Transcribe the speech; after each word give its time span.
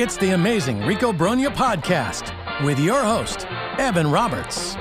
It's 0.00 0.16
the 0.16 0.30
amazing 0.30 0.80
Rico 0.86 1.12
Brogna 1.12 1.54
podcast 1.54 2.32
with 2.64 2.78
your 2.80 3.04
host, 3.04 3.46
Evan 3.78 4.10
Roberts. 4.10 4.72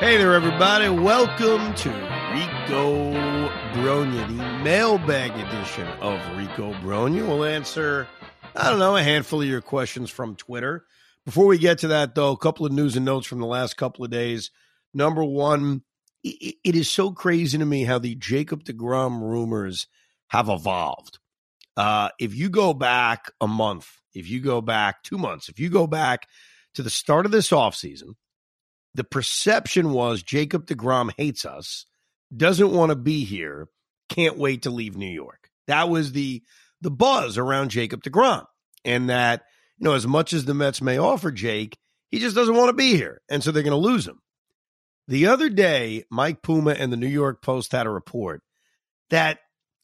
Hey 0.00 0.16
there, 0.16 0.32
everybody. 0.32 0.88
Welcome 0.88 1.74
to 1.74 1.90
Rico 1.90 3.12
Brogna, 3.74 4.26
the 4.28 4.64
mailbag 4.64 5.32
edition 5.32 5.86
of 6.00 6.38
Rico 6.38 6.72
Brogna. 6.80 7.28
We'll 7.28 7.44
answer, 7.44 8.08
I 8.56 8.70
don't 8.70 8.78
know, 8.78 8.96
a 8.96 9.02
handful 9.02 9.42
of 9.42 9.46
your 9.46 9.60
questions 9.60 10.08
from 10.08 10.36
Twitter. 10.36 10.86
Before 11.26 11.44
we 11.44 11.58
get 11.58 11.80
to 11.80 11.88
that, 11.88 12.14
though, 12.14 12.32
a 12.32 12.38
couple 12.38 12.64
of 12.64 12.72
news 12.72 12.96
and 12.96 13.04
notes 13.04 13.26
from 13.26 13.40
the 13.40 13.46
last 13.46 13.76
couple 13.76 14.06
of 14.06 14.10
days. 14.10 14.50
Number 14.94 15.22
one, 15.22 15.82
it 16.24 16.74
is 16.74 16.88
so 16.88 17.12
crazy 17.12 17.58
to 17.58 17.66
me 17.66 17.84
how 17.84 17.98
the 17.98 18.14
Jacob 18.14 18.64
DeGrom 18.64 19.20
rumors 19.20 19.86
have 20.28 20.48
evolved. 20.48 21.18
Uh, 21.76 22.10
if 22.18 22.34
you 22.34 22.50
go 22.50 22.74
back 22.74 23.30
a 23.40 23.46
month, 23.46 23.88
if 24.14 24.28
you 24.28 24.40
go 24.40 24.60
back 24.60 25.02
two 25.02 25.18
months, 25.18 25.48
if 25.48 25.58
you 25.58 25.70
go 25.70 25.86
back 25.86 26.26
to 26.74 26.82
the 26.82 26.90
start 26.90 27.26
of 27.26 27.32
this 27.32 27.50
offseason, 27.50 28.14
the 28.94 29.04
perception 29.04 29.92
was 29.92 30.22
Jacob 30.22 30.66
DeGrom 30.66 31.10
hates 31.16 31.44
us, 31.44 31.86
doesn't 32.36 32.72
want 32.72 32.90
to 32.90 32.96
be 32.96 33.24
here, 33.24 33.68
can't 34.08 34.36
wait 34.36 34.62
to 34.62 34.70
leave 34.70 34.96
New 34.96 35.06
York. 35.10 35.48
That 35.68 35.88
was 35.88 36.12
the 36.12 36.42
the 36.80 36.90
buzz 36.90 37.38
around 37.38 37.70
Jacob 37.70 38.02
DeGrom. 38.02 38.44
And 38.84 39.10
that, 39.10 39.42
you 39.78 39.84
know, 39.84 39.94
as 39.94 40.06
much 40.06 40.32
as 40.32 40.44
the 40.44 40.54
Mets 40.54 40.80
may 40.80 40.98
offer 40.98 41.30
Jake, 41.30 41.76
he 42.08 42.18
just 42.18 42.34
doesn't 42.34 42.56
want 42.56 42.70
to 42.70 42.74
be 42.74 42.96
here. 42.96 43.20
And 43.28 43.44
so 43.44 43.52
they're 43.52 43.62
going 43.62 43.70
to 43.70 43.88
lose 43.88 44.06
him. 44.06 44.20
The 45.08 45.26
other 45.26 45.48
day, 45.48 46.04
Mike 46.10 46.42
Puma 46.42 46.70
and 46.70 46.92
the 46.92 46.96
New 46.96 47.08
York 47.08 47.42
Post 47.42 47.72
had 47.72 47.86
a 47.86 47.90
report 47.90 48.42
that 49.10 49.38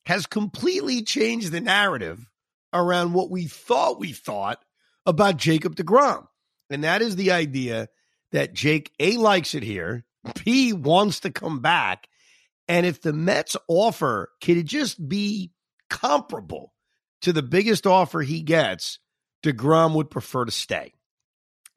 has 0.07 0.25
completely 0.27 1.03
changed 1.03 1.51
the 1.51 1.61
narrative 1.61 2.31
around 2.73 3.13
what 3.13 3.31
we 3.31 3.47
thought 3.47 3.99
we 3.99 4.13
thought 4.13 4.65
about 5.05 5.37
Jacob 5.37 5.75
DeGrom. 5.75 6.27
And 6.71 6.85
that 6.85 7.03
is 7.03 7.17
the 7.17 7.33
idea 7.33 7.89
that 8.33 8.55
Jake 8.55 8.93
A 9.01 9.17
likes 9.17 9.55
it 9.55 9.63
here, 9.63 10.05
B 10.45 10.73
wants 10.73 11.21
to 11.21 11.31
come 11.31 11.61
back. 11.61 12.09
And 12.69 12.87
if 12.87 13.03
the 13.03 13.13
Mets 13.13 13.57
offer 13.69 14.31
could 14.41 14.57
it 14.57 14.67
just 14.67 15.09
be 15.09 15.53
comparable 15.91 16.73
to 17.23 17.33
the 17.33 17.43
biggest 17.43 17.87
offer 17.87 18.23
he 18.23 18.43
gets, 18.43 18.99
DeGrom 19.45 19.95
would 19.95 20.11
prefer 20.11 20.45
to 20.45 20.53
stay. 20.53 20.93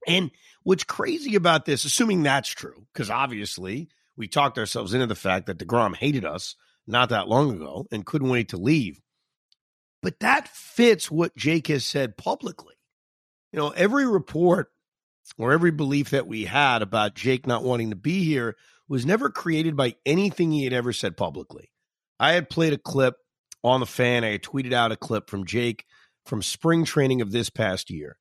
And 0.07 0.31
what's 0.63 0.83
crazy 0.83 1.35
about 1.35 1.65
this, 1.65 1.83
assuming 1.83 2.23
that's 2.23 2.49
true, 2.49 2.85
because 2.93 3.09
obviously 3.09 3.89
we 4.15 4.27
talked 4.27 4.57
ourselves 4.57 4.93
into 4.93 5.07
the 5.07 5.15
fact 5.15 5.47
that 5.47 5.57
DeGrom 5.57 5.95
hated 5.95 6.25
us 6.25 6.55
not 6.89 7.09
that 7.09 7.27
long 7.27 7.51
ago 7.51 7.85
and 7.91 8.05
couldn't 8.05 8.29
wait 8.29 8.49
to 8.49 8.57
leave. 8.57 8.99
But 10.01 10.19
that 10.21 10.47
fits 10.47 11.11
what 11.11 11.35
Jake 11.35 11.67
has 11.67 11.85
said 11.85 12.17
publicly. 12.17 12.75
You 13.51 13.59
know, 13.59 13.69
every 13.69 14.07
report 14.07 14.71
or 15.37 15.51
every 15.51 15.71
belief 15.71 16.09
that 16.11 16.27
we 16.27 16.45
had 16.45 16.81
about 16.81 17.15
Jake 17.15 17.45
not 17.45 17.63
wanting 17.63 17.91
to 17.91 17.95
be 17.95 18.23
here 18.23 18.55
was 18.87 19.05
never 19.05 19.29
created 19.29 19.75
by 19.75 19.95
anything 20.05 20.51
he 20.51 20.63
had 20.63 20.73
ever 20.73 20.91
said 20.91 21.15
publicly. 21.15 21.69
I 22.19 22.33
had 22.33 22.49
played 22.49 22.73
a 22.73 22.77
clip 22.77 23.15
on 23.63 23.79
the 23.79 23.85
fan. 23.85 24.23
I 24.23 24.31
had 24.31 24.43
tweeted 24.43 24.73
out 24.73 24.91
a 24.91 24.97
clip 24.97 25.29
from 25.29 25.45
Jake 25.45 25.85
from 26.25 26.41
spring 26.41 26.85
training 26.85 27.21
of 27.21 27.31
this 27.31 27.49
past 27.49 27.89
year, 27.89 28.17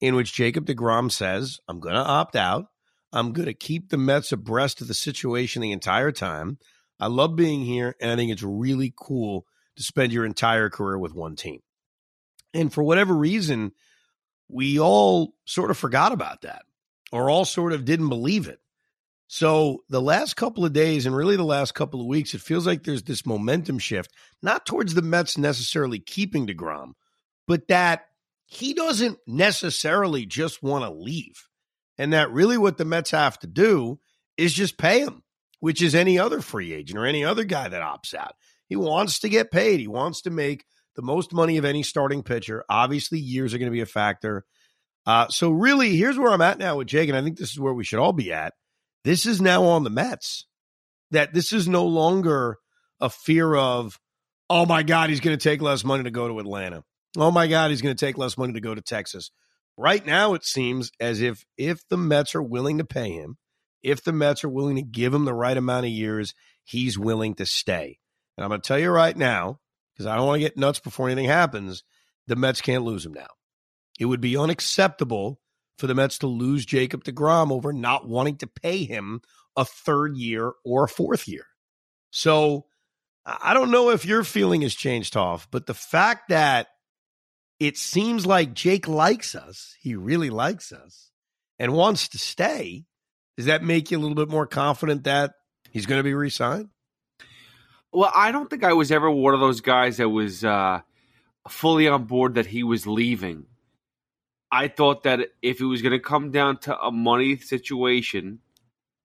in 0.00 0.14
which 0.14 0.32
Jacob 0.32 0.66
DeGrom 0.66 1.10
says, 1.10 1.58
I'm 1.68 1.80
going 1.80 1.94
to 1.94 2.00
opt 2.00 2.36
out. 2.36 2.66
I'm 3.12 3.32
going 3.32 3.46
to 3.46 3.54
keep 3.54 3.88
the 3.88 3.98
Mets 3.98 4.32
abreast 4.32 4.80
of 4.80 4.88
the 4.88 4.94
situation 4.94 5.62
the 5.62 5.72
entire 5.72 6.12
time. 6.12 6.58
I 6.98 7.08
love 7.08 7.36
being 7.36 7.64
here, 7.64 7.94
and 8.00 8.10
I 8.10 8.16
think 8.16 8.30
it's 8.30 8.42
really 8.42 8.92
cool 8.96 9.46
to 9.76 9.82
spend 9.82 10.12
your 10.12 10.24
entire 10.24 10.70
career 10.70 10.98
with 10.98 11.14
one 11.14 11.36
team. 11.36 11.60
And 12.54 12.72
for 12.72 12.82
whatever 12.82 13.14
reason, 13.14 13.72
we 14.48 14.80
all 14.80 15.34
sort 15.44 15.70
of 15.70 15.76
forgot 15.76 16.12
about 16.12 16.42
that 16.42 16.62
or 17.12 17.28
all 17.28 17.44
sort 17.44 17.72
of 17.72 17.84
didn't 17.84 18.08
believe 18.08 18.48
it. 18.48 18.60
So 19.28 19.82
the 19.88 20.00
last 20.00 20.36
couple 20.36 20.64
of 20.64 20.72
days 20.72 21.04
and 21.04 21.14
really 21.14 21.36
the 21.36 21.44
last 21.44 21.74
couple 21.74 22.00
of 22.00 22.06
weeks, 22.06 22.32
it 22.32 22.40
feels 22.40 22.66
like 22.66 22.84
there's 22.84 23.02
this 23.02 23.26
momentum 23.26 23.78
shift, 23.78 24.12
not 24.40 24.64
towards 24.64 24.94
the 24.94 25.02
Mets 25.02 25.36
necessarily 25.36 25.98
keeping 25.98 26.46
DeGrom, 26.46 26.92
but 27.46 27.68
that 27.68 28.06
he 28.46 28.72
doesn't 28.72 29.18
necessarily 29.26 30.26
just 30.26 30.62
want 30.62 30.84
to 30.84 30.90
leave. 30.90 31.48
And 31.98 32.12
that 32.12 32.30
really 32.30 32.56
what 32.56 32.78
the 32.78 32.84
Mets 32.84 33.10
have 33.10 33.38
to 33.40 33.46
do 33.46 33.98
is 34.36 34.52
just 34.52 34.78
pay 34.78 35.00
him 35.00 35.22
which 35.66 35.82
is 35.82 35.96
any 35.96 36.16
other 36.16 36.40
free 36.40 36.72
agent 36.72 36.96
or 36.96 37.04
any 37.04 37.24
other 37.24 37.42
guy 37.42 37.68
that 37.68 37.82
opts 37.82 38.14
out. 38.14 38.36
He 38.68 38.76
wants 38.76 39.18
to 39.18 39.28
get 39.28 39.50
paid. 39.50 39.80
He 39.80 39.88
wants 39.88 40.22
to 40.22 40.30
make 40.30 40.64
the 40.94 41.02
most 41.02 41.32
money 41.32 41.56
of 41.56 41.64
any 41.64 41.82
starting 41.82 42.22
pitcher. 42.22 42.64
Obviously, 42.70 43.18
years 43.18 43.52
are 43.52 43.58
going 43.58 43.68
to 43.68 43.74
be 43.74 43.80
a 43.80 43.86
factor. 43.86 44.44
Uh, 45.06 45.26
so, 45.26 45.50
really, 45.50 45.96
here's 45.96 46.16
where 46.16 46.30
I'm 46.30 46.40
at 46.40 46.58
now 46.58 46.76
with 46.76 46.86
Jake, 46.86 47.08
and 47.08 47.18
I 47.18 47.22
think 47.22 47.36
this 47.36 47.50
is 47.50 47.58
where 47.58 47.74
we 47.74 47.82
should 47.82 47.98
all 47.98 48.12
be 48.12 48.32
at. 48.32 48.54
This 49.02 49.26
is 49.26 49.40
now 49.40 49.64
on 49.64 49.82
the 49.82 49.90
Mets. 49.90 50.46
That 51.10 51.34
this 51.34 51.52
is 51.52 51.66
no 51.66 51.84
longer 51.84 52.58
a 53.00 53.10
fear 53.10 53.52
of, 53.52 53.98
oh 54.48 54.66
my 54.66 54.84
God, 54.84 55.10
he's 55.10 55.18
going 55.18 55.36
to 55.36 55.42
take 55.42 55.60
less 55.60 55.82
money 55.82 56.04
to 56.04 56.12
go 56.12 56.28
to 56.28 56.38
Atlanta. 56.38 56.84
Oh 57.16 57.32
my 57.32 57.48
God, 57.48 57.70
he's 57.70 57.82
going 57.82 57.96
to 57.96 58.06
take 58.06 58.16
less 58.16 58.38
money 58.38 58.52
to 58.52 58.60
go 58.60 58.72
to 58.72 58.82
Texas. 58.82 59.32
Right 59.76 60.06
now, 60.06 60.34
it 60.34 60.44
seems 60.44 60.92
as 61.00 61.20
if 61.20 61.44
if 61.58 61.80
the 61.88 61.96
Mets 61.96 62.36
are 62.36 62.42
willing 62.42 62.78
to 62.78 62.84
pay 62.84 63.10
him, 63.10 63.36
if 63.82 64.02
the 64.02 64.12
Mets 64.12 64.44
are 64.44 64.48
willing 64.48 64.76
to 64.76 64.82
give 64.82 65.14
him 65.14 65.24
the 65.24 65.34
right 65.34 65.56
amount 65.56 65.86
of 65.86 65.92
years, 65.92 66.34
he's 66.64 66.98
willing 66.98 67.34
to 67.36 67.46
stay. 67.46 67.98
And 68.36 68.44
I'm 68.44 68.50
going 68.50 68.60
to 68.60 68.66
tell 68.66 68.78
you 68.78 68.90
right 68.90 69.16
now, 69.16 69.60
because 69.94 70.06
I 70.06 70.16
don't 70.16 70.26
want 70.26 70.36
to 70.36 70.46
get 70.46 70.56
nuts 70.56 70.80
before 70.80 71.08
anything 71.08 71.28
happens, 71.28 71.84
the 72.26 72.36
Mets 72.36 72.60
can't 72.60 72.84
lose 72.84 73.06
him 73.06 73.14
now. 73.14 73.28
It 73.98 74.06
would 74.06 74.20
be 74.20 74.36
unacceptable 74.36 75.40
for 75.78 75.86
the 75.86 75.94
Mets 75.94 76.18
to 76.18 76.26
lose 76.26 76.66
Jacob 76.66 77.04
DeGrom 77.04 77.50
over 77.50 77.72
not 77.72 78.08
wanting 78.08 78.36
to 78.38 78.46
pay 78.46 78.84
him 78.84 79.20
a 79.56 79.64
third 79.64 80.16
year 80.16 80.52
or 80.64 80.84
a 80.84 80.88
fourth 80.88 81.28
year. 81.28 81.46
So 82.10 82.66
I 83.24 83.54
don't 83.54 83.70
know 83.70 83.90
if 83.90 84.04
your 84.04 84.22
feeling 84.24 84.62
has 84.62 84.74
changed, 84.74 85.16
off, 85.16 85.48
but 85.50 85.66
the 85.66 85.74
fact 85.74 86.28
that 86.28 86.68
it 87.58 87.76
seems 87.78 88.26
like 88.26 88.54
Jake 88.54 88.86
likes 88.86 89.34
us, 89.34 89.74
he 89.80 89.94
really 89.94 90.30
likes 90.30 90.72
us, 90.72 91.10
and 91.58 91.72
wants 91.72 92.08
to 92.08 92.18
stay, 92.18 92.84
does 93.36 93.46
that 93.46 93.62
make 93.62 93.90
you 93.90 93.98
a 93.98 94.00
little 94.00 94.14
bit 94.14 94.28
more 94.28 94.46
confident 94.46 95.04
that 95.04 95.34
he's 95.70 95.86
going 95.86 95.98
to 95.98 96.04
be 96.04 96.14
re 96.14 96.30
signed? 96.30 96.70
Well, 97.92 98.10
I 98.14 98.32
don't 98.32 98.50
think 98.50 98.64
I 98.64 98.72
was 98.72 98.90
ever 98.90 99.10
one 99.10 99.34
of 99.34 99.40
those 99.40 99.60
guys 99.60 99.98
that 99.98 100.08
was 100.08 100.44
uh, 100.44 100.80
fully 101.48 101.88
on 101.88 102.04
board 102.04 102.34
that 102.34 102.46
he 102.46 102.62
was 102.62 102.86
leaving. 102.86 103.46
I 104.50 104.68
thought 104.68 105.04
that 105.04 105.20
if 105.42 105.60
it 105.60 105.64
was 105.64 105.82
going 105.82 105.92
to 105.92 105.98
come 105.98 106.30
down 106.30 106.58
to 106.60 106.78
a 106.78 106.90
money 106.90 107.36
situation, 107.36 108.40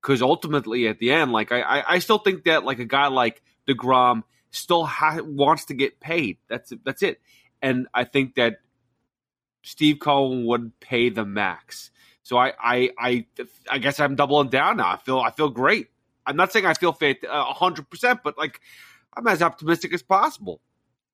because 0.02 0.22
ultimately 0.22 0.88
at 0.88 1.00
the 1.00 1.12
end, 1.12 1.32
like 1.32 1.52
I, 1.52 1.62
I, 1.62 1.94
I, 1.96 2.00
still 2.00 2.18
think 2.18 2.46
that 2.46 2.64
like 2.64 2.80
a 2.80 2.86
guy 2.86 3.08
like 3.08 3.42
Degrom 3.68 4.24
still 4.52 4.86
ha- 4.86 5.22
wants 5.24 5.66
to 5.66 5.74
get 5.74 6.00
paid. 6.00 6.38
That's 6.48 6.74
that's 6.84 7.04
it, 7.04 7.22
and 7.62 7.88
I 7.94 8.04
think 8.04 8.36
that 8.36 8.58
Steve 9.64 10.00
Cohen 10.00 10.46
would 10.46 10.80
pay 10.80 11.10
the 11.10 11.26
max. 11.26 11.92
So 12.24 12.38
I, 12.38 12.54
I, 12.62 12.92
I, 13.00 13.26
I 13.70 13.78
guess 13.80 14.00
I'm 14.00 14.16
doubling 14.16 14.50
down 14.50 14.78
now. 14.78 14.92
I 14.92 14.98
feel, 14.98 15.20
I 15.20 15.32
feel 15.32 15.50
great. 15.50 15.88
I'm 16.26 16.36
not 16.36 16.52
saying 16.52 16.66
I 16.66 16.74
feel 16.74 16.96
uh, 17.02 17.44
hundred 17.54 17.90
percent, 17.90 18.22
but 18.24 18.38
like 18.38 18.62
I'm 19.16 19.28
as 19.28 19.42
optimistic 19.42 19.94
as 19.94 20.02
possible. 20.02 20.62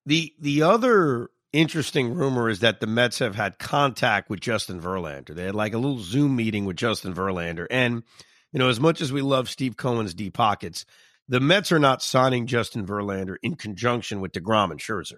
The 0.06 0.34
the 0.40 0.64
other 0.64 1.30
interesting 1.54 2.14
rumor 2.14 2.50
is 2.50 2.60
that 2.60 2.80
the 2.80 2.88
Mets 2.88 3.20
have 3.20 3.36
had 3.36 3.58
contact 3.58 4.30
with 4.30 4.40
Justin 4.40 4.82
Verlander. 4.82 5.34
They 5.34 5.46
had 5.46 5.56
like 5.56 5.74
a 5.74 5.78
little 5.78 6.00
Zoom 6.00 6.36
meeting 6.36 6.66
with 6.66 6.78
Justin 6.78 7.14
Verlander, 7.14 7.68
and 7.70 8.04
you 8.52 8.60
know, 8.60 8.70
as 8.70 8.80
much 8.80 9.02
as 9.02 9.12
we 9.12 9.22
love 9.22 9.50
Steve 9.50 9.78
Cohen's 9.78 10.14
deep 10.14 10.34
pockets, 10.34 10.86
the 11.28 11.40
Mets 11.40 11.72
are 11.72 11.80
not 11.80 12.02
signing 12.02 12.48
Justin 12.48 12.86
Verlander 12.86 13.36
in 13.42 13.56
conjunction 13.56 14.22
with 14.22 14.32
Degrom 14.32 14.72
and 14.72 14.80
Scherzer. 14.80 15.18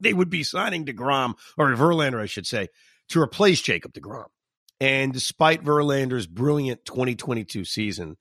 They 0.00 0.12
would 0.12 0.28
be 0.28 0.42
signing 0.42 0.84
Degrom 0.84 1.34
or 1.56 1.68
Verlander, 1.74 2.20
I 2.20 2.26
should 2.26 2.46
say, 2.46 2.68
to 3.08 3.20
replace 3.20 3.62
Jacob 3.62 3.94
Degrom. 3.94 4.26
And 4.80 5.12
despite 5.12 5.64
Verlander's 5.64 6.26
brilliant 6.26 6.84
2022 6.84 7.64
season, 7.64 8.16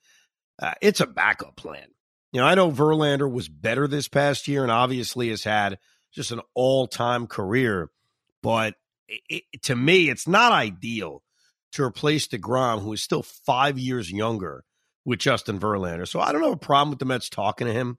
uh, 0.61 0.73
it's 0.81 1.01
a 1.01 1.07
backup 1.07 1.55
plan. 1.55 1.87
You 2.31 2.41
know, 2.41 2.47
I 2.47 2.55
know 2.55 2.71
Verlander 2.71 3.31
was 3.31 3.49
better 3.49 3.87
this 3.87 4.07
past 4.07 4.47
year 4.47 4.63
and 4.63 4.71
obviously 4.71 5.29
has 5.29 5.43
had 5.43 5.77
just 6.13 6.31
an 6.31 6.41
all 6.53 6.87
time 6.87 7.27
career, 7.27 7.89
but 8.41 8.75
it, 9.07 9.43
it, 9.51 9.63
to 9.63 9.75
me, 9.75 10.09
it's 10.09 10.27
not 10.27 10.51
ideal 10.51 11.23
to 11.73 11.83
replace 11.83 12.27
DeGrom, 12.27 12.81
who 12.81 12.93
is 12.93 13.01
still 13.01 13.23
five 13.23 13.77
years 13.77 14.11
younger, 14.11 14.63
with 15.05 15.19
Justin 15.19 15.59
Verlander. 15.59 16.07
So 16.07 16.19
I 16.19 16.31
don't 16.31 16.43
have 16.43 16.53
a 16.53 16.57
problem 16.57 16.89
with 16.89 16.99
the 16.99 17.05
Mets 17.05 17.29
talking 17.29 17.67
to 17.67 17.73
him 17.73 17.97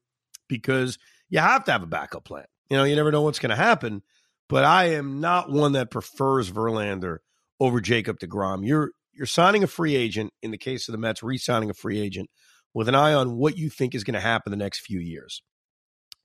because 0.48 0.98
you 1.30 1.38
have 1.38 1.64
to 1.64 1.72
have 1.72 1.82
a 1.82 1.86
backup 1.86 2.24
plan. 2.24 2.46
You 2.68 2.76
know, 2.76 2.84
you 2.84 2.96
never 2.96 3.12
know 3.12 3.22
what's 3.22 3.38
going 3.38 3.50
to 3.50 3.56
happen. 3.56 4.02
But 4.48 4.64
I 4.64 4.90
am 4.90 5.20
not 5.20 5.50
one 5.50 5.72
that 5.72 5.90
prefers 5.90 6.50
Verlander 6.50 7.18
over 7.60 7.80
Jacob 7.80 8.18
DeGrom. 8.18 8.66
You're 8.66 8.90
you're 9.12 9.26
signing 9.26 9.64
a 9.64 9.68
free 9.68 9.96
agent 9.96 10.32
in 10.42 10.50
the 10.50 10.58
case 10.58 10.88
of 10.88 10.92
the 10.92 10.98
Mets, 10.98 11.22
re-signing 11.22 11.70
a 11.70 11.74
free 11.74 11.98
agent 11.98 12.28
with 12.74 12.88
an 12.88 12.94
eye 12.94 13.14
on 13.14 13.36
what 13.36 13.56
you 13.56 13.70
think 13.70 13.94
is 13.94 14.04
going 14.04 14.14
to 14.14 14.20
happen 14.20 14.50
the 14.50 14.56
next 14.56 14.80
few 14.80 15.00
years. 15.00 15.42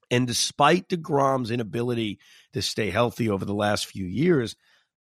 And 0.10 0.28
despite 0.28 0.90
DeGrom's 0.90 1.52
inability 1.52 2.20
to 2.52 2.62
stay 2.62 2.90
healthy 2.90 3.30
over 3.30 3.46
the 3.46 3.54
last 3.54 3.86
few 3.86 4.06
years, 4.06 4.58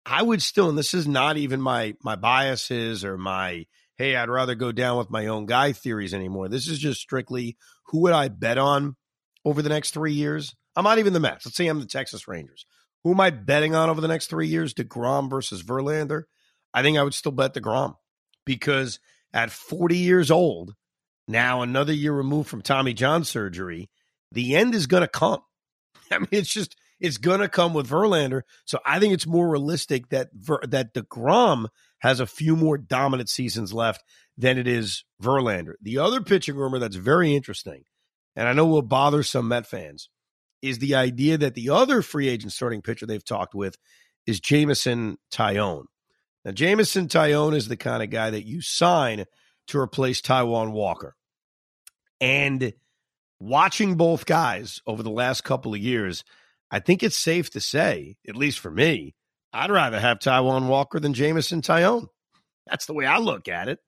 I 0.04 0.22
would 0.22 0.42
still, 0.42 0.68
and 0.68 0.76
this 0.76 0.92
is 0.92 1.08
not 1.08 1.38
even 1.38 1.60
my 1.60 1.94
my 2.02 2.16
biases 2.16 3.04
or 3.04 3.16
my 3.16 3.64
hey, 3.96 4.14
I'd 4.14 4.28
rather 4.28 4.54
go 4.54 4.70
down 4.70 4.96
with 4.98 5.10
my 5.10 5.26
own 5.26 5.46
guy 5.46 5.72
theories 5.72 6.14
anymore. 6.14 6.48
This 6.48 6.68
is 6.68 6.78
just 6.78 7.00
strictly 7.00 7.56
who 7.86 8.02
would 8.02 8.12
I 8.12 8.28
bet 8.28 8.58
on 8.58 8.96
over 9.44 9.62
the 9.62 9.70
next 9.70 9.92
three 9.92 10.12
years? 10.12 10.54
I'm 10.76 10.84
not 10.84 10.98
even 10.98 11.14
the 11.14 11.20
Mets. 11.20 11.46
Let's 11.46 11.56
say 11.56 11.66
I'm 11.66 11.80
the 11.80 11.86
Texas 11.86 12.28
Rangers. 12.28 12.66
Who 13.04 13.12
am 13.12 13.20
I 13.20 13.30
betting 13.30 13.74
on 13.74 13.90
over 13.90 14.00
the 14.00 14.08
next 14.08 14.26
three 14.26 14.48
years? 14.48 14.74
DeGrom 14.74 15.30
versus 15.30 15.62
Verlander. 15.62 16.24
I 16.74 16.82
think 16.82 16.98
I 16.98 17.02
would 17.02 17.14
still 17.14 17.32
bet 17.32 17.54
DeGrom 17.54 17.94
because 18.44 18.98
at 19.32 19.50
40 19.50 19.96
years 19.96 20.30
old, 20.30 20.74
now 21.26 21.62
another 21.62 21.92
year 21.92 22.12
removed 22.12 22.48
from 22.48 22.62
Tommy 22.62 22.94
John 22.94 23.24
surgery, 23.24 23.90
the 24.32 24.56
end 24.56 24.74
is 24.74 24.86
going 24.86 25.02
to 25.02 25.08
come. 25.08 25.40
I 26.10 26.18
mean, 26.18 26.28
it's 26.32 26.52
just 26.52 26.76
it's 27.00 27.18
going 27.18 27.40
to 27.40 27.48
come 27.48 27.74
with 27.74 27.88
Verlander. 27.88 28.42
So 28.64 28.80
I 28.84 28.98
think 28.98 29.14
it's 29.14 29.26
more 29.26 29.48
realistic 29.48 30.08
that 30.08 30.28
Ver, 30.34 30.60
that 30.68 30.94
Degrom 30.94 31.68
has 32.00 32.20
a 32.20 32.26
few 32.26 32.56
more 32.56 32.78
dominant 32.78 33.28
seasons 33.28 33.72
left 33.72 34.02
than 34.36 34.58
it 34.58 34.66
is 34.66 35.04
Verlander. 35.22 35.74
The 35.82 35.98
other 35.98 36.20
pitching 36.20 36.56
rumor 36.56 36.78
that's 36.78 36.96
very 36.96 37.34
interesting, 37.34 37.84
and 38.34 38.48
I 38.48 38.52
know 38.52 38.66
will 38.66 38.82
bother 38.82 39.22
some 39.22 39.48
Met 39.48 39.66
fans, 39.66 40.08
is 40.62 40.78
the 40.78 40.94
idea 40.94 41.38
that 41.38 41.54
the 41.54 41.70
other 41.70 42.02
free 42.02 42.28
agent 42.28 42.52
starting 42.52 42.82
pitcher 42.82 43.06
they've 43.06 43.24
talked 43.24 43.54
with 43.54 43.76
is 44.26 44.40
Jameson 44.40 45.18
Taillon. 45.32 45.84
Now, 46.44 46.52
Jameson 46.52 47.08
Taillon 47.08 47.54
is 47.54 47.68
the 47.68 47.76
kind 47.76 48.02
of 48.02 48.10
guy 48.10 48.30
that 48.30 48.46
you 48.46 48.60
sign 48.60 49.24
to 49.68 49.78
replace 49.78 50.20
Taijuan 50.20 50.72
Walker. 50.72 51.14
And 52.20 52.72
watching 53.38 53.96
both 53.96 54.26
guys 54.26 54.80
over 54.86 55.02
the 55.02 55.10
last 55.10 55.44
couple 55.44 55.74
of 55.74 55.80
years, 55.80 56.24
I 56.70 56.80
think 56.80 57.02
it's 57.02 57.16
safe 57.16 57.50
to 57.50 57.60
say, 57.60 58.16
at 58.28 58.36
least 58.36 58.58
for 58.58 58.70
me, 58.70 59.14
I'd 59.52 59.70
rather 59.70 59.98
have 59.98 60.18
Taijuan 60.18 60.68
Walker 60.68 61.00
than 61.00 61.14
Jameson 61.14 61.62
Taillon. 61.62 62.08
That's 62.66 62.86
the 62.86 62.94
way 62.94 63.06
I 63.06 63.18
look 63.18 63.48
at 63.48 63.68
it. 63.68 63.78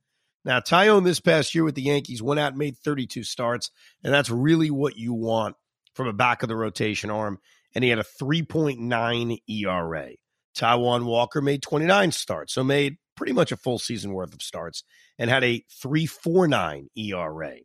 Now, 0.44 0.61
Taillon 0.61 1.05
this 1.05 1.20
past 1.20 1.55
year 1.55 1.64
with 1.64 1.75
the 1.75 1.82
Yankees 1.82 2.22
went 2.22 2.40
out 2.40 2.52
and 2.52 2.58
made 2.58 2.78
32 2.78 3.25
starts, 3.25 3.70
and 4.02 4.12
that's 4.12 4.31
really 4.31 4.70
what 4.70 4.96
you 4.96 5.12
want 5.12 5.56
from 5.95 6.07
a 6.07 6.13
back 6.13 6.43
of 6.43 6.49
the 6.49 6.57
rotation 6.57 7.11
arm. 7.11 7.39
And 7.75 7.85
he 7.85 7.91
had 7.91 7.99
a 7.99 8.05
3.9 8.21 9.39
ERA. 9.49 10.11
Taijuan 10.57 11.05
Walker 11.05 11.41
made 11.41 11.63
29 11.63 12.13
starts, 12.13 12.55
so 12.55 12.65
made 12.65 12.97
pretty 13.17 13.33
much 13.33 13.53
a 13.53 13.57
full 13.57 13.79
season 13.79 14.13
worth 14.13 14.35
of 14.35 14.43
starts 14.43 14.83
and 15.19 15.31
had 15.31 15.45
a 15.45 15.65
3.49 15.85 16.87
ERA. 16.97 17.57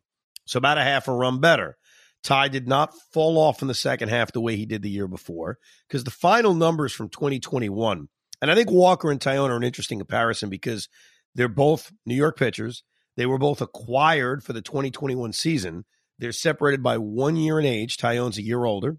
So 0.46 0.58
about 0.58 0.78
a 0.78 0.82
half 0.82 1.08
a 1.08 1.12
run 1.12 1.40
better. 1.40 1.76
Ty 2.22 2.48
did 2.48 2.66
not 2.66 2.92
fall 3.12 3.38
off 3.38 3.62
in 3.62 3.68
the 3.68 3.74
second 3.74 4.08
half 4.08 4.32
the 4.32 4.40
way 4.40 4.56
he 4.56 4.66
did 4.66 4.82
the 4.82 4.90
year 4.90 5.06
before 5.06 5.58
because 5.88 6.04
the 6.04 6.10
final 6.10 6.54
numbers 6.54 6.92
from 6.92 7.08
2021, 7.08 8.08
and 8.42 8.50
I 8.50 8.54
think 8.54 8.70
Walker 8.70 9.10
and 9.10 9.20
Taillon 9.20 9.50
are 9.50 9.56
an 9.56 9.62
interesting 9.62 9.98
comparison 9.98 10.50
because 10.50 10.88
they're 11.34 11.48
both 11.48 11.92
New 12.04 12.14
York 12.14 12.38
pitchers. 12.38 12.82
They 13.16 13.26
were 13.26 13.38
both 13.38 13.60
acquired 13.60 14.42
for 14.42 14.52
the 14.52 14.60
2021 14.60 15.32
season. 15.32 15.84
They're 16.18 16.32
separated 16.32 16.82
by 16.82 16.98
one 16.98 17.36
year 17.36 17.58
in 17.58 17.66
age. 17.66 17.96
Taillon's 17.96 18.38
a 18.38 18.42
year 18.42 18.64
older. 18.64 18.96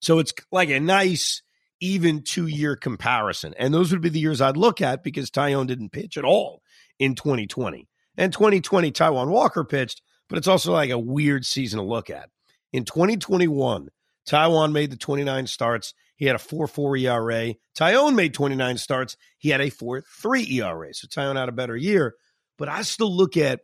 So 0.00 0.18
it's 0.18 0.32
like 0.50 0.70
a 0.70 0.80
nice, 0.80 1.42
even 1.80 2.22
two 2.22 2.46
year 2.46 2.76
comparison. 2.76 3.54
And 3.58 3.72
those 3.72 3.92
would 3.92 4.00
be 4.00 4.08
the 4.08 4.20
years 4.20 4.40
I'd 4.40 4.56
look 4.56 4.80
at 4.80 5.02
because 5.02 5.30
Taillon 5.30 5.66
didn't 5.66 5.92
pitch 5.92 6.16
at 6.16 6.24
all 6.24 6.62
in 6.98 7.14
2020. 7.14 7.86
And 8.16 8.32
2020, 8.32 8.92
Taijuan 8.92 9.28
Walker 9.28 9.64
pitched, 9.64 10.02
but 10.28 10.38
it's 10.38 10.48
also 10.48 10.72
like 10.72 10.90
a 10.90 10.98
weird 10.98 11.44
season 11.44 11.78
to 11.78 11.84
look 11.84 12.10
at. 12.10 12.30
In 12.72 12.84
2021, 12.84 13.88
Taijuan 14.28 14.72
made 14.72 14.90
the 14.90 14.96
29 14.96 15.46
starts. 15.46 15.94
He 16.16 16.26
had 16.26 16.36
a 16.36 16.40
4 16.40 16.66
4 16.66 16.96
ERA. 16.98 17.54
Taillon 17.76 18.14
made 18.14 18.34
29 18.34 18.78
starts. 18.78 19.16
He 19.38 19.48
had 19.48 19.60
a 19.60 19.70
4 19.70 20.02
3 20.02 20.60
ERA. 20.60 20.94
So 20.94 21.08
Taillon 21.08 21.36
had 21.36 21.48
a 21.48 21.52
better 21.52 21.76
year. 21.76 22.14
But 22.58 22.68
I 22.68 22.82
still 22.82 23.14
look 23.14 23.36
at 23.36 23.60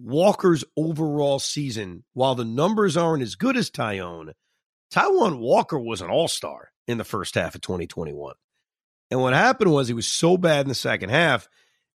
Walker's 0.00 0.64
overall 0.76 1.38
season. 1.38 2.04
While 2.12 2.34
the 2.34 2.44
numbers 2.44 2.96
aren't 2.96 3.22
as 3.22 3.34
good 3.34 3.56
as 3.56 3.70
Taillon, 3.70 4.32
Taijuan 4.92 5.38
Walker 5.38 5.78
was 5.78 6.00
an 6.00 6.10
all 6.10 6.28
star 6.28 6.72
in 6.88 6.98
the 6.98 7.04
first 7.04 7.34
half 7.34 7.54
of 7.54 7.60
2021. 7.60 8.34
And 9.10 9.20
what 9.20 9.34
happened 9.34 9.72
was 9.72 9.88
he 9.88 9.94
was 9.94 10.06
so 10.06 10.36
bad 10.36 10.62
in 10.62 10.68
the 10.68 10.74
second 10.74 11.10
half, 11.10 11.48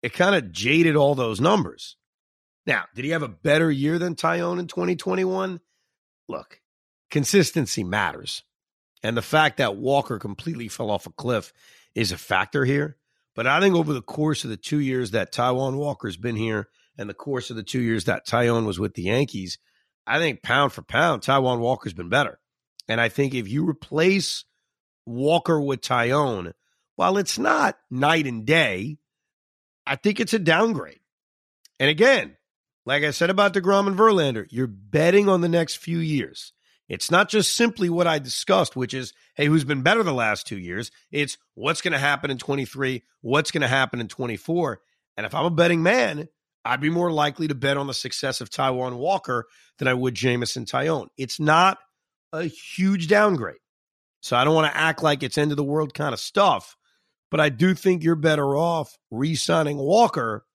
it 0.01 0.13
kind 0.13 0.35
of 0.35 0.51
jaded 0.51 0.95
all 0.95 1.15
those 1.15 1.41
numbers. 1.41 1.97
Now, 2.65 2.85
did 2.95 3.05
he 3.05 3.11
have 3.11 3.23
a 3.23 3.27
better 3.27 3.71
year 3.71 3.99
than 3.99 4.15
Taillon 4.15 4.59
in 4.59 4.67
2021? 4.67 5.59
Look, 6.27 6.61
consistency 7.09 7.83
matters. 7.83 8.43
And 9.03 9.17
the 9.17 9.21
fact 9.21 9.57
that 9.57 9.77
Walker 9.77 10.19
completely 10.19 10.67
fell 10.67 10.91
off 10.91 11.07
a 11.07 11.11
cliff 11.11 11.53
is 11.95 12.11
a 12.11 12.17
factor 12.17 12.65
here. 12.65 12.97
But 13.35 13.47
I 13.47 13.59
think 13.59 13.75
over 13.75 13.93
the 13.93 14.01
course 14.01 14.43
of 14.43 14.49
the 14.49 14.57
two 14.57 14.79
years 14.79 15.11
that 15.11 15.33
Taijuan 15.33 15.75
Walker's 15.75 16.17
been 16.17 16.35
here 16.35 16.67
and 16.97 17.09
the 17.09 17.13
course 17.13 17.49
of 17.49 17.55
the 17.55 17.63
two 17.63 17.81
years 17.81 18.05
that 18.05 18.27
Taillon 18.27 18.65
was 18.65 18.79
with 18.79 18.93
the 18.93 19.03
Yankees, 19.03 19.57
I 20.05 20.19
think 20.19 20.41
pound 20.41 20.73
for 20.73 20.81
pound, 20.81 21.21
Taijuan 21.21 21.59
Walker's 21.59 21.93
been 21.93 22.09
better. 22.09 22.39
And 22.87 22.99
I 22.99 23.09
think 23.09 23.33
if 23.33 23.47
you 23.47 23.67
replace 23.67 24.45
Walker 25.05 25.59
with 25.59 25.81
Taillon, 25.81 26.53
while 26.95 27.17
it's 27.17 27.39
not 27.39 27.77
night 27.89 28.27
and 28.27 28.45
day, 28.45 28.97
I 29.85 29.95
think 29.95 30.19
it's 30.19 30.33
a 30.33 30.39
downgrade. 30.39 30.99
And 31.79 31.89
again, 31.89 32.37
like 32.85 33.03
I 33.03 33.11
said 33.11 33.29
about 33.29 33.53
DeGrom 33.53 33.87
and 33.87 33.97
Verlander, 33.97 34.45
you're 34.49 34.67
betting 34.67 35.29
on 35.29 35.41
the 35.41 35.49
next 35.49 35.77
few 35.77 35.99
years. 35.99 36.53
It's 36.89 37.09
not 37.09 37.29
just 37.29 37.55
simply 37.55 37.89
what 37.89 38.07
I 38.07 38.19
discussed, 38.19 38.75
which 38.75 38.93
is, 38.93 39.13
hey, 39.35 39.45
who's 39.45 39.63
been 39.63 39.81
better 39.81 40.03
the 40.03 40.13
last 40.13 40.45
two 40.45 40.57
years? 40.57 40.91
It's 41.11 41.37
what's 41.53 41.81
going 41.81 41.93
to 41.93 41.99
happen 41.99 42.29
in 42.29 42.37
23, 42.37 43.03
what's 43.21 43.51
going 43.51 43.61
to 43.61 43.67
happen 43.67 44.01
in 44.01 44.09
24. 44.09 44.81
And 45.15 45.25
if 45.25 45.33
I'm 45.33 45.45
a 45.45 45.49
betting 45.49 45.83
man, 45.83 46.27
I'd 46.63 46.81
be 46.81 46.89
more 46.89 47.11
likely 47.11 47.47
to 47.47 47.55
bet 47.55 47.77
on 47.77 47.87
the 47.87 47.93
success 47.93 48.41
of 48.41 48.49
Taijuan 48.49 48.97
Walker 48.97 49.47
than 49.79 49.87
I 49.87 49.93
would 49.93 50.13
Jameson 50.13 50.65
Taillon. 50.65 51.07
It's 51.17 51.39
not 51.39 51.79
a 52.31 52.43
huge 52.43 53.07
downgrade. 53.07 53.57
So 54.21 54.37
I 54.37 54.43
don't 54.43 54.53
want 54.53 54.71
to 54.71 54.77
act 54.77 55.01
like 55.01 55.23
it's 55.23 55.37
end 55.37 55.51
of 55.51 55.57
the 55.57 55.63
world 55.63 55.93
kind 55.93 56.13
of 56.13 56.19
stuff, 56.19 56.77
but 57.31 57.39
I 57.39 57.49
do 57.49 57.73
think 57.73 58.03
you're 58.03 58.15
better 58.15 58.55
off 58.55 58.95
re 59.09 59.35
signing 59.35 59.77
Walker 59.77 60.45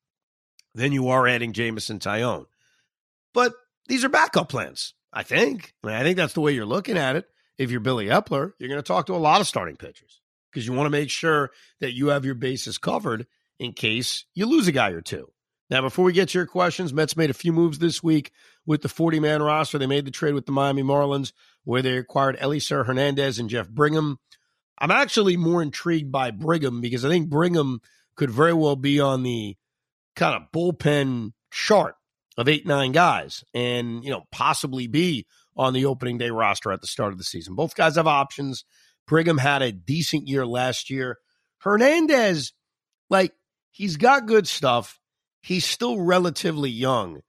than 0.74 0.92
you 0.92 1.08
are 1.08 1.26
adding 1.26 1.52
Jameson 1.52 1.98
Taillon. 1.98 2.44
But 3.34 3.54
these 3.88 4.04
are 4.04 4.08
backup 4.08 4.48
plans, 4.48 4.94
I 5.12 5.24
think. 5.24 5.74
I, 5.82 5.86
mean, 5.88 5.96
I 5.96 6.02
think 6.02 6.16
that's 6.16 6.34
the 6.34 6.40
way 6.40 6.52
you're 6.52 6.64
looking 6.64 6.96
at 6.96 7.16
it. 7.16 7.26
If 7.58 7.70
you're 7.70 7.80
Billy 7.80 8.06
Eppler, 8.06 8.52
you're 8.58 8.68
going 8.68 8.80
to 8.80 8.86
talk 8.86 9.06
to 9.06 9.14
a 9.14 9.16
lot 9.16 9.40
of 9.40 9.46
starting 9.46 9.76
pitchers 9.76 10.20
because 10.50 10.66
you 10.66 10.74
want 10.74 10.86
to 10.86 10.90
make 10.90 11.10
sure 11.10 11.50
that 11.80 11.94
you 11.94 12.08
have 12.08 12.24
your 12.24 12.34
bases 12.34 12.78
covered 12.78 13.26
in 13.58 13.72
case 13.72 14.26
you 14.34 14.46
lose 14.46 14.68
a 14.68 14.72
guy 14.72 14.90
or 14.90 15.00
two. 15.00 15.28
Now, 15.68 15.80
before 15.80 16.04
we 16.04 16.12
get 16.12 16.28
to 16.28 16.38
your 16.38 16.46
questions, 16.46 16.92
Mets 16.92 17.16
made 17.16 17.30
a 17.30 17.34
few 17.34 17.52
moves 17.52 17.78
this 17.78 18.02
week 18.02 18.30
with 18.66 18.82
the 18.82 18.88
40 18.88 19.18
man 19.20 19.42
roster. 19.42 19.78
They 19.78 19.86
made 19.86 20.04
the 20.04 20.12
trade 20.12 20.34
with 20.34 20.46
the 20.46 20.52
Miami 20.52 20.82
Marlins 20.82 21.32
where 21.64 21.82
they 21.82 21.96
acquired 21.96 22.38
Elieser 22.38 22.86
Hernandez 22.86 23.38
and 23.38 23.50
Jeff 23.50 23.68
Brigham. 23.68 24.18
I'm 24.78 24.92
actually 24.92 25.36
more 25.36 25.62
intrigued 25.62 26.12
by 26.12 26.30
Brigham 26.30 26.80
because 26.80 27.04
I 27.04 27.08
think 27.08 27.28
Brigham 27.28 27.80
could 28.16 28.30
very 28.30 28.52
well 28.52 28.76
be 28.76 29.00
on 29.00 29.22
the 29.22 29.56
kind 30.14 30.36
of 30.36 30.52
bullpen 30.52 31.32
chart 31.50 31.96
of 32.38 32.48
eight, 32.48 32.66
nine 32.66 32.92
guys 32.92 33.42
and, 33.52 34.04
you 34.04 34.10
know, 34.10 34.24
possibly 34.30 34.86
be 34.86 35.26
on 35.56 35.72
the 35.72 35.86
opening 35.86 36.18
day 36.18 36.30
roster 36.30 36.70
at 36.70 36.80
the 36.80 36.86
start 36.86 37.12
of 37.12 37.18
the 37.18 37.24
season. 37.24 37.54
Both 37.54 37.74
guys 37.74 37.96
have 37.96 38.06
options. 38.06 38.64
Brigham 39.06 39.38
had 39.38 39.62
a 39.62 39.72
decent 39.72 40.28
year 40.28 40.46
last 40.46 40.90
year. 40.90 41.18
Hernandez, 41.58 42.52
like, 43.08 43.32
he's 43.70 43.96
got 43.96 44.26
good 44.26 44.46
stuff. 44.46 45.00
He's 45.46 45.64
still 45.64 46.00
relatively 46.00 46.70
young, 46.70 47.20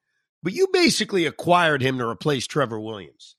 but 0.42 0.52
you 0.52 0.70
basically 0.74 1.28
acquired 1.28 1.84
him 1.84 2.00
to 2.00 2.10
replace 2.10 2.48
Trevor 2.48 2.80
Williams. 2.80 3.36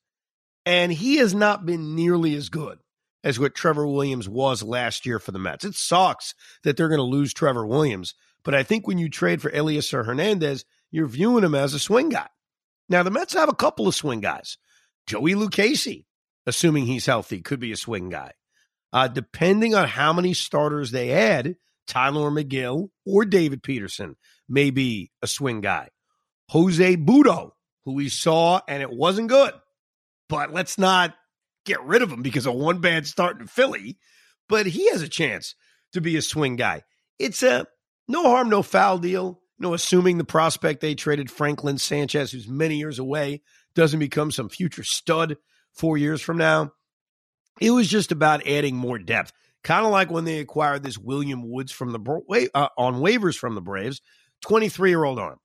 And 0.64 0.92
he 0.92 1.16
has 1.16 1.34
not 1.34 1.66
been 1.66 1.96
nearly 1.96 2.36
as 2.36 2.48
good 2.48 2.78
as 3.24 3.40
what 3.40 3.56
Trevor 3.56 3.88
Williams 3.88 4.28
was 4.28 4.62
last 4.62 5.04
year 5.04 5.18
for 5.18 5.32
the 5.32 5.40
Mets. 5.40 5.64
It 5.64 5.74
sucks 5.74 6.32
that 6.62 6.76
they're 6.76 6.86
going 6.86 6.98
to 7.00 7.02
lose 7.02 7.34
Trevor 7.34 7.66
Williams, 7.66 8.14
but 8.44 8.54
I 8.54 8.62
think 8.62 8.86
when 8.86 8.98
you 8.98 9.08
trade 9.08 9.42
for 9.42 9.50
Elieser 9.50 10.06
Hernandez, 10.06 10.64
you're 10.92 11.08
viewing 11.08 11.42
him 11.42 11.56
as 11.56 11.74
a 11.74 11.80
swing 11.80 12.10
guy. 12.10 12.28
Now, 12.88 13.02
the 13.02 13.10
Mets 13.10 13.34
have 13.34 13.48
a 13.48 13.56
couple 13.56 13.88
of 13.88 13.96
swing 13.96 14.20
guys. 14.20 14.58
Joey 15.08 15.34
Lucchesi, 15.34 16.04
assuming 16.46 16.86
he's 16.86 17.06
healthy, 17.06 17.40
could 17.40 17.58
be 17.58 17.72
a 17.72 17.76
swing 17.76 18.10
guy. 18.10 18.30
Uh, 18.92 19.08
depending 19.08 19.74
on 19.74 19.88
how 19.88 20.12
many 20.12 20.34
starters 20.34 20.92
they 20.92 21.10
add, 21.10 21.56
Tylor 21.88 22.30
Megill 22.30 22.90
or 23.04 23.24
David 23.24 23.64
Peterson 23.64 24.14
may 24.48 24.70
be 24.70 25.10
a 25.22 25.26
swing 25.26 25.60
guy. 25.60 25.88
Jose 26.50 26.96
Butto, 26.96 27.52
who 27.84 27.94
we 27.94 28.08
saw 28.08 28.60
and 28.66 28.82
it 28.82 28.90
wasn't 28.90 29.28
good, 29.28 29.52
but 30.28 30.52
let's 30.52 30.78
not 30.78 31.14
get 31.64 31.82
rid 31.82 32.02
of 32.02 32.10
him 32.10 32.22
because 32.22 32.46
of 32.46 32.54
one 32.54 32.80
bad 32.80 33.06
start 33.06 33.40
in 33.40 33.46
Philly. 33.46 33.98
But 34.48 34.66
he 34.66 34.90
has 34.90 35.02
a 35.02 35.08
chance 35.08 35.54
to 35.92 36.00
be 36.00 36.16
a 36.16 36.22
swing 36.22 36.56
guy. 36.56 36.84
It's 37.18 37.42
a 37.42 37.66
no 38.08 38.22
harm, 38.24 38.48
no 38.48 38.62
foul 38.62 38.98
deal. 38.98 39.40
Know, 39.60 39.74
assuming 39.74 40.18
the 40.18 40.24
prospect 40.24 40.80
they 40.80 40.94
traded 40.94 41.32
Franklin 41.32 41.78
Sanchez, 41.78 42.30
who's 42.30 42.46
many 42.46 42.76
years 42.76 43.00
away, 43.00 43.42
doesn't 43.74 43.98
become 43.98 44.30
some 44.30 44.48
future 44.48 44.84
stud 44.84 45.36
four 45.72 45.98
years 45.98 46.22
from 46.22 46.38
now. 46.38 46.72
It 47.60 47.72
was 47.72 47.88
just 47.88 48.12
about 48.12 48.46
adding 48.46 48.76
more 48.76 48.98
depth, 48.98 49.32
kind 49.64 49.84
of 49.84 49.90
like 49.90 50.12
when 50.12 50.24
they 50.24 50.38
acquired 50.38 50.84
this 50.84 50.96
William 50.96 51.50
Woods 51.50 51.72
from 51.72 51.90
the 51.90 52.48
uh, 52.54 52.68
on 52.78 53.00
waivers 53.00 53.36
from 53.36 53.56
the 53.56 53.60
Braves, 53.60 54.00
twenty 54.40 54.68
three 54.68 54.90
year 54.90 55.04
old 55.04 55.18
arm. 55.18 55.38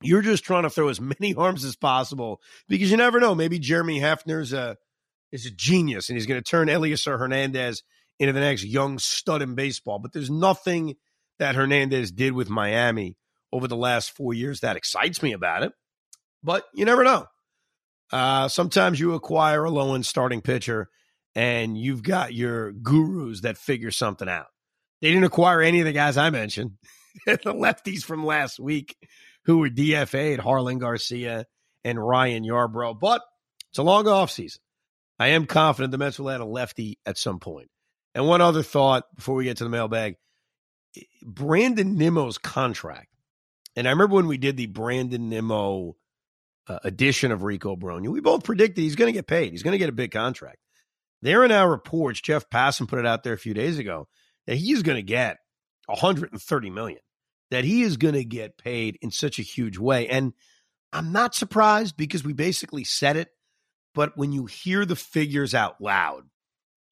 You're 0.00 0.22
just 0.22 0.44
trying 0.44 0.64
to 0.64 0.70
throw 0.70 0.88
as 0.88 1.00
many 1.20 1.34
arms 1.34 1.64
as 1.64 1.76
possible 1.76 2.40
because 2.68 2.90
you 2.90 2.96
never 2.96 3.20
know. 3.20 3.34
Maybe 3.34 3.58
Jeremy 3.58 4.00
Hefner's 4.00 4.52
a 4.52 4.76
is 5.30 5.46
a 5.46 5.50
genius 5.50 6.08
and 6.08 6.16
he's 6.16 6.26
going 6.26 6.42
to 6.42 6.48
turn 6.48 6.68
Elieser 6.68 7.18
Hernandez 7.18 7.82
into 8.18 8.32
the 8.32 8.40
next 8.40 8.64
young 8.64 8.98
stud 8.98 9.42
in 9.42 9.54
baseball. 9.54 9.98
But 9.98 10.12
there's 10.12 10.30
nothing 10.30 10.96
that 11.38 11.54
Hernandez 11.54 12.12
did 12.12 12.34
with 12.34 12.50
Miami 12.50 13.16
over 13.52 13.66
the 13.66 13.76
last 13.76 14.14
four 14.14 14.34
years 14.34 14.60
that 14.60 14.76
excites 14.76 15.22
me 15.22 15.32
about 15.32 15.62
it. 15.62 15.72
But 16.42 16.64
you 16.74 16.84
never 16.84 17.02
know. 17.02 17.26
Uh, 18.12 18.48
sometimes 18.48 19.00
you 19.00 19.14
acquire 19.14 19.64
a 19.64 19.70
low 19.70 19.94
end 19.94 20.04
starting 20.04 20.42
pitcher 20.42 20.88
and 21.34 21.78
you've 21.78 22.02
got 22.02 22.34
your 22.34 22.72
gurus 22.72 23.40
that 23.40 23.56
figure 23.56 23.90
something 23.90 24.28
out. 24.28 24.46
They 25.00 25.08
didn't 25.08 25.24
acquire 25.24 25.62
any 25.62 25.80
of 25.80 25.86
the 25.86 25.92
guys 25.92 26.16
I 26.16 26.30
mentioned, 26.30 26.72
the 27.26 27.36
lefties 27.54 28.04
from 28.04 28.24
last 28.24 28.58
week 28.58 28.96
who 29.44 29.58
were 29.58 29.68
DFA'd, 29.68 30.40
Jarlin 30.40 30.78
Garcia 30.78 31.46
and 31.84 32.04
Ryan 32.04 32.44
Yarbrough. 32.44 33.00
But 33.00 33.22
it's 33.70 33.78
a 33.78 33.82
long 33.82 34.04
offseason. 34.04 34.58
I 35.18 35.28
am 35.28 35.46
confident 35.46 35.92
the 35.92 35.98
Mets 35.98 36.18
will 36.18 36.30
add 36.30 36.40
a 36.40 36.44
lefty 36.44 36.98
at 37.06 37.18
some 37.18 37.38
point. 37.38 37.68
And 38.14 38.26
one 38.26 38.40
other 38.40 38.62
thought 38.62 39.04
before 39.14 39.34
we 39.34 39.44
get 39.44 39.58
to 39.58 39.64
the 39.64 39.70
mailbag 39.70 40.16
Brandon 41.22 41.96
Nimmo's 41.96 42.38
contract. 42.38 43.08
And 43.76 43.86
I 43.86 43.90
remember 43.90 44.16
when 44.16 44.26
we 44.26 44.36
did 44.36 44.56
the 44.56 44.66
Brandon 44.66 45.28
Nimmo 45.30 45.96
uh, 46.68 46.78
edition 46.84 47.32
of 47.32 47.42
Rico 47.42 47.76
Brogna, 47.76 48.08
we 48.08 48.20
both 48.20 48.44
predicted 48.44 48.82
he's 48.82 48.96
going 48.96 49.08
to 49.08 49.16
get 49.18 49.26
paid. 49.26 49.52
He's 49.52 49.62
going 49.62 49.72
to 49.72 49.78
get 49.78 49.88
a 49.88 49.92
big 49.92 50.10
contract. 50.10 50.58
There 51.22 51.42
are 51.42 51.48
now 51.48 51.66
reports, 51.66 52.20
Jeff 52.20 52.50
Passan 52.50 52.88
put 52.88 52.98
it 52.98 53.06
out 53.06 53.22
there 53.22 53.32
a 53.32 53.38
few 53.38 53.54
days 53.54 53.78
ago, 53.78 54.08
that 54.46 54.56
he's 54.56 54.82
going 54.82 54.96
to 54.96 55.02
get 55.02 55.38
130 55.86 56.70
million 56.70 57.00
that 57.50 57.64
he 57.64 57.82
is 57.82 57.96
going 57.96 58.14
to 58.14 58.24
get 58.24 58.58
paid 58.58 58.98
in 59.02 59.10
such 59.10 59.38
a 59.38 59.42
huge 59.42 59.78
way. 59.78 60.08
And 60.08 60.32
I'm 60.92 61.12
not 61.12 61.34
surprised 61.34 61.96
because 61.96 62.24
we 62.24 62.32
basically 62.32 62.84
said 62.84 63.16
it. 63.16 63.28
But 63.94 64.16
when 64.16 64.32
you 64.32 64.46
hear 64.46 64.86
the 64.86 64.96
figures 64.96 65.54
out 65.54 65.80
loud, 65.80 66.22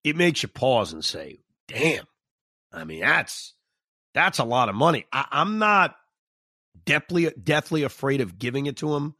it 0.04 0.16
makes 0.16 0.42
you 0.42 0.50
pause 0.50 0.92
and 0.92 1.02
say, 1.04 1.40
damn, 1.66 2.04
I 2.72 2.84
mean, 2.84 3.00
that's 3.00 3.54
that's 4.12 4.38
a 4.38 4.44
lot 4.44 4.68
of 4.68 4.74
money. 4.74 5.06
I, 5.12 5.26
am 5.32 5.58
not 5.58 5.94
deathly 6.84 7.30
deathly 7.42 7.82
afraid 7.82 8.20
of 8.20 8.38
giving 8.38 8.66
it 8.66 8.76
to 8.78 8.94
him 8.94 9.14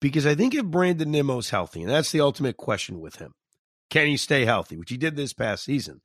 because 0.00 0.26
I 0.26 0.34
think 0.34 0.54
if 0.54 0.64
Brandon 0.64 1.10
Nimmo's 1.10 1.50
healthy, 1.50 1.82
and 1.82 1.90
that's 1.90 2.10
the 2.10 2.20
ultimate 2.20 2.56
question 2.56 3.00
with 3.00 3.16
him, 3.16 3.32
can 3.90 4.06
he 4.06 4.16
stay 4.16 4.44
healthy, 4.44 4.76
which 4.76 4.90
he 4.90 4.96
did 4.96 5.14
this 5.14 5.32
past 5.32 5.64
season. 5.64 6.00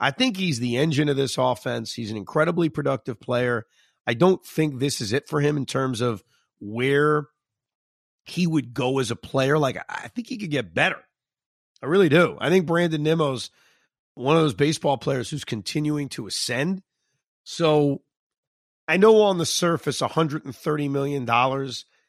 I 0.00 0.10
think 0.10 0.36
he's 0.36 0.58
the 0.58 0.78
engine 0.78 1.10
of 1.10 1.16
this 1.16 1.36
offense. 1.36 1.92
He's 1.92 2.10
an 2.10 2.16
incredibly 2.16 2.70
productive 2.70 3.20
player. 3.20 3.66
I 4.06 4.14
don't 4.14 4.44
think 4.44 4.78
this 4.78 5.00
is 5.00 5.12
it 5.12 5.28
for 5.28 5.40
him 5.40 5.56
in 5.58 5.66
terms 5.66 6.00
of 6.00 6.24
where 6.58 7.26
he 8.24 8.46
would 8.46 8.72
go 8.72 8.98
as 8.98 9.10
a 9.10 9.16
player. 9.16 9.58
Like, 9.58 9.76
I 9.88 10.08
think 10.08 10.26
he 10.28 10.38
could 10.38 10.50
get 10.50 10.74
better. 10.74 10.98
I 11.82 11.86
really 11.86 12.08
do. 12.08 12.36
I 12.40 12.48
think 12.48 12.66
Brandon 12.66 13.02
Nimmo's 13.02 13.50
one 14.14 14.36
of 14.36 14.42
those 14.42 14.54
baseball 14.54 14.98
players 14.98 15.30
who's 15.30 15.44
continuing 15.44 16.08
to 16.10 16.26
ascend. 16.26 16.82
So 17.44 18.02
I 18.88 18.96
know 18.96 19.22
on 19.22 19.38
the 19.38 19.46
surface, 19.46 20.00
$130 20.00 20.90
million 20.90 21.24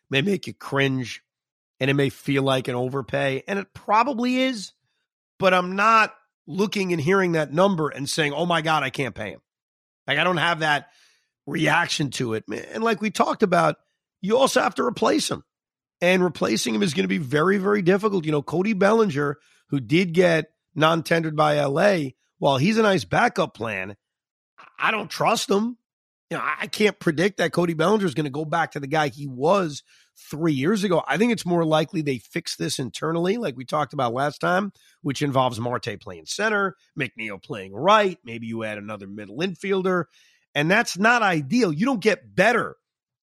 may 0.10 0.22
make 0.22 0.48
you 0.48 0.54
cringe 0.54 1.24
and 1.80 1.90
it 1.90 1.96
may 1.96 2.10
feel 2.10 2.44
like 2.44 2.68
an 2.68 2.76
overpay, 2.76 3.44
and 3.48 3.58
it 3.58 3.74
probably 3.74 4.38
is, 4.38 4.74
but 5.40 5.52
I'm 5.52 5.76
not 5.76 6.14
looking 6.52 6.92
and 6.92 7.02
hearing 7.02 7.34
that 7.34 7.54
number 7.54 7.90
and 7.90 8.10
saying, 8.10 8.34
oh 8.34 8.46
my 8.46 8.62
God, 8.62 8.84
I 8.84 8.90
can't 8.90 9.16
pay 9.16 9.32
him. 9.32 9.42
Like, 10.08 10.18
I 10.18 10.24
don't 10.24 10.38
have 10.38 10.60
that 10.60 10.90
reaction 11.46 12.10
to 12.12 12.34
it. 12.34 12.46
And 12.48 12.84
like 12.84 13.02
we 13.02 13.12
talked 13.12 13.44
about, 13.44 13.78
you 14.22 14.38
also 14.38 14.62
have 14.62 14.76
to 14.76 14.84
replace 14.86 15.30
him. 15.30 15.44
And 16.02 16.24
replacing 16.24 16.74
him 16.74 16.82
is 16.82 16.96
going 16.96 17.04
to 17.04 17.08
be 17.08 17.20
very, 17.20 17.58
very 17.58 17.84
difficult. 17.84 18.26
You 18.26 18.32
know, 18.32 18.42
Cody 18.42 18.74
Bellinger, 18.74 19.38
who 19.70 19.80
did 19.80 20.14
get 20.14 20.52
non 20.74 21.04
tendered 21.04 21.36
by 21.36 21.64
LA, 21.64 22.12
while 22.40 22.58
he's 22.58 22.80
a 22.80 22.82
nice 22.82 23.06
backup 23.06 23.54
plan, 23.54 23.96
I 24.80 24.90
don't 24.90 25.12
trust 25.12 25.50
him. 25.50 25.78
You 26.32 26.38
know, 26.38 26.44
I 26.44 26.68
can't 26.68 26.98
predict 26.98 27.38
that 27.38 27.52
Cody 27.52 27.74
Bellinger 27.74 28.06
is 28.06 28.14
going 28.14 28.24
to 28.24 28.30
go 28.30 28.46
back 28.46 28.72
to 28.72 28.80
the 28.80 28.88
guy 28.88 29.10
he 29.10 29.28
was 29.28 29.84
three 30.30 30.54
years 30.54 30.86
ago. 30.86 31.04
I 31.06 31.18
think 31.18 31.34
it's 31.34 31.46
more 31.46 31.66
likely 31.66 32.02
they 32.02 32.20
fix 32.20 32.56
this 32.56 32.80
internally, 32.80 33.36
like 33.36 33.58
we 33.58 33.66
talked 33.66 33.92
about 33.92 34.14
last 34.14 34.40
time, 34.40 34.72
which 35.02 35.22
involves 35.22 35.60
Marte 35.60 36.00
playing 36.00 36.28
center, 36.28 36.78
McNeil 36.98 37.44
playing 37.44 37.74
right. 37.74 38.18
Maybe 38.24 38.48
you 38.48 38.64
add 38.64 38.78
another 38.78 39.08
middle 39.08 39.40
infielder. 39.40 40.06
And 40.56 40.72
that's 40.72 40.98
not 40.98 41.22
ideal. 41.22 41.74
You 41.74 41.86
don't 41.86 42.02
get 42.02 42.34
better 42.34 42.78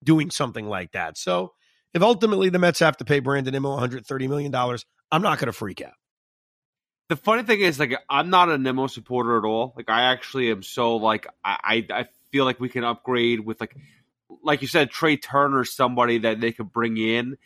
doing 0.05 0.31
something 0.31 0.67
like 0.69 0.93
that. 0.93 1.17
So 1.17 1.55
if 1.95 2.03
ultimately 2.03 2.51
the 2.51 2.59
Mets 2.59 2.81
have 2.81 2.99
to 2.99 3.07
pay 3.07 3.21
Brandon 3.21 3.53
Nimmo 3.53 3.75
$130 3.79 4.29
million, 4.29 4.55
I'm 4.55 5.23
not 5.23 5.39
going 5.39 5.47
to 5.47 5.53
freak 5.53 5.81
out. 5.81 5.95
The 7.09 7.17
funny 7.17 7.43
thing 7.43 7.61
is, 7.61 7.79
like, 7.79 7.95
I'm 8.11 8.29
not 8.29 8.51
a 8.51 8.59
Nimmo 8.59 8.87
supporter 8.87 9.39
at 9.39 9.45
all. 9.47 9.73
Like, 9.75 9.89
I 9.89 10.13
actually 10.13 10.51
am 10.51 10.63
so 10.63 10.97
like 10.97 11.27
I 11.43 11.85
I, 11.91 12.01
I 12.01 12.07
feel 12.31 12.45
like 12.45 12.61
we 12.61 12.69
can 12.69 12.85
upgrade 12.85 13.41
with 13.41 13.61
like 13.61 13.77
like 14.43 14.63
you 14.63 14.69
said, 14.69 14.91
Trea 14.91 15.17
Turner, 15.17 15.65
somebody 15.65 16.19
that 16.19 16.41
they 16.41 16.53
could 16.53 16.73
bring 16.73 16.97
in. 16.97 17.37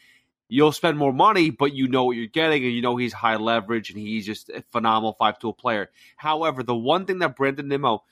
You'll 0.48 0.72
spend 0.72 0.98
more 0.98 1.12
money, 1.12 1.48
but 1.48 1.72
you 1.72 1.88
know 1.88 2.04
what 2.04 2.16
you're 2.16 2.26
getting, 2.26 2.62
and 2.64 2.72
you 2.72 2.82
know 2.82 2.96
he's 2.96 3.14
high 3.14 3.36
leverage 3.36 3.88
and 3.88 3.98
he's 3.98 4.26
just 4.26 4.50
a 4.50 4.62
phenomenal 4.70 5.14
five 5.14 5.38
tool 5.38 5.54
player. 5.54 5.90
However, 6.16 6.62
the 6.62 6.74
one 6.74 7.06
thing 7.06 7.20
that 7.20 7.36
Brandon 7.36 7.68
Nimmo 7.68 8.04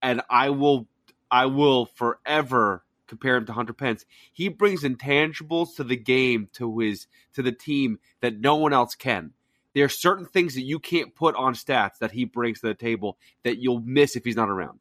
and 0.00 0.22
I 0.28 0.50
will 0.50 0.88
I 1.30 1.46
will 1.46 1.86
forever 1.86 2.84
compare 3.06 3.36
him 3.36 3.46
to 3.46 3.52
Hunter 3.52 3.74
Pence. 3.74 4.06
He 4.32 4.48
brings 4.48 4.82
intangibles 4.82 5.76
to 5.76 5.84
the 5.84 5.96
game 5.96 6.48
to 6.54 6.78
his 6.78 7.06
to 7.34 7.42
the 7.42 7.52
team 7.52 7.98
that 8.20 8.38
no 8.38 8.56
one 8.56 8.72
else 8.72 8.94
can. 8.94 9.32
There 9.74 9.84
are 9.84 9.90
certain 9.90 10.26
things 10.26 10.54
that 10.54 10.62
you 10.62 10.78
can't 10.78 11.14
put 11.14 11.34
on 11.36 11.54
stats 11.54 11.98
that 12.00 12.10
he 12.10 12.24
brings 12.24 12.60
to 12.60 12.66
the 12.66 12.74
table 12.74 13.18
that 13.44 13.58
you'll 13.58 13.80
miss 13.80 14.16
if 14.16 14.24
he's 14.24 14.36
not 14.36 14.50
around. 14.50 14.80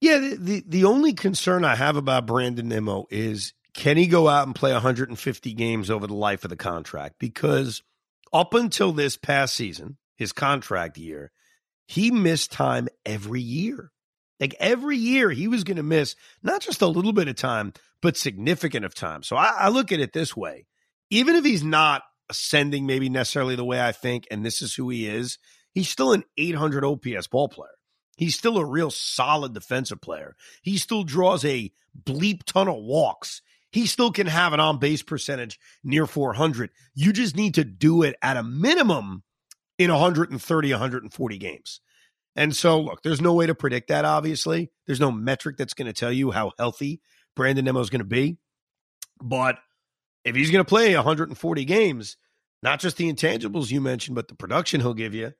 Yeah, 0.00 0.18
the, 0.18 0.36
the, 0.36 0.64
the 0.66 0.84
only 0.84 1.12
concern 1.12 1.64
I 1.64 1.74
have 1.74 1.96
about 1.96 2.26
Brandon 2.26 2.68
Nimmo 2.68 3.06
is 3.10 3.52
can 3.74 3.96
he 3.96 4.06
go 4.06 4.28
out 4.28 4.46
and 4.46 4.54
play 4.54 4.72
150 4.72 5.52
games 5.54 5.90
over 5.90 6.06
the 6.06 6.14
life 6.14 6.44
of 6.44 6.50
the 6.50 6.56
contract? 6.56 7.16
Because 7.18 7.82
up 8.32 8.54
until 8.54 8.92
this 8.92 9.16
past 9.16 9.54
season, 9.54 9.98
his 10.16 10.32
contract 10.32 10.98
year, 10.98 11.32
he 11.86 12.10
missed 12.10 12.52
time 12.52 12.88
every 13.04 13.40
year. 13.40 13.90
Like 14.38 14.54
every 14.58 14.96
year, 14.96 15.30
he 15.30 15.48
was 15.48 15.64
going 15.64 15.76
to 15.76 15.82
miss 15.82 16.16
not 16.42 16.62
just 16.62 16.80
a 16.80 16.86
little 16.86 17.12
bit 17.12 17.28
of 17.28 17.36
time, 17.36 17.74
but 18.00 18.16
significant 18.16 18.86
of 18.86 18.94
time. 18.94 19.22
So 19.22 19.36
I, 19.36 19.54
I 19.58 19.68
look 19.68 19.92
at 19.92 20.00
it 20.00 20.12
this 20.14 20.34
way: 20.34 20.66
even 21.10 21.36
if 21.36 21.44
he's 21.44 21.62
not 21.62 22.02
ascending, 22.30 22.86
maybe 22.86 23.10
necessarily 23.10 23.54
the 23.56 23.64
way 23.64 23.80
I 23.80 23.92
think, 23.92 24.26
and 24.30 24.46
this 24.46 24.62
is 24.62 24.74
who 24.74 24.88
he 24.88 25.06
is, 25.06 25.38
he's 25.74 25.90
still 25.90 26.12
an 26.12 26.24
800 26.38 26.84
OPS 26.84 27.26
ball 27.26 27.48
player. 27.48 27.68
He's 28.20 28.36
still 28.36 28.58
a 28.58 28.64
real 28.66 28.90
solid 28.90 29.54
defensive 29.54 30.02
player. 30.02 30.36
He 30.60 30.76
still 30.76 31.04
draws 31.04 31.42
a 31.42 31.72
bleep 32.04 32.42
ton 32.42 32.68
of 32.68 32.76
walks. 32.76 33.40
He 33.72 33.86
still 33.86 34.12
can 34.12 34.26
have 34.26 34.52
an 34.52 34.60
on 34.60 34.78
base 34.78 35.02
percentage 35.02 35.58
near 35.82 36.06
400. 36.06 36.68
You 36.92 37.14
just 37.14 37.34
need 37.34 37.54
to 37.54 37.64
do 37.64 38.02
it 38.02 38.16
at 38.20 38.36
a 38.36 38.42
minimum 38.42 39.22
in 39.78 39.90
130, 39.90 40.70
140 40.70 41.38
games. 41.38 41.80
And 42.36 42.54
so, 42.54 42.82
look, 42.82 43.02
there's 43.02 43.22
no 43.22 43.32
way 43.32 43.46
to 43.46 43.54
predict 43.54 43.88
that, 43.88 44.04
obviously. 44.04 44.70
There's 44.86 45.00
no 45.00 45.10
metric 45.10 45.56
that's 45.56 45.72
going 45.72 45.86
to 45.86 45.94
tell 45.94 46.12
you 46.12 46.30
how 46.30 46.52
healthy 46.58 47.00
Brandon 47.34 47.64
Nimmo 47.64 47.80
is 47.80 47.88
going 47.88 48.00
to 48.00 48.04
be. 48.04 48.36
But 49.22 49.56
if 50.26 50.36
he's 50.36 50.50
going 50.50 50.62
to 50.62 50.68
play 50.68 50.94
140 50.94 51.64
games, 51.64 52.18
not 52.62 52.80
just 52.80 52.98
the 52.98 53.10
intangibles 53.10 53.70
you 53.70 53.80
mentioned, 53.80 54.14
but 54.14 54.28
the 54.28 54.34
production 54.34 54.82
he'll 54.82 54.92
give 54.92 55.14
you, 55.14 55.32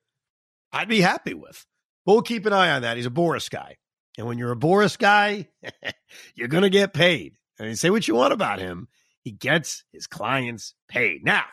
I'd 0.72 0.88
be 0.88 1.02
happy 1.02 1.34
with. 1.34 1.66
We'll 2.06 2.22
keep 2.22 2.46
an 2.46 2.52
eye 2.52 2.70
on 2.70 2.82
that. 2.82 2.96
He's 2.96 3.06
a 3.06 3.10
Boras 3.10 3.50
guy. 3.50 3.76
And 4.18 4.26
when 4.26 4.38
you're 4.38 4.52
a 4.52 4.56
Boras 4.56 4.98
guy, 4.98 5.48
you're 6.34 6.48
going 6.48 6.62
to 6.62 6.70
get 6.70 6.92
paid. 6.92 7.36
I 7.58 7.64
mean, 7.64 7.76
say 7.76 7.90
what 7.90 8.08
you 8.08 8.14
want 8.14 8.32
about 8.32 8.58
him. 8.58 8.88
He 9.22 9.32
gets 9.32 9.84
his 9.92 10.06
clients 10.06 10.74
paid. 10.88 11.24
Now, 11.24 11.44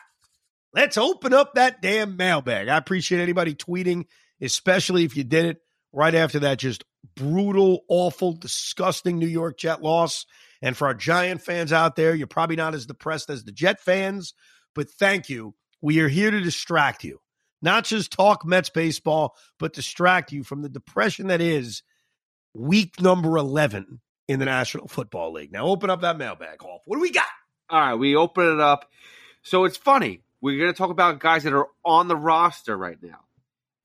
let's 0.72 0.96
open 0.96 1.34
up 1.34 1.54
that 1.54 1.82
damn 1.82 2.16
mailbag. 2.16 2.68
I 2.68 2.76
appreciate 2.76 3.20
anybody 3.20 3.54
tweeting 3.54 4.06
especially 4.40 5.04
if 5.04 5.16
you 5.16 5.24
did 5.24 5.44
it 5.46 5.58
right 5.92 6.14
after 6.14 6.40
that 6.40 6.58
just 6.58 6.84
brutal, 7.16 7.84
awful, 7.88 8.32
disgusting 8.32 9.18
New 9.18 9.26
York 9.26 9.58
Jet 9.58 9.82
loss. 9.82 10.26
And 10.62 10.76
for 10.76 10.86
our 10.86 10.94
Giant 10.94 11.42
fans 11.42 11.72
out 11.72 11.96
there, 11.96 12.14
you're 12.14 12.26
probably 12.26 12.56
not 12.56 12.74
as 12.74 12.86
depressed 12.86 13.30
as 13.30 13.44
the 13.44 13.52
Jet 13.52 13.80
fans, 13.80 14.34
but 14.74 14.90
thank 14.90 15.28
you. 15.28 15.54
We 15.80 16.00
are 16.00 16.08
here 16.08 16.30
to 16.30 16.40
distract 16.40 17.04
you, 17.04 17.20
not 17.62 17.84
just 17.84 18.12
talk 18.12 18.44
Mets 18.44 18.70
baseball, 18.70 19.36
but 19.58 19.72
distract 19.72 20.32
you 20.32 20.44
from 20.44 20.62
the 20.62 20.68
depression 20.68 21.28
that 21.28 21.40
is 21.40 21.82
week 22.54 23.00
number 23.00 23.36
11 23.36 24.00
in 24.28 24.38
the 24.38 24.44
National 24.44 24.88
Football 24.88 25.32
League. 25.32 25.52
Now, 25.52 25.66
open 25.66 25.90
up 25.90 26.02
that 26.02 26.18
mailbag, 26.18 26.60
Hoff. 26.62 26.82
What 26.84 26.96
do 26.96 27.00
we 27.02 27.10
got? 27.10 27.24
All 27.70 27.80
right, 27.80 27.94
we 27.94 28.16
open 28.16 28.54
it 28.54 28.60
up. 28.60 28.90
So 29.42 29.64
it's 29.64 29.76
funny. 29.76 30.20
We're 30.40 30.58
going 30.58 30.72
to 30.72 30.76
talk 30.76 30.90
about 30.90 31.18
guys 31.18 31.42
that 31.44 31.52
are 31.52 31.68
on 31.84 32.08
the 32.08 32.16
roster 32.16 32.76
right 32.76 33.02
now. 33.02 33.20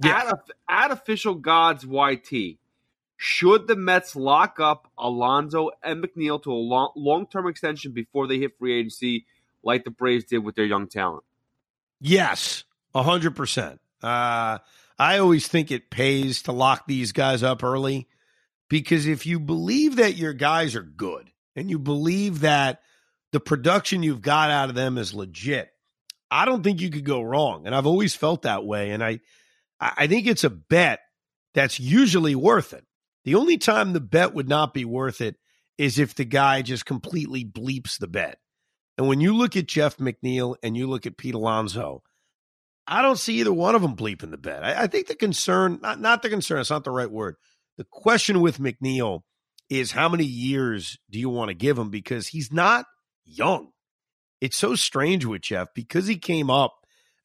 Yeah. 0.03 0.31
At, 0.31 0.39
at 0.69 0.91
official 0.91 1.35
gods 1.35 1.85
YT, 1.85 2.57
should 3.17 3.67
the 3.67 3.75
Mets 3.75 4.15
lock 4.15 4.59
up 4.59 4.91
Alonso 4.97 5.71
and 5.81 6.03
McNeil 6.03 6.41
to 6.43 6.51
a 6.51 6.89
long 6.95 7.27
term 7.27 7.47
extension 7.47 7.91
before 7.91 8.27
they 8.27 8.37
hit 8.37 8.57
free 8.57 8.79
agency, 8.79 9.25
like 9.63 9.83
the 9.85 9.91
Braves 9.91 10.25
did 10.25 10.39
with 10.39 10.55
their 10.55 10.65
young 10.65 10.87
talent? 10.87 11.23
Yes, 12.01 12.65
hundred 12.95 13.33
uh, 13.33 13.35
percent. 13.35 13.79
I 14.01 14.59
always 14.99 15.47
think 15.47 15.71
it 15.71 15.89
pays 15.89 16.43
to 16.43 16.51
lock 16.51 16.85
these 16.87 17.11
guys 17.11 17.43
up 17.43 17.63
early 17.63 18.07
because 18.69 19.07
if 19.07 19.25
you 19.25 19.39
believe 19.39 19.97
that 19.97 20.17
your 20.17 20.33
guys 20.33 20.75
are 20.75 20.83
good 20.83 21.31
and 21.55 21.69
you 21.69 21.79
believe 21.79 22.41
that 22.41 22.81
the 23.31 23.39
production 23.39 24.03
you've 24.03 24.21
got 24.21 24.51
out 24.51 24.69
of 24.69 24.75
them 24.75 24.97
is 24.97 25.13
legit, 25.13 25.69
I 26.29 26.45
don't 26.45 26.63
think 26.63 26.81
you 26.81 26.89
could 26.89 27.05
go 27.05 27.21
wrong. 27.21 27.65
And 27.65 27.75
I've 27.75 27.87
always 27.87 28.15
felt 28.15 28.43
that 28.43 28.65
way. 28.65 28.91
And 28.91 29.03
I 29.03 29.19
I 29.79 30.07
think 30.07 30.27
it's 30.27 30.43
a 30.43 30.49
bet 30.49 31.01
that's 31.53 31.79
usually 31.79 32.35
worth 32.35 32.73
it. 32.73 32.85
The 33.25 33.35
only 33.35 33.57
time 33.57 33.93
the 33.93 33.99
bet 33.99 34.33
would 34.33 34.49
not 34.49 34.73
be 34.73 34.85
worth 34.85 35.21
it 35.21 35.35
is 35.77 35.99
if 35.99 36.15
the 36.15 36.25
guy 36.25 36.61
just 36.61 36.85
completely 36.85 37.43
bleeps 37.43 37.97
the 37.97 38.07
bet. 38.07 38.37
And 38.97 39.07
when 39.07 39.21
you 39.21 39.35
look 39.35 39.57
at 39.57 39.67
Jeff 39.67 39.97
McNeil 39.97 40.55
and 40.61 40.77
you 40.77 40.87
look 40.87 41.05
at 41.05 41.17
Pete 41.17 41.35
Alonso, 41.35 42.03
I 42.87 43.01
don't 43.01 43.19
see 43.19 43.39
either 43.39 43.53
one 43.53 43.75
of 43.75 43.81
them 43.81 43.95
bleeping 43.95 44.31
the 44.31 44.37
bet. 44.37 44.63
I, 44.63 44.83
I 44.83 44.87
think 44.87 45.07
the 45.07 45.15
concern, 45.15 45.79
not, 45.81 45.99
not 45.99 46.21
the 46.21 46.29
concern, 46.29 46.59
it's 46.59 46.69
not 46.69 46.83
the 46.83 46.91
right 46.91 47.09
word. 47.09 47.35
The 47.77 47.85
question 47.89 48.41
with 48.41 48.59
McNeil 48.59 49.21
is 49.69 49.91
how 49.91 50.09
many 50.09 50.25
years 50.25 50.97
do 51.09 51.19
you 51.19 51.29
want 51.29 51.49
to 51.49 51.55
give 51.55 51.77
him 51.77 51.89
because 51.89 52.27
he's 52.27 52.51
not 52.51 52.85
young. 53.25 53.69
It's 54.41 54.57
so 54.57 54.75
strange 54.75 55.25
with 55.25 55.41
Jeff 55.41 55.69
because 55.73 56.07
he 56.07 56.17
came 56.17 56.49
up 56.49 56.73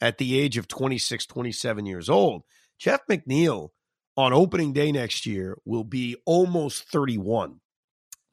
at 0.01 0.19
the 0.19 0.39
age 0.39 0.57
of 0.57 0.69
26, 0.69 1.27
27 1.27 1.87
years 1.87 2.09
old. 2.09 2.45
Jeff 2.79 3.01
McNeil 3.11 3.71
on 4.17 4.33
opening 4.33 4.73
day 4.73 4.93
next 4.93 5.27
year 5.27 5.59
will 5.65 5.85
be 5.85 6.17
almost 6.25 6.85
31. 6.91 7.61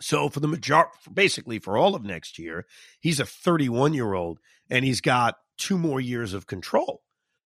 So 0.01 0.29
for 0.29 0.39
the 0.39 0.47
majority, 0.47 0.91
basically 1.11 1.59
for 1.59 1.77
all 1.77 1.95
of 1.95 2.03
next 2.03 2.37
year, 2.37 2.65
he's 2.99 3.19
a 3.19 3.25
31 3.25 3.93
year 3.93 4.13
old 4.13 4.39
and 4.69 4.85
he's 4.85 5.01
got 5.01 5.35
two 5.57 5.77
more 5.77 5.99
years 5.99 6.33
of 6.33 6.47
control. 6.47 7.01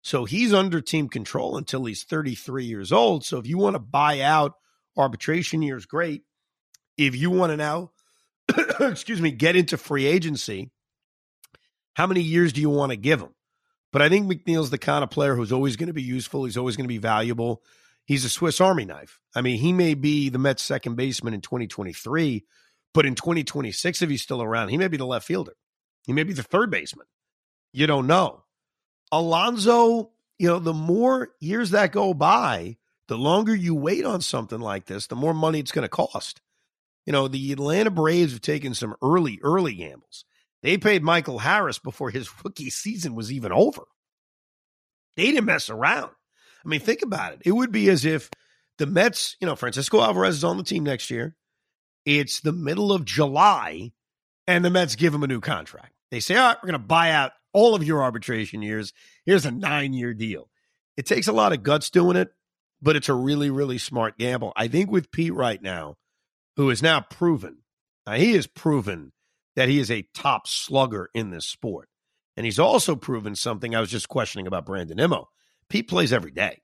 So 0.02 0.26
he's 0.26 0.54
under 0.54 0.82
team 0.82 1.10
control 1.10 1.58
until 1.58 1.86
he's 1.86 2.04
33 2.04 2.66
years 2.66 2.92
old. 2.92 3.24
So 3.24 3.38
if 3.38 3.48
you 3.48 3.58
want 3.58 3.76
to 3.76 3.80
buy 3.80 4.22
out 4.22 4.54
arbitration 4.98 5.62
years, 5.62 5.86
great. 5.86 6.24
If 6.98 7.16
you 7.16 7.30
want 7.30 7.52
to 7.52 7.58
now, 7.58 7.92
excuse 8.80 9.22
me, 9.22 9.32
get 9.32 9.56
into 9.56 9.78
free 9.78 10.06
agency, 10.06 10.72
how 11.94 12.08
many 12.08 12.22
years 12.22 12.54
do 12.54 12.62
you 12.62 12.70
want 12.70 12.92
to 12.92 12.96
give 12.96 13.22
him? 13.22 13.34
But 13.92 14.02
I 14.02 14.10
think 14.10 14.28
McNeil's 14.28 14.70
the 14.70 14.78
kind 14.78 15.04
of 15.04 15.10
player 15.10 15.36
who's 15.36 15.52
always 15.52 15.76
going 15.76 15.88
to 15.88 15.94
be 15.94 16.02
useful. 16.02 16.46
He's 16.46 16.58
always 16.58 16.78
going 16.78 16.86
to 16.86 16.94
be 16.94 16.98
valuable. 16.98 17.62
He's 18.06 18.26
a 18.26 18.30
Swiss 18.30 18.62
Army 18.62 18.86
knife. 18.86 19.20
I 19.36 19.42
mean, 19.42 19.60
he 19.60 19.74
may 19.74 19.94
be 19.94 20.30
the 20.30 20.40
Mets' 20.40 20.64
second 20.64 20.96
baseman 20.96 21.34
in 21.34 21.42
2023, 21.42 22.46
but 22.94 23.06
in 23.06 23.16
2026, 23.16 24.02
if 24.02 24.10
he's 24.10 24.22
still 24.22 24.42
around, 24.42 24.70
he 24.70 24.78
may 24.78 24.88
be 24.88 24.98
the 24.98 25.06
left 25.06 25.26
fielder. 25.26 25.54
He 26.06 26.14
may 26.14 26.24
be 26.24 26.34
the 26.34 26.44
third 26.44 26.72
baseman. 26.72 27.06
You 27.74 27.88
don't 27.88 28.08
know. 28.08 28.44
Alonso, 29.12 30.12
you 30.40 30.48
know, 30.48 30.60
the 30.60 30.74
more 30.74 31.30
years 31.40 31.72
that 31.72 31.92
go 31.92 32.14
by, 32.14 32.78
the 33.08 33.18
longer 33.18 33.54
you 33.54 33.76
wait 33.76 34.06
on 34.06 34.22
something 34.22 34.60
like 34.60 34.86
this, 34.86 35.08
the 35.08 35.16
more 35.16 35.34
money 35.34 35.60
it's 35.60 35.72
going 35.72 35.84
to 35.84 35.90
cost. 35.90 36.42
You 37.06 37.14
know, 37.14 37.28
the 37.28 37.52
Atlanta 37.52 37.90
Braves 37.90 38.32
have 38.32 38.42
taken 38.42 38.74
some 38.74 38.96
early, 39.02 39.40
early 39.44 39.74
gambles. 39.74 40.26
They 40.64 40.78
paid 40.78 41.04
Michael 41.04 41.40
Harris 41.40 41.80
before 41.80 42.10
his 42.10 42.30
rookie 42.44 42.70
season 42.70 43.16
was 43.16 43.32
even 43.32 43.52
over. 43.52 43.84
They 45.18 45.26
didn't 45.26 45.46
mess 45.46 45.70
around. 45.70 46.12
I 46.64 46.68
mean, 46.68 46.80
think 46.80 47.02
about 47.02 47.34
it. 47.34 47.42
It 47.44 47.52
would 47.52 47.72
be 47.72 47.90
as 47.90 48.06
if 48.06 48.30
the 48.78 48.86
Mets, 48.86 49.36
you 49.40 49.48
know, 49.48 49.56
Francisco 49.56 50.02
Alvarez 50.02 50.38
is 50.38 50.44
on 50.44 50.58
the 50.58 50.64
team 50.64 50.84
next 50.84 51.10
year. 51.10 51.36
It's 52.06 52.40
the 52.40 52.54
middle 52.54 52.92
of 52.92 53.06
July, 53.06 53.92
and 54.48 54.64
the 54.64 54.70
Mets 54.70 54.96
give 54.96 55.14
him 55.14 55.24
a 55.24 55.28
new 55.28 55.42
contract. 55.42 55.94
They 56.12 56.20
say, 56.20 56.36
all 56.36 56.48
right, 56.48 56.58
we're 56.62 56.70
going 56.70 56.82
to 56.82 56.88
buy 56.88 57.12
out 57.12 57.32
all 57.54 57.76
of 57.76 57.84
your 57.84 58.02
arbitration 58.02 58.62
years. 58.62 58.94
Here's 59.26 59.46
a 59.46 59.52
nine 59.52 59.94
year 59.94 60.14
deal. 60.14 60.50
It 60.98 61.06
takes 61.06 61.28
a 61.28 61.34
lot 61.34 61.54
of 61.54 61.64
guts 61.64 61.90
doing 61.90 62.18
it, 62.18 62.30
but 62.82 62.96
it's 62.96 63.10
a 63.10 63.14
really, 63.14 63.50
really 63.50 63.78
smart 63.78 64.18
gamble. 64.18 64.54
I 64.56 64.68
think 64.68 64.92
with 64.92 65.12
Pete 65.12 65.34
right 65.34 65.62
now, 65.62 65.96
who 66.58 66.70
is 66.70 66.84
now 66.84 67.02
proven, 67.02 67.60
now 68.06 68.14
he 68.14 68.34
is 68.34 68.48
proven 68.48 69.14
that 69.56 69.70
he 69.70 69.80
is 69.80 69.92
a 69.92 70.08
top 70.14 70.48
slugger 70.48 71.10
in 71.14 71.30
this 71.30 71.48
sport. 71.48 71.90
And 72.38 72.46
he's 72.46 72.60
also 72.60 72.96
proven 72.96 73.36
something 73.36 73.76
I 73.76 73.82
was 73.82 73.90
just 73.92 74.10
questioning 74.10 74.48
about 74.48 74.66
Brandon 74.66 74.98
Nimmo. 74.98 75.30
Pete 75.70 75.88
plays 75.88 76.14
every 76.14 76.32
day. 76.32 76.62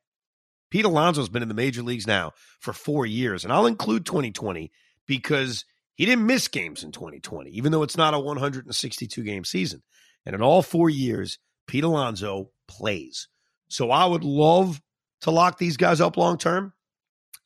Pete 0.69 0.85
Alonso's 0.85 1.29
been 1.29 1.41
in 1.41 1.47
the 1.47 1.53
major 1.53 1.81
leagues 1.81 2.07
now 2.07 2.33
for 2.59 2.73
four 2.73 3.05
years, 3.05 3.43
and 3.43 3.53
I'll 3.53 3.65
include 3.65 4.05
2020 4.05 4.71
because 5.05 5.65
he 5.95 6.05
didn't 6.05 6.25
miss 6.25 6.47
games 6.47 6.83
in 6.83 6.91
2020, 6.91 7.51
even 7.51 7.71
though 7.71 7.83
it's 7.83 7.97
not 7.97 8.13
a 8.13 8.19
162 8.19 9.23
game 9.23 9.45
season. 9.45 9.81
And 10.27 10.35
in 10.35 10.41
all 10.41 10.61
four 10.61 10.89
years, 10.89 11.39
Pete 11.67 11.85
Alonso 11.85 12.51
plays. 12.67 13.29
So 13.69 13.91
I 13.91 14.05
would 14.05 14.25
love 14.25 14.81
to 15.21 15.31
lock 15.31 15.57
these 15.57 15.77
guys 15.77 16.01
up 16.01 16.17
long 16.17 16.37
term. 16.37 16.73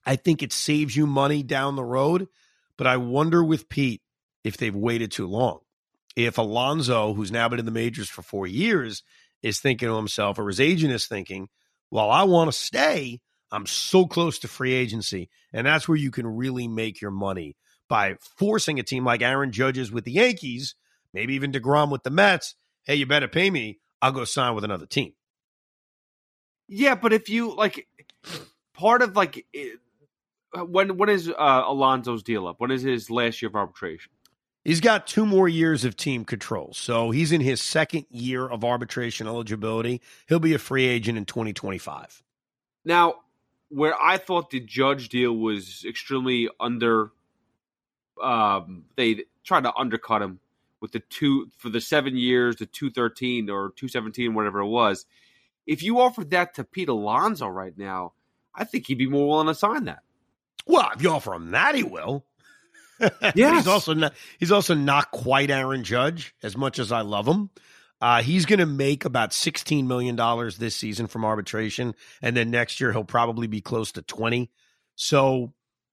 I 0.03 0.15
think 0.15 0.41
it 0.41 0.51
saves 0.51 0.95
you 0.95 1.05
money 1.05 1.43
down 1.43 1.75
the 1.75 1.83
road, 1.83 2.27
but 2.77 2.87
I 2.87 2.97
wonder 2.97 3.43
with 3.43 3.69
Pete 3.69 4.01
if 4.43 4.57
they've 4.57 4.75
waited 4.75 5.11
too 5.11 5.27
long. 5.27 5.59
If 6.15 6.39
Alonso, 6.39 7.13
who's 7.13 7.31
now 7.31 7.47
been 7.49 7.59
in 7.59 7.65
the 7.65 7.71
majors 7.71 8.09
for 8.09 8.23
four 8.23 8.47
years, 8.47 9.03
is 9.43 9.59
thinking 9.59 9.87
to 9.87 9.95
himself, 9.95 10.39
or 10.39 10.47
his 10.47 10.59
agent 10.59 10.91
is 10.91 11.05
thinking, 11.05 11.49
well, 11.91 12.09
I 12.09 12.23
want 12.23 12.51
to 12.51 12.57
stay. 12.57 13.21
I'm 13.51 13.67
so 13.67 14.07
close 14.07 14.39
to 14.39 14.47
free 14.47 14.73
agency. 14.73 15.29
And 15.53 15.67
that's 15.67 15.87
where 15.87 15.97
you 15.97 16.09
can 16.09 16.25
really 16.25 16.67
make 16.67 16.99
your 16.99 17.11
money. 17.11 17.55
by 17.91 18.15
forcing 18.37 18.79
a 18.79 18.83
team 18.83 19.03
like 19.03 19.21
Aaron 19.21 19.51
Judge's 19.51 19.91
with 19.91 20.05
the 20.05 20.13
Yankees, 20.13 20.75
maybe 21.13 21.33
even 21.33 21.51
DeGrom 21.51 21.91
with 21.91 22.03
the 22.03 22.09
Mets, 22.09 22.55
hey, 22.83 22.95
you 22.95 23.05
better 23.05 23.27
pay 23.27 23.49
me. 23.49 23.79
I'll 24.01 24.11
go 24.11 24.25
sign 24.25 24.55
with 24.55 24.63
another 24.63 24.85
team. 24.85 25.13
Yeah, 26.67 26.95
but 26.95 27.13
if 27.13 27.29
you 27.29 27.53
like, 27.53 27.87
part 28.73 29.01
of 29.01 29.15
like, 29.15 29.45
when 30.53 30.97
when 30.97 31.09
is 31.09 31.29
uh, 31.29 31.63
Alonso's 31.65 32.23
deal 32.23 32.47
up? 32.47 32.59
When 32.59 32.71
is 32.71 32.81
his 32.81 33.09
last 33.09 33.41
year 33.41 33.49
of 33.49 33.55
arbitration? 33.55 34.11
He's 34.63 34.79
got 34.79 35.07
two 35.07 35.25
more 35.25 35.49
years 35.49 35.85
of 35.85 35.97
team 35.97 36.23
control. 36.23 36.71
So 36.73 37.09
he's 37.09 37.31
in 37.31 37.41
his 37.41 37.61
second 37.61 38.05
year 38.11 38.47
of 38.47 38.63
arbitration 38.63 39.25
eligibility. 39.27 40.01
He'll 40.27 40.39
be 40.39 40.53
a 40.53 40.59
free 40.59 40.85
agent 40.85 41.17
in 41.17 41.25
2025. 41.25 42.21
Now, 42.85 43.15
where 43.69 43.99
I 43.99 44.17
thought 44.17 44.51
the 44.51 44.59
Judge 44.59 45.09
deal 45.09 45.35
was 45.35 45.83
extremely 45.87 46.47
under, 46.59 47.11
um, 48.21 48.85
they 48.95 49.23
tried 49.43 49.63
to 49.63 49.73
undercut 49.75 50.21
him 50.21 50.39
with 50.81 50.91
the 50.91 50.99
two 50.99 51.49
for 51.57 51.69
the 51.69 51.79
seven 51.79 52.17
years, 52.17 52.57
the 52.57 52.65
213 52.65 53.49
or 53.49 53.71
217, 53.75 54.33
whatever 54.33 54.59
it 54.59 54.67
was. 54.67 55.05
If 55.67 55.83
you 55.83 56.01
offered 56.01 56.31
that 56.31 56.55
to 56.55 56.63
Pete 56.63 56.89
Alonso 56.89 57.47
right 57.47 57.77
now, 57.77 58.13
I 58.53 58.63
think 58.65 58.87
he'd 58.87 58.97
be 58.97 59.07
more 59.07 59.27
willing 59.27 59.47
to 59.47 59.55
sign 59.55 59.85
that. 59.85 59.99
Well, 60.65 60.89
if 60.95 61.01
you 61.01 61.11
offer 61.11 61.33
him 61.33 61.51
that, 61.51 61.75
he 61.75 61.83
will. 61.83 62.25
Yeah, 63.33 63.55
he's 63.55 63.65
also 63.65 63.95
not. 63.95 64.13
He's 64.37 64.51
also 64.51 64.75
not 64.75 65.09
quite 65.09 65.49
Aaron 65.49 65.83
Judge 65.83 66.35
as 66.43 66.55
much 66.55 66.77
as 66.77 66.91
I 66.91 67.01
love 67.01 67.27
him. 67.27 67.49
Uh, 67.99 68.21
he's 68.21 68.45
going 68.45 68.59
to 68.59 68.67
make 68.67 69.05
about 69.05 69.33
sixteen 69.33 69.87
million 69.87 70.15
dollars 70.15 70.59
this 70.59 70.75
season 70.75 71.07
from 71.07 71.25
arbitration, 71.25 71.95
and 72.21 72.37
then 72.37 72.51
next 72.51 72.79
year 72.79 72.91
he'll 72.91 73.03
probably 73.03 73.47
be 73.47 73.59
close 73.59 73.93
to 73.93 74.03
twenty. 74.03 74.51
So 74.93 75.51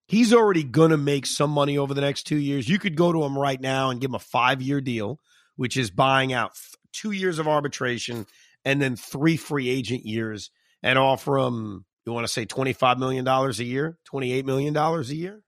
he's 0.09 0.35
already 0.35 0.65
going 0.65 0.91
to 0.91 0.97
make 0.97 1.27
some 1.27 1.51
money 1.51 1.79
over 1.79 1.95
the 1.95 2.01
next 2.01 2.25
two 2.25 2.39
years. 2.39 2.69
You 2.69 2.81
could 2.81 2.97
go 2.97 3.13
to 3.13 3.23
him 3.23 3.39
right 3.39 3.61
now 3.61 3.91
and 3.91 4.01
give 4.01 4.11
him 4.11 4.17
a 4.17 4.19
five-year 4.19 4.81
deal, 4.81 5.21
which 5.55 5.77
is 5.77 5.93
buying 5.93 6.33
out 6.33 6.53
two 6.93 7.13
years 7.13 7.39
of 7.39 7.47
arbitration 7.47 8.27
and 8.65 8.83
then 8.83 8.97
three 8.97 9.37
free 9.37 9.69
agent 9.69 10.05
years, 10.05 10.51
and 10.83 10.99
offer 10.99 11.39
him. 11.39 11.85
You 12.05 12.13
want 12.13 12.27
to 12.27 12.33
say 12.33 12.47
twenty-five 12.47 12.99
million 12.99 13.25
dollars 13.25 13.61
a 13.61 13.65
year, 13.65 13.99
twenty-eight 14.05 14.47
million 14.47 14.75
dollars 14.75 15.11
a 15.11 15.15
year? 15.15 15.43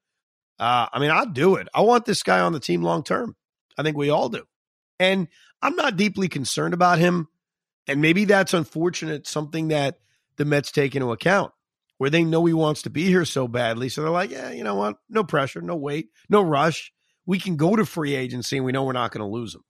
Uh, 0.59 0.87
I 0.93 0.99
mean, 1.01 1.11
I'd 1.11 1.33
do 1.33 1.57
it. 1.57 1.69
I 1.75 1.81
want 1.81 2.05
this 2.05 2.23
guy 2.23 2.41
on 2.41 2.53
the 2.53 2.61
team 2.61 2.83
long 2.83 3.03
term. 3.03 3.35
I 3.79 3.83
think 3.83 3.97
we 3.97 4.11
all 4.11 4.29
do. 4.29 4.45
And 4.99 5.29
I'm 5.63 5.75
not 5.75 5.97
deeply 5.97 6.29
concerned 6.29 6.75
about 6.75 6.99
him. 6.99 7.29
And 7.87 8.03
maybe 8.03 8.27
that's 8.27 8.53
unfortunate, 8.53 9.27
something 9.27 9.69
that 9.69 10.01
the 10.37 10.45
Mets 10.45 10.71
take 10.71 10.95
into 10.95 11.13
account, 11.13 11.53
where 12.01 12.09
they 12.09 12.25
know 12.25 12.47
he 12.47 12.55
wants 12.55 12.81
to 12.81 12.89
be 12.89 13.05
here 13.05 13.27
so 13.27 13.47
badly. 13.47 13.91
So 13.91 14.01
they're 14.01 14.11
like, 14.11 14.31
yeah, 14.31 14.53
you 14.53 14.65
know 14.65 14.75
what? 14.75 14.97
No 15.11 15.23
pressure, 15.23 15.61
no 15.61 15.77
wait, 15.77 16.09
no 16.31 16.41
rush. 16.41 16.95
We 17.27 17.39
can 17.39 17.59
go 17.59 17.77
to 17.77 17.85
free 17.85 18.15
agency 18.15 18.57
and 18.57 18.65
we 18.65 18.73
know 18.73 18.85
we're 18.85 18.95
not 18.95 19.13
going 19.13 19.21
to 19.21 19.31
lose 19.31 19.55
him. 19.55 19.65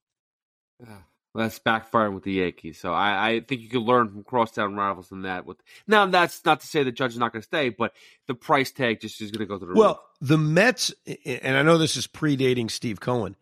Well, 0.79 1.45
that's 1.45 1.59
backfired 1.59 2.15
with 2.15 2.23
the 2.23 2.35
Yankees. 2.35 2.79
So 2.79 2.93
I, 2.93 3.31
I 3.31 3.41
think 3.41 3.63
you 3.63 3.69
could 3.69 3.83
learn 3.83 4.11
from 4.11 4.23
crosstown 4.23 4.77
rivals 4.77 5.11
in 5.11 5.23
that. 5.23 5.45
With 5.45 5.57
now, 5.89 6.07
that's 6.07 6.45
not 6.45 6.61
to 6.61 6.69
say 6.69 6.85
the 6.85 6.93
judge 6.93 7.11
is 7.11 7.19
not 7.19 7.33
going 7.33 7.43
to 7.43 7.47
stay, 7.47 7.69
but 7.69 7.95
the 8.29 8.35
price 8.35 8.71
tag 8.71 9.01
just 9.01 9.21
is 9.21 9.33
going 9.33 9.41
to 9.41 9.47
go 9.47 9.59
through 9.59 9.67
the 9.67 9.73
roof 9.73 9.79
well, 9.79 10.01
roof. 10.21 10.29
the 10.29 10.39
Mets, 10.39 10.95
and 11.27 11.57
I 11.57 11.63
know 11.63 11.79
this 11.79 11.97
is 11.97 12.07
predating 12.07 12.71
Steve 12.71 13.01
Cohen, 13.01 13.35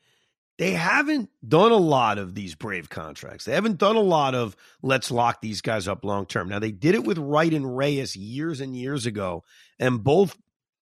they 0.58 0.72
haven't 0.72 1.30
done 1.46 1.70
a 1.70 1.76
lot 1.76 2.18
of 2.18 2.34
these 2.34 2.56
brave 2.56 2.90
contracts. 2.90 3.44
They 3.44 3.52
haven't 3.52 3.78
done 3.78 3.96
a 3.96 4.00
lot 4.00 4.34
of 4.34 4.56
let's 4.82 5.10
lock 5.10 5.40
these 5.40 5.60
guys 5.60 5.86
up 5.86 6.04
long 6.04 6.26
term. 6.26 6.48
Now 6.48 6.58
they 6.58 6.72
did 6.72 6.96
it 6.96 7.04
with 7.04 7.16
Wright 7.16 7.52
and 7.52 7.76
Reyes 7.76 8.16
years 8.16 8.60
and 8.60 8.76
years 8.76 9.06
ago, 9.06 9.44
and 9.78 10.02
both 10.02 10.36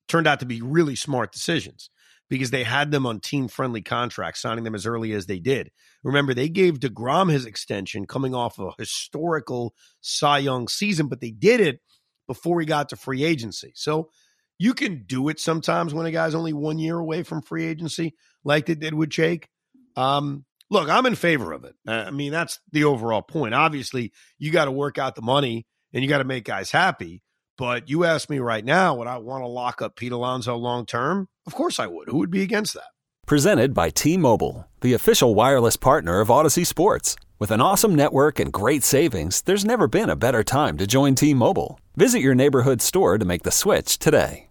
turned 0.09 0.27
out 0.27 0.41
to 0.41 0.47
be 0.47 0.63
really 0.63 0.97
smart 0.97 1.31
decisions 1.31 1.91
because 2.29 2.51
they 2.51 2.65
had 2.65 2.91
them 2.91 3.07
on 3.07 3.21
team 3.21 3.49
friendly 3.49 3.83
contracts, 3.83 4.41
signing 4.41 4.65
them 4.65 4.75
as 4.75 4.87
early 4.87 5.13
as 5.13 5.27
they 5.27 5.39
did. 5.39 5.71
Remember, 6.03 6.35
they 6.35 6.49
gave 6.49 6.81
DeGrom 6.81 7.31
his 7.31 7.47
extension 7.47 8.07
coming 8.07 8.35
off 8.35 8.59
a 8.59 8.71
historical 8.79 9.75
Cy 10.01 10.39
Young 10.39 10.69
season, 10.69 11.09
but 11.09 11.21
they 11.21 11.31
did 11.31 11.61
it 11.61 11.81
before 12.27 12.61
he 12.61 12.67
got 12.67 12.89
to 12.89 12.97
free 12.97 13.25
agency. 13.25 13.73
So 13.77 14.11
you 14.59 14.75
can 14.75 15.05
do 15.07 15.29
it 15.29 15.39
sometimes 15.39 15.93
when 15.93 16.07
a 16.07 16.11
guy's 16.11 16.35
only 16.35 16.53
one 16.53 16.79
year 16.79 16.99
away 16.99 17.23
from 17.23 17.43
free 17.43 17.67
agency, 17.67 18.15
like 18.43 18.67
they 18.67 18.75
did 18.75 18.95
with 18.95 19.11
Jake. 19.11 19.49
Um, 19.97 20.45
look, 20.71 20.89
I'm 20.89 21.07
in 21.07 21.15
favor 21.15 21.53
of 21.53 21.65
it. 21.65 21.75
I 21.87 22.11
mean, 22.11 22.33
that's 22.33 22.61
the 22.73 22.85
overall 22.85 23.23
point. 23.23 23.55
Obviously, 23.55 24.13
you 24.39 24.51
got 24.51 24.67
to 24.67 24.73
work 24.73 24.99
out 24.99 25.15
the 25.15 25.23
money 25.23 25.67
and 25.93 26.03
you 26.03 26.09
got 26.09 26.19
to 26.19 26.25
make 26.25 26.45
guys 26.45 26.71
happy. 26.71 27.23
But 27.59 27.89
you 27.89 28.05
ask 28.05 28.29
me 28.29 28.39
right 28.39 28.65
now, 28.65 28.97
would 28.97 29.07
I 29.07 29.17
want 29.19 29.43
to 29.43 29.49
lock 29.49 29.81
up 29.81 29.97
Pete 29.97 30.13
Alonso 30.13 30.57
long 30.57 30.85
term? 30.85 31.29
Of 31.47 31.55
course 31.55 31.81
I 31.81 31.87
would. 31.87 32.09
Who 32.09 32.19
would 32.19 32.31
be 32.31 32.43
against 32.43 32.75
that? 32.75 32.91
Presented 33.27 33.73
by 33.73 33.91
T 33.91 34.17
Mobile, 34.17 34.69
the 34.83 34.93
official 34.93 35.35
wireless 35.35 35.77
partner 35.77 36.21
of 36.21 36.29
Audacy 36.29 36.67
Sports. 36.67 37.17
With 37.39 37.51
an 37.51 37.61
awesome 37.61 37.95
network 37.95 38.39
and 38.39 38.53
great 38.53 38.83
savings, 38.85 39.43
there's 39.43 39.65
never 39.65 39.89
been 39.89 40.11
a 40.11 40.17
better 40.17 40.45
time 40.45 40.77
to 40.79 40.87
join 40.87 41.15
T 41.15 41.33
Mobile. 41.35 41.81
Visit 41.97 42.21
your 42.21 42.35
neighborhood 42.35 42.83
store 42.83 43.17
to 43.19 43.25
make 43.25 43.43
the 43.43 43.51
switch 43.51 43.99
today. 43.99 44.51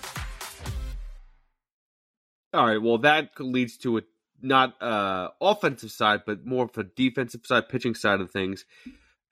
All 2.53 2.65
right. 2.65 2.81
Well, 2.81 2.99
that 2.99 3.39
leads 3.39 3.77
to 3.77 3.97
a 3.97 4.01
not 4.41 4.81
uh, 4.81 5.29
offensive 5.39 5.91
side, 5.91 6.21
but 6.25 6.45
more 6.45 6.65
of 6.65 6.77
a 6.77 6.83
defensive 6.83 7.45
side, 7.45 7.69
pitching 7.69 7.95
side 7.95 8.21
of 8.21 8.31
things. 8.31 8.65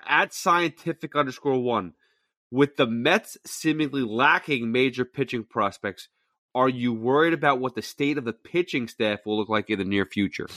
At 0.08 0.34
scientific 0.34 1.16
underscore 1.16 1.60
one, 1.60 1.94
with 2.52 2.78
the 2.78 2.88
Mets 2.88 3.38
seemingly 3.46 4.02
lacking 4.02 4.72
major 4.72 5.06
pitching 5.06 5.44
prospects, 5.44 6.08
are 6.56 6.70
you 6.70 6.94
worried 6.94 7.34
about 7.34 7.60
what 7.60 7.76
the 7.76 7.82
state 7.82 8.18
of 8.18 8.26
the 8.26 8.34
pitching 8.34 8.88
staff 8.88 9.20
will 9.26 9.38
look 9.38 9.50
like 9.50 9.70
in 9.70 9.80
the 9.80 9.86
near 9.86 10.06
future? 10.06 10.48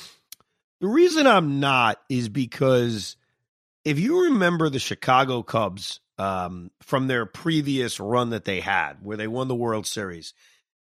The 0.80 0.88
reason 0.88 1.26
I'm 1.26 1.60
not 1.60 2.00
is 2.08 2.28
because 2.28 3.16
if 3.84 3.98
you 3.98 4.24
remember 4.24 4.68
the 4.68 4.78
Chicago 4.78 5.42
Cubs 5.42 6.00
um, 6.18 6.70
from 6.82 7.08
their 7.08 7.26
previous 7.26 8.00
run 8.00 8.30
that 8.30 8.44
they 8.44 8.60
had, 8.60 8.94
where 9.02 9.16
they 9.16 9.26
won 9.26 9.48
the 9.48 9.54
World 9.54 9.86
Series, 9.86 10.34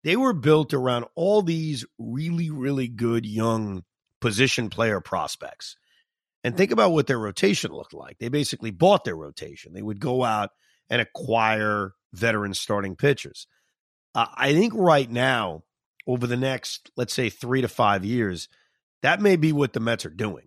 they 0.04 0.16
were 0.16 0.32
built 0.32 0.74
around 0.74 1.06
all 1.14 1.42
these 1.42 1.84
really, 1.98 2.50
really 2.50 2.88
good 2.88 3.24
young 3.24 3.84
position 4.20 4.70
player 4.70 5.00
prospects. 5.00 5.76
And 6.44 6.56
think 6.56 6.72
about 6.72 6.92
what 6.92 7.06
their 7.06 7.18
rotation 7.18 7.72
looked 7.72 7.94
like. 7.94 8.18
They 8.18 8.28
basically 8.28 8.72
bought 8.72 9.04
their 9.04 9.16
rotation. 9.16 9.72
They 9.72 9.82
would 9.82 10.00
go 10.00 10.24
out 10.24 10.50
and 10.90 11.00
acquire 11.00 11.92
veteran 12.12 12.54
starting 12.54 12.96
pitchers. 12.96 13.46
Uh, 14.14 14.26
I 14.34 14.52
think 14.52 14.72
right 14.74 15.08
now, 15.10 15.62
over 16.06 16.26
the 16.26 16.36
next, 16.36 16.90
let's 16.96 17.14
say, 17.14 17.30
three 17.30 17.60
to 17.60 17.68
five 17.68 18.04
years, 18.04 18.48
that 19.02 19.20
may 19.20 19.36
be 19.36 19.52
what 19.52 19.72
the 19.72 19.80
Mets 19.80 20.04
are 20.04 20.10
doing. 20.10 20.46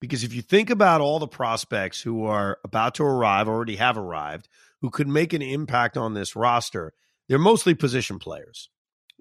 Because 0.00 0.24
if 0.24 0.34
you 0.34 0.42
think 0.42 0.70
about 0.70 1.00
all 1.00 1.18
the 1.18 1.26
prospects 1.26 2.00
who 2.00 2.24
are 2.24 2.58
about 2.64 2.94
to 2.96 3.04
arrive, 3.04 3.48
already 3.48 3.76
have 3.76 3.98
arrived, 3.98 4.48
who 4.80 4.90
could 4.90 5.08
make 5.08 5.32
an 5.32 5.42
impact 5.42 5.96
on 5.96 6.14
this 6.14 6.36
roster, 6.36 6.92
they're 7.28 7.38
mostly 7.38 7.74
position 7.74 8.18
players. 8.18 8.70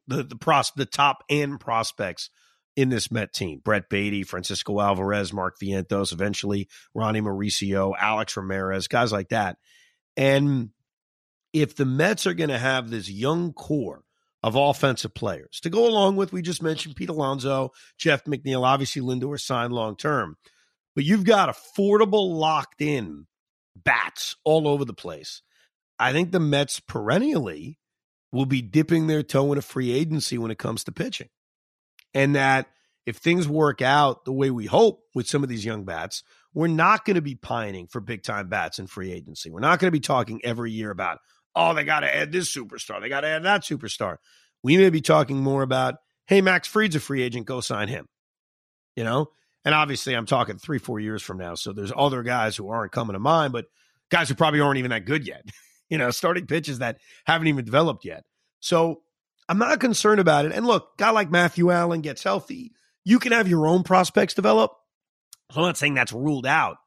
The 0.10 0.24
the 0.24 0.36
pros 0.36 0.72
the 0.76 0.86
top 0.86 1.24
end 1.30 1.60
prospects 1.60 2.30
in 2.76 2.90
this 2.90 3.12
Met 3.12 3.34
team. 3.34 3.62
Brett 3.64 3.90
Baty, 3.90 4.24
Francisco 4.24 4.80
Alvarez, 4.80 5.34
Mark 5.34 5.56
Vientos, 5.62 6.14
eventually 6.14 6.68
Ronnie 6.94 7.22
Mauricio, 7.22 7.94
Alex 8.00 8.38
Ramirez, 8.38 8.88
guys 8.88 9.12
like 9.12 9.30
that. 9.30 9.58
And 10.16 10.70
if 11.54 11.76
the 11.76 11.86
Mets 11.86 12.28
are 12.28 12.34
going 12.34 12.50
to 12.50 12.60
have 12.60 12.90
this 12.90 13.10
young 13.10 13.54
core 13.54 14.04
of 14.42 14.56
offensive 14.56 15.14
players 15.14 15.60
to 15.62 15.70
go 15.70 15.88
along 15.88 16.16
with, 16.16 16.32
we 16.32 16.42
just 16.42 16.64
mentioned 16.64 16.96
Pete 16.96 17.10
Alonso, 17.10 17.72
Jeff 17.98 18.24
McNeil, 18.26 18.64
obviously 18.64 19.02
Lindor 19.02 19.40
signed 19.40 19.74
long 19.74 19.98
term, 19.98 20.38
but 20.96 21.04
you've 21.04 21.26
got 21.26 21.50
affordable, 21.50 22.34
locked 22.38 22.82
in 22.82 23.26
bats 23.76 24.36
all 24.44 24.68
over 24.68 24.86
the 24.86 24.94
place. 24.94 25.42
I 25.98 26.14
think 26.14 26.32
the 26.32 26.40
Mets 26.40 26.80
perennially 26.80 27.79
will 28.32 28.46
be 28.46 28.62
dipping 28.62 29.08
their 29.08 29.24
toe 29.24 29.52
in 29.52 29.58
a 29.58 29.62
free 29.62 29.92
agency 29.92 30.38
when 30.38 30.52
it 30.52 30.58
comes 30.58 30.84
to 30.84 30.92
pitching. 30.92 31.30
And 32.14 32.36
that 32.36 32.68
if 33.06 33.18
things 33.18 33.48
work 33.48 33.82
out 33.82 34.26
the 34.26 34.34
way 34.34 34.52
we 34.52 34.66
hope 34.66 35.02
with 35.16 35.28
some 35.28 35.44
of 35.44 35.50
these 35.50 35.66
young 35.66 35.84
bats, 35.84 36.24
we're 36.54 36.68
not 36.68 37.06
going 37.06 37.16
to 37.16 37.22
be 37.22 37.36
pining 37.36 37.88
for 37.88 38.02
big 38.02 38.24
time 38.24 38.50
bats 38.50 38.80
in 38.80 38.88
free 38.88 39.12
agency. 39.12 39.50
We're 39.50 39.60
not 39.60 39.80
going 39.80 39.88
to 39.88 39.96
be 39.96 40.00
talking 40.00 40.42
every 40.44 40.72
year 40.72 40.92
about, 40.92 41.20
oh, 41.56 41.74
they 41.74 41.84
got 41.84 42.02
to 42.02 42.16
add 42.16 42.32
this 42.32 42.54
superstar, 42.54 43.02
they 43.02 43.10
got 43.10 43.22
to 43.22 43.28
add 43.28 43.44
that 43.44 43.64
superstar. 43.64 44.18
We 44.64 44.78
may 44.78 44.90
be 44.90 45.02
talking 45.02 45.38
more 45.38 45.62
about, 45.62 45.96
hey, 46.28 46.42
Max 46.42 46.68
Fried's 46.68 46.96
a 46.96 47.00
free 47.00 47.22
agent, 47.22 47.46
go 47.46 47.62
sign 47.62 47.88
him. 47.88 48.08
You 48.96 49.04
know? 49.04 49.30
And 49.66 49.76
obviously, 49.76 50.14
I'm 50.14 50.26
talking 50.26 50.58
three, 50.58 50.80
four 50.80 51.00
years 51.00 51.22
from 51.22 51.38
now. 51.38 51.56
So 51.56 51.74
there's 51.74 51.92
other 51.96 52.24
guys 52.24 52.56
who 52.56 52.70
aren't 52.70 52.92
coming 52.92 53.14
to 53.14 53.20
mind, 53.20 53.54
but 53.54 53.66
guys 54.10 54.30
who 54.30 54.36
probably 54.36 54.62
aren't 54.62 54.80
even 54.80 54.92
that 54.92 55.06
good 55.06 55.28
yet. 55.28 55.44
you 55.90 55.98
know, 55.98 56.12
starting 56.12 56.48
pitches 56.48 56.80
that 56.80 56.98
haven't 57.26 57.48
even 57.48 57.66
developed 57.66 58.06
yet. 58.06 58.24
So 58.60 59.02
I'm 59.48 59.58
not 59.58 59.80
concerned 59.80 60.22
about 60.22 60.46
it. 60.46 60.52
And 60.52 60.66
look, 60.66 60.98
guy 60.98 61.10
like 61.10 61.32
Matthew 61.32 61.72
Allan 61.72 62.02
gets 62.02 62.24
healthy. 62.24 62.72
You 63.04 63.20
can 63.20 63.32
have 63.32 63.48
your 63.48 63.68
own 63.68 63.84
prospects 63.84 64.34
develop. 64.34 64.72
So 65.52 65.62
I'm 65.62 65.68
not 65.68 65.78
saying 65.78 65.96
that's 65.96 66.14
ruled 66.14 66.46
out. 66.46 66.78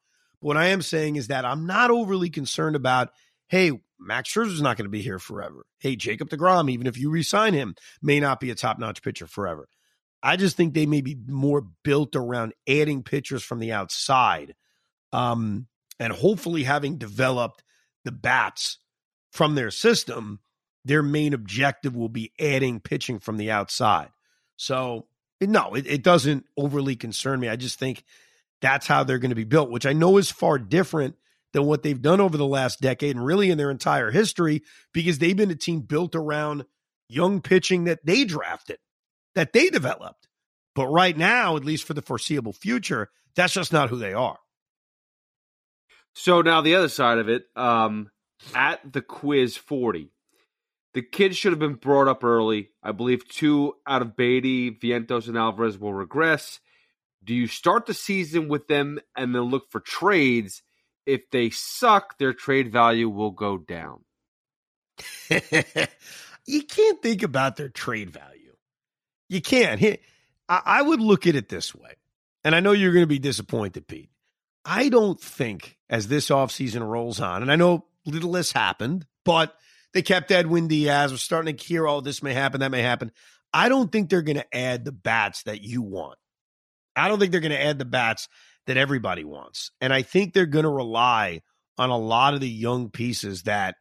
But 0.40 0.46
what 0.46 0.56
I 0.56 0.66
am 0.68 0.82
saying 0.82 1.16
is 1.16 1.28
that 1.28 1.44
I'm 1.44 1.66
not 1.66 1.90
overly 1.90 2.30
concerned 2.30 2.76
about, 2.76 3.10
hey, 3.48 3.72
Max 3.98 4.32
Scherzer's 4.32 4.62
not 4.62 4.76
going 4.76 4.86
to 4.86 4.90
be 4.90 5.02
here 5.02 5.18
forever. 5.18 5.66
Hey, 5.78 5.96
Jacob 5.96 6.28
DeGrom, 6.28 6.70
even 6.70 6.86
if 6.86 6.98
you 6.98 7.10
resign 7.10 7.54
him, 7.54 7.74
may 8.00 8.20
not 8.20 8.40
be 8.40 8.50
a 8.50 8.54
top 8.54 8.78
notch 8.78 9.02
pitcher 9.02 9.26
forever. 9.26 9.68
I 10.22 10.36
just 10.36 10.56
think 10.56 10.74
they 10.74 10.86
may 10.86 11.00
be 11.00 11.16
more 11.26 11.66
built 11.82 12.14
around 12.14 12.54
adding 12.68 13.02
pitchers 13.02 13.42
from 13.42 13.58
the 13.58 13.72
outside 13.72 14.54
um, 15.12 15.66
and 15.98 16.12
hopefully 16.12 16.62
having 16.62 16.98
developed 16.98 17.64
the 18.04 18.12
bats 18.12 18.78
from 19.32 19.56
their 19.56 19.70
system. 19.70 20.38
Their 20.84 21.02
main 21.02 21.34
objective 21.34 21.96
will 21.96 22.08
be 22.08 22.32
adding 22.38 22.78
pitching 22.80 23.18
from 23.18 23.36
the 23.36 23.50
outside. 23.50 24.10
So, 24.56 25.06
no, 25.40 25.74
it, 25.74 25.86
it 25.86 26.02
doesn't 26.04 26.46
overly 26.56 26.94
concern 26.94 27.40
me. 27.40 27.48
I 27.48 27.56
just 27.56 27.78
think 27.78 28.04
that's 28.60 28.86
how 28.86 29.02
they're 29.02 29.18
going 29.18 29.30
to 29.30 29.36
be 29.36 29.44
built, 29.44 29.70
which 29.70 29.86
I 29.86 29.92
know 29.92 30.18
is 30.18 30.30
far 30.30 30.58
different 30.58 31.16
than 31.52 31.66
what 31.66 31.82
they've 31.82 32.00
done 32.00 32.20
over 32.20 32.36
the 32.36 32.46
last 32.46 32.80
decade 32.80 33.16
and 33.16 33.24
really 33.24 33.50
in 33.50 33.58
their 33.58 33.70
entire 33.70 34.10
history 34.10 34.62
because 34.92 35.18
they've 35.18 35.36
been 35.36 35.50
a 35.50 35.56
team 35.56 35.80
built 35.80 36.14
around 36.14 36.64
young 37.08 37.40
pitching 37.40 37.84
that 37.84 38.04
they 38.04 38.24
drafted, 38.24 38.78
that 39.34 39.52
they 39.52 39.68
developed. 39.68 40.28
But 40.74 40.86
right 40.86 41.16
now, 41.16 41.56
at 41.56 41.64
least 41.64 41.86
for 41.86 41.94
the 41.94 42.02
foreseeable 42.02 42.54
future, 42.54 43.10
that's 43.34 43.52
just 43.52 43.72
not 43.72 43.90
who 43.90 43.98
they 43.98 44.14
are. 44.14 44.38
So 46.14 46.42
now 46.42 46.60
the 46.60 46.74
other 46.74 46.88
side 46.88 47.18
of 47.18 47.28
it, 47.28 47.44
um, 47.56 48.10
at 48.54 48.80
the 48.92 49.02
quiz 49.02 49.56
40, 49.56 50.10
the 50.94 51.02
kids 51.02 51.36
should 51.36 51.52
have 51.52 51.58
been 51.58 51.74
brought 51.74 52.08
up 52.08 52.22
early. 52.22 52.70
I 52.82 52.92
believe 52.92 53.26
two 53.28 53.74
out 53.86 54.02
of 54.02 54.16
Baty, 54.16 54.70
Vientos, 54.70 55.28
and 55.28 55.38
Alvarez 55.38 55.78
will 55.78 55.94
regress. 55.94 56.60
Do 57.24 57.34
you 57.34 57.46
start 57.46 57.86
the 57.86 57.94
season 57.94 58.48
with 58.48 58.66
them 58.68 58.98
and 59.16 59.34
then 59.34 59.42
look 59.42 59.70
for 59.70 59.80
trades? 59.80 60.62
If 61.06 61.30
they 61.30 61.50
suck, 61.50 62.18
their 62.18 62.32
trade 62.32 62.72
value 62.72 63.08
will 63.08 63.30
go 63.30 63.58
down. 63.58 64.04
you 66.46 66.62
can't 66.62 67.02
think 67.02 67.22
about 67.22 67.56
their 67.56 67.68
trade 67.68 68.10
value. 68.10 68.54
You 69.28 69.40
can't. 69.40 69.98
I 70.48 70.82
would 70.82 71.00
look 71.00 71.26
at 71.26 71.34
it 71.34 71.48
this 71.48 71.74
way, 71.74 71.94
and 72.44 72.54
I 72.54 72.60
know 72.60 72.72
you're 72.72 72.92
going 72.92 73.04
to 73.04 73.06
be 73.06 73.18
disappointed, 73.18 73.86
Pete. 73.86 74.10
I 74.64 74.90
don't 74.90 75.20
think 75.20 75.78
as 75.88 76.08
this 76.08 76.28
offseason 76.28 76.86
rolls 76.86 77.20
on, 77.20 77.42
and 77.42 77.50
I 77.50 77.56
know 77.56 77.86
little 78.04 78.34
has 78.34 78.52
happened, 78.52 79.06
but 79.24 79.54
they 79.94 80.02
kept 80.02 80.30
Edwin 80.30 80.68
Diaz. 80.68 81.12
We're 81.12 81.18
starting 81.18 81.56
to 81.56 81.64
hear, 81.64 81.86
oh, 81.86 82.00
this 82.00 82.22
may 82.22 82.34
happen, 82.34 82.60
that 82.60 82.70
may 82.70 82.82
happen. 82.82 83.12
I 83.52 83.68
don't 83.68 83.92
think 83.92 84.08
they're 84.08 84.22
going 84.22 84.36
to 84.36 84.56
add 84.56 84.84
the 84.84 84.92
bats 84.92 85.42
that 85.44 85.62
you 85.62 85.82
want. 85.82 86.18
I 86.96 87.08
don't 87.08 87.18
think 87.18 87.32
they're 87.32 87.40
going 87.40 87.52
to 87.52 87.62
add 87.62 87.78
the 87.78 87.84
bats 87.84 88.28
that 88.66 88.76
everybody 88.76 89.24
wants. 89.24 89.70
And 89.80 89.92
I 89.92 90.02
think 90.02 90.32
they're 90.32 90.46
going 90.46 90.64
to 90.64 90.70
rely 90.70 91.42
on 91.78 91.90
a 91.90 91.98
lot 91.98 92.34
of 92.34 92.40
the 92.40 92.48
young 92.48 92.90
pieces 92.90 93.42
that, 93.42 93.76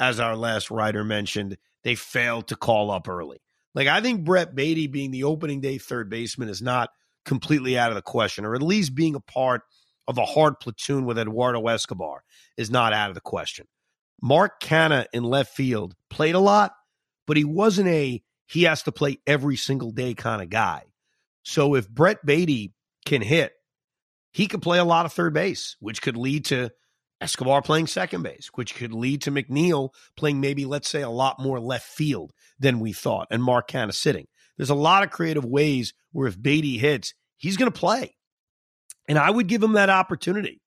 as 0.00 0.18
our 0.18 0.36
last 0.36 0.70
writer 0.70 1.04
mentioned, 1.04 1.58
they 1.84 1.94
failed 1.94 2.48
to 2.48 2.56
call 2.56 2.90
up 2.90 3.08
early. 3.08 3.38
Like, 3.74 3.88
I 3.88 4.00
think 4.00 4.24
Brett 4.24 4.54
Baty 4.54 4.86
being 4.86 5.10
the 5.10 5.24
opening 5.24 5.60
day 5.60 5.78
third 5.78 6.10
baseman 6.10 6.48
is 6.48 6.62
not 6.62 6.90
completely 7.24 7.78
out 7.78 7.90
of 7.90 7.94
the 7.94 8.02
question, 8.02 8.44
or 8.44 8.54
at 8.54 8.62
least 8.62 8.94
being 8.94 9.14
a 9.14 9.20
part 9.20 9.62
of 10.08 10.18
a 10.18 10.24
hard 10.24 10.58
platoon 10.60 11.04
with 11.04 11.18
Eduardo 11.18 11.66
Escobar 11.66 12.22
is 12.56 12.70
not 12.70 12.92
out 12.92 13.08
of 13.08 13.14
the 13.14 13.20
question. 13.20 13.66
Mark 14.20 14.60
Canha 14.60 15.06
in 15.12 15.24
left 15.24 15.54
field 15.54 15.94
played 16.10 16.34
a 16.34 16.40
lot, 16.40 16.72
but 17.26 17.36
he 17.36 17.44
wasn't 17.44 17.88
a 17.88 18.22
he 18.46 18.64
has 18.64 18.82
to 18.84 18.92
play 18.92 19.18
every 19.26 19.56
single 19.56 19.90
day 19.90 20.14
kind 20.14 20.42
of 20.42 20.50
guy. 20.50 20.84
So 21.42 21.74
if 21.74 21.88
Brett 21.88 22.24
Baty 22.24 22.72
can 23.06 23.22
hit, 23.22 23.52
he 24.32 24.46
could 24.46 24.62
play 24.62 24.78
a 24.78 24.84
lot 24.84 25.06
of 25.06 25.12
third 25.12 25.34
base, 25.34 25.76
which 25.80 26.02
could 26.02 26.16
lead 26.16 26.46
to 26.46 26.70
Escobar 27.20 27.62
playing 27.62 27.86
second 27.86 28.22
base, 28.22 28.50
which 28.54 28.74
could 28.74 28.92
lead 28.92 29.22
to 29.22 29.30
McNeil 29.30 29.90
playing 30.16 30.40
maybe, 30.40 30.64
let's 30.64 30.88
say, 30.88 31.02
a 31.02 31.08
lot 31.08 31.40
more 31.40 31.60
left 31.60 31.86
field 31.86 32.32
than 32.58 32.80
we 32.80 32.92
thought, 32.92 33.28
and 33.30 33.42
Mark 33.42 33.68
Canha 33.68 33.94
sitting. 33.94 34.26
There's 34.56 34.70
a 34.70 34.74
lot 34.74 35.02
of 35.02 35.10
creative 35.10 35.44
ways 35.44 35.94
where 36.12 36.28
if 36.28 36.40
Baty 36.40 36.78
hits, 36.78 37.14
he's 37.36 37.56
going 37.56 37.70
to 37.70 37.78
play. 37.78 38.16
And 39.12 39.18
I 39.18 39.30
would 39.30 39.46
give 39.46 39.62
him 39.62 39.74
that 39.74 39.90
opportunity. 39.90 40.62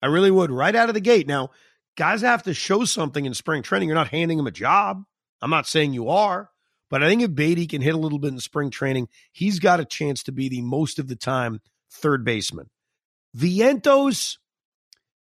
I 0.00 0.06
really 0.06 0.30
would 0.30 0.52
right 0.52 0.76
out 0.76 0.88
of 0.88 0.94
the 0.94 1.00
gate. 1.00 1.26
Now, 1.26 1.50
guys 1.98 2.20
have 2.20 2.44
to 2.44 2.54
show 2.54 2.84
something 2.84 3.26
in 3.26 3.34
spring 3.34 3.64
training. 3.64 3.88
You're 3.88 3.96
not 3.96 4.10
handing 4.10 4.38
him 4.38 4.46
a 4.46 4.52
job. 4.52 5.02
I'm 5.42 5.50
not 5.50 5.66
saying 5.66 5.92
you 5.92 6.08
are, 6.08 6.50
but 6.88 7.02
I 7.02 7.08
think 7.08 7.20
if 7.22 7.34
Baty 7.34 7.66
can 7.66 7.82
hit 7.82 7.96
a 7.96 7.98
little 7.98 8.20
bit 8.20 8.32
in 8.32 8.38
spring 8.38 8.70
training, 8.70 9.08
he's 9.32 9.58
got 9.58 9.80
a 9.80 9.84
chance 9.84 10.22
to 10.22 10.30
be 10.30 10.48
the 10.48 10.60
most 10.60 11.00
of 11.00 11.08
the 11.08 11.16
time 11.16 11.62
third 11.90 12.24
baseman. 12.24 12.70
Vientos, 13.36 14.36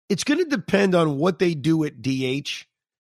it's 0.10 0.26
going 0.26 0.40
to 0.44 0.50
depend 0.50 0.96
on 0.96 1.18
what 1.18 1.40
they 1.40 1.54
do 1.54 1.86
at 1.86 2.02
DH. 2.02 2.66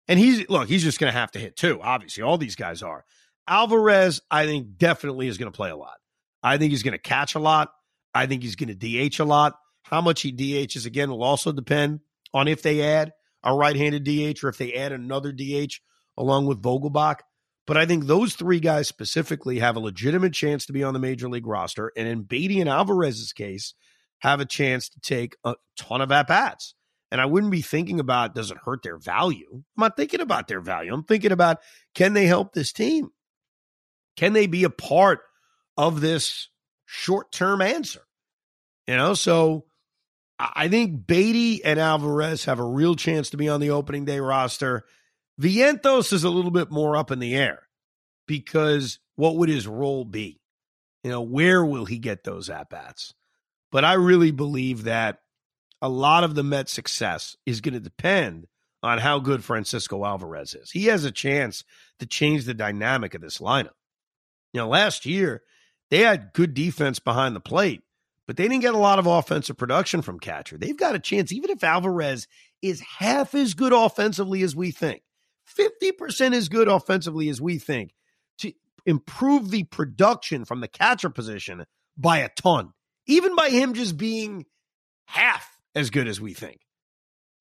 And 0.07 0.19
he's, 0.19 0.47
look, 0.47 0.67
he's 0.67 0.83
just 0.83 0.99
going 0.99 1.12
to 1.12 1.19
have 1.19 1.31
to 1.31 1.39
hit 1.39 1.55
too. 1.55 1.79
Obviously, 1.81 2.21
all 2.21 2.38
these 2.38 2.55
guys 2.55 2.83
are. 2.83 3.03
Alvarez, 3.47 4.21
I 4.29 4.45
think, 4.45 4.77
definitely 4.77 5.27
is 5.27 5.39
going 5.39 5.51
to 5.51 5.57
play 5.57 5.71
a 5.71 5.75
lot. 5.75 5.97
I 6.43 6.59
think 6.59 6.69
he's 6.69 6.83
going 6.83 6.91
to 6.91 6.99
catch 6.99 7.33
a 7.33 7.39
lot. 7.39 7.71
I 8.13 8.26
think 8.26 8.43
he's 8.43 8.56
going 8.56 8.76
to 8.78 9.10
DH 9.10 9.19
a 9.19 9.26
lot. 9.26 9.56
How 9.84 10.02
much 10.02 10.22
he 10.22 10.32
DHs 10.32 10.86
again 10.86 11.10
will 11.10 11.24
also 11.24 11.52
depend 11.52 12.02
on 12.34 12.48
if 12.48 12.62
they 12.62 12.82
add 12.82 13.13
a 13.43 13.54
right-handed 13.54 14.04
DH 14.04 14.43
or 14.43 14.50
if 14.50 14.58
they 14.58 14.74
add 14.74 14.91
another 14.91 15.32
DH 15.32 15.76
along 16.17 16.45
with 16.45 16.62
Vogelbach. 16.62 17.19
But 17.65 17.78
I 17.78 17.86
think 17.86 18.06
those 18.06 18.34
three 18.34 18.60
guys 18.60 18.88
specifically 18.88 19.60
have 19.60 19.76
a 19.76 19.80
legitimate 19.80 20.34
chance 20.34 20.65
to 20.65 20.74
be 20.74 20.84
on 20.84 20.93
the 20.93 21.00
major 21.00 21.30
league 21.30 21.48
roster. 21.48 21.91
And 21.95 22.08
in 22.08 22.24
Baty 22.24 22.60
and 22.60 22.69
Alvarez's 22.69 23.32
case, 23.32 23.74
have 24.19 24.39
a 24.39 24.45
chance 24.45 24.89
to 24.89 25.00
take 25.00 25.38
a 25.43 25.56
ton 25.78 26.02
of 26.02 26.12
at 26.12 26.28
bats. 26.28 26.76
And 27.12 27.19
I 27.19 27.26
wouldn't 27.26 27.52
be 27.52 27.62
thinking 27.62 28.00
about 28.00 28.36
does 28.36 28.52
it 28.52 28.58
hurt 28.63 28.84
their 28.84 28.98
value? 28.98 29.48
I'm 29.54 29.63
not 29.78 29.98
thinking 29.98 30.22
about 30.22 30.48
their 30.48 30.62
value. 30.62 30.93
I'm 30.93 31.04
thinking 31.04 31.32
about 31.32 31.60
can 31.95 32.13
they 32.13 32.26
help 32.28 32.54
this 32.54 32.72
team? 32.72 33.10
Can 34.15 34.34
they 34.34 34.48
be 34.48 34.63
a 34.63 34.69
part 34.69 35.19
of 35.78 36.02
this 36.02 36.50
short 36.89 37.32
term 37.32 37.62
answer? 37.62 38.02
You 38.88 38.97
know, 38.97 39.13
so 39.13 39.65
I 40.39 40.67
think 40.67 41.06
Baty 41.06 41.63
and 41.63 41.80
Alvarez 41.80 42.45
have 42.45 42.60
a 42.60 42.65
real 42.65 42.95
chance 42.95 43.30
to 43.30 43.38
be 43.38 43.47
on 43.47 43.60
the 43.60 43.69
opening 43.69 44.06
day 44.06 44.19
roster. 44.19 44.86
Vientos 45.39 46.12
is 46.12 46.23
a 46.23 46.30
little 46.30 46.52
bit 46.52 46.71
more 46.71 46.97
up 46.97 47.12
in 47.12 47.19
the 47.19 47.36
air 47.36 47.67
because 48.28 48.99
what 49.15 49.36
would 49.36 49.49
his 49.49 49.67
role 49.67 50.04
be? 50.04 50.41
You 51.04 51.12
know, 51.12 51.21
where 51.21 51.63
will 51.63 51.86
he 51.86 51.99
get 51.99 52.23
those 52.23 52.49
at 52.49 52.69
bats? 52.69 53.13
But 53.71 53.86
I 53.86 53.93
really 53.93 54.32
believe 54.32 54.86
that 54.86 55.19
a 55.82 55.89
lot 55.89 56.23
of 56.23 56.34
the 56.34 56.43
Mets' 56.43 56.73
success 56.73 57.38
is 57.45 57.62
going 57.62 57.75
to 57.75 57.80
depend 57.80 58.47
on 58.82 58.97
how 58.97 59.19
good 59.19 59.43
Francisco 59.43 60.04
Alvarez 60.04 60.56
is. 60.56 60.71
He 60.71 60.86
has 60.86 61.06
a 61.06 61.12
chance 61.12 61.63
to 61.99 62.06
change 62.08 62.45
the 62.45 62.54
dynamic 62.54 63.13
of 63.13 63.21
this 63.21 63.38
lineup. 63.38 63.75
You 64.54 64.62
know, 64.62 64.69
last 64.69 65.06
year 65.06 65.43
they 65.89 65.99
had 65.99 66.34
good 66.34 66.54
defense 66.54 66.99
behind 66.99 67.36
the 67.36 67.39
plate, 67.39 67.82
but 68.28 68.38
they 68.38 68.47
didn't 68.47 68.62
get 68.62 68.75
a 68.75 68.80
lot 68.80 68.99
of 68.99 69.08
offensive 69.08 69.58
production 69.58 70.02
from 70.02 70.19
catcher. 70.19 70.58
They've 70.58 70.78
got 70.78 70.95
a 70.95 70.99
chance, 70.99 71.32
even 71.32 71.49
if 71.49 71.63
Alvarez 71.63 72.28
is 72.62 72.82
half 72.82 73.34
as 73.34 73.54
good 73.54 73.73
offensively 73.73 74.43
as 74.43 74.56
we 74.56 74.71
think. 74.71 75.02
50% 75.58 76.34
as 76.36 76.47
good 76.49 76.67
offensively 76.67 77.30
as 77.30 77.41
we 77.41 77.58
think 77.58 77.93
to 78.39 78.54
improve 78.86 79.49
the 79.49 79.63
production 79.63 80.45
from 80.45 80.62
the 80.62 80.67
catcher 80.67 81.10
position 81.10 81.65
by 81.97 82.19
a 82.19 82.30
ton, 82.30 82.73
even 83.08 83.36
by 83.36 83.49
him 83.49 83.73
just 83.73 83.97
being 83.97 84.45
half 85.06 85.58
as 85.73 85.89
good 85.89 86.08
as 86.08 86.21
we 86.21 86.34
think. 86.34 86.60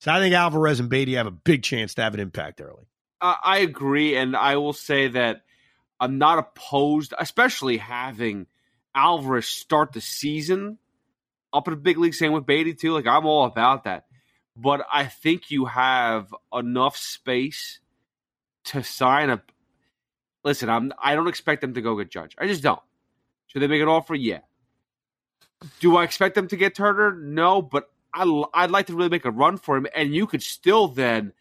So 0.01 0.13
I 0.13 0.21
think 0.21 0.35
Alvarez 0.35 0.81
and 0.81 0.89
Baty 0.89 1.15
have 1.15 1.27
a 1.27 1.33
big 1.33 1.63
chance 1.63 1.95
to 1.95 2.03
have 2.03 2.15
an 2.15 2.21
impact 2.21 2.61
early. 2.61 2.89
Uh, 3.21 3.35
I 3.43 3.59
agree. 3.59 4.17
And 4.17 4.37
I 4.37 4.57
will 4.57 4.73
say 4.73 5.09
that 5.09 5.43
I'm 6.01 6.19
not 6.19 6.39
opposed, 6.39 7.15
especially 7.19 7.79
having 7.79 8.47
Alvarez 8.95 9.47
start 9.47 9.93
the 9.93 10.01
season 10.01 10.79
up 11.53 11.69
in 11.69 11.75
the 11.75 11.81
big 11.81 11.99
league. 11.99 12.15
Same 12.15 12.33
with 12.33 12.47
Baty 12.47 12.75
too. 12.75 12.93
Like 12.93 13.07
I'm 13.07 13.27
all 13.27 13.45
about 13.45 13.85
that, 13.85 14.07
but 14.57 14.87
I 14.93 15.07
think 15.07 15.51
you 15.51 15.67
have 15.67 16.33
enough 16.53 16.97
space 16.97 17.81
to 18.65 18.83
sign 18.83 19.31
a. 19.31 19.43
Listen, 20.45 20.69
I'm. 20.69 20.93
I 21.03 21.15
don't 21.15 21.29
expect 21.29 21.61
them 21.61 21.75
to 21.75 21.83
go 21.83 21.97
get 21.97 22.11
Judge. 22.11 22.35
I 22.39 22.47
just 22.47 22.63
don't. 22.63 22.81
Should 23.49 23.63
they 23.63 23.67
make 23.67 23.83
an 23.83 23.89
offer? 23.89 24.15
Yeah. 24.15 24.41
Do 25.81 25.97
I 25.97 26.05
expect 26.05 26.35
them 26.35 26.49
to 26.49 26.57
get 26.57 26.75
Turner? 26.75 27.17
No, 27.17 27.61
but 27.63 27.91
I, 28.15 28.45
I'd 28.55 28.71
like 28.71 28.87
to 28.87 28.95
really 28.95 29.09
make 29.09 29.25
a 29.25 29.31
run 29.31 29.57
for 29.57 29.77
him, 29.77 29.87
and 29.95 30.15
you 30.15 30.27
could 30.27 30.43
still 30.43 30.89
then 30.89 31.33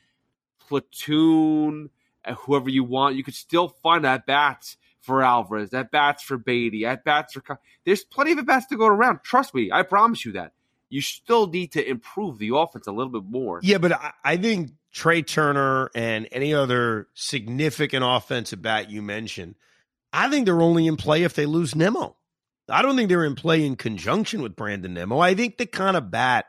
platoon 0.60 1.90
whoever 2.36 2.70
you 2.70 2.84
want. 2.84 3.16
You 3.16 3.24
could 3.24 3.36
still 3.36 3.70
find 3.70 4.06
at 4.06 4.26
bats 4.26 4.78
for 5.02 5.22
Alvarez, 5.22 5.74
at 5.74 5.92
bats 5.92 6.24
for 6.24 6.38
Baty, 6.38 6.86
at 6.86 7.04
bats 7.04 7.34
for. 7.34 7.60
There's 7.86 8.04
plenty 8.04 8.34
of 8.34 8.40
at 8.40 8.46
bats 8.46 8.66
to 8.68 8.78
go 8.78 8.88
around. 8.88 9.22
Trust 9.24 9.54
me, 9.54 9.72
I 9.72 9.84
promise 9.84 10.26
you 10.26 10.34
that. 10.34 10.54
You 10.90 11.02
still 11.02 11.48
need 11.48 11.74
to 11.74 11.88
improve 11.88 12.38
the 12.38 12.56
offense 12.56 12.88
a 12.88 12.92
little 12.92 13.12
bit 13.12 13.30
more. 13.30 13.60
Yeah, 13.62 13.78
but 13.78 13.92
I, 13.92 14.12
I 14.24 14.38
think 14.38 14.72
Trea 14.94 15.22
Turner 15.22 15.92
and 15.94 16.28
any 16.32 16.54
other 16.54 17.08
significant 17.14 18.04
offensive 18.06 18.62
bat 18.62 18.90
you 18.90 19.02
mentioned, 19.02 19.56
I 20.14 20.30
think 20.30 20.46
they're 20.46 20.62
only 20.62 20.88
in 20.88 20.96
play 20.96 21.24
if 21.24 21.34
they 21.34 21.46
lose 21.46 21.76
Nimmo. 21.76 22.16
I 22.70 22.82
don't 22.82 22.98
think 22.98 23.10
they're 23.10 23.26
in 23.26 23.36
play 23.36 23.66
in 23.66 23.76
conjunction 23.76 24.42
with 24.42 24.56
Brandon 24.56 24.94
Nimmo. 24.94 25.20
I 25.20 25.36
think 25.36 25.58
the 25.58 25.66
kind 25.66 25.96
of 25.96 26.12
bat 26.12 26.46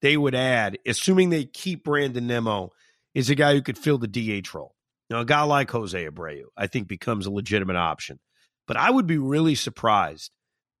they 0.00 0.16
would 0.16 0.34
add, 0.34 0.78
assuming 0.86 1.30
they 1.30 1.44
keep 1.44 1.84
Brandon 1.84 2.26
Nimmo, 2.26 2.72
is 3.14 3.30
a 3.30 3.34
guy 3.34 3.54
who 3.54 3.62
could 3.62 3.78
fill 3.78 3.98
the 3.98 4.08
DH 4.08 4.52
role. 4.54 4.74
Now, 5.12 5.20
a 5.20 5.26
guy 5.26 5.42
like 5.42 5.70
Jose 5.70 6.08
Abreu, 6.08 6.44
I 6.56 6.68
think, 6.68 6.88
becomes 6.88 7.26
a 7.26 7.30
legitimate 7.30 7.76
option. 7.76 8.18
But 8.66 8.78
I 8.78 8.90
would 8.90 9.06
be 9.06 9.18
really 9.18 9.54
surprised, 9.54 10.30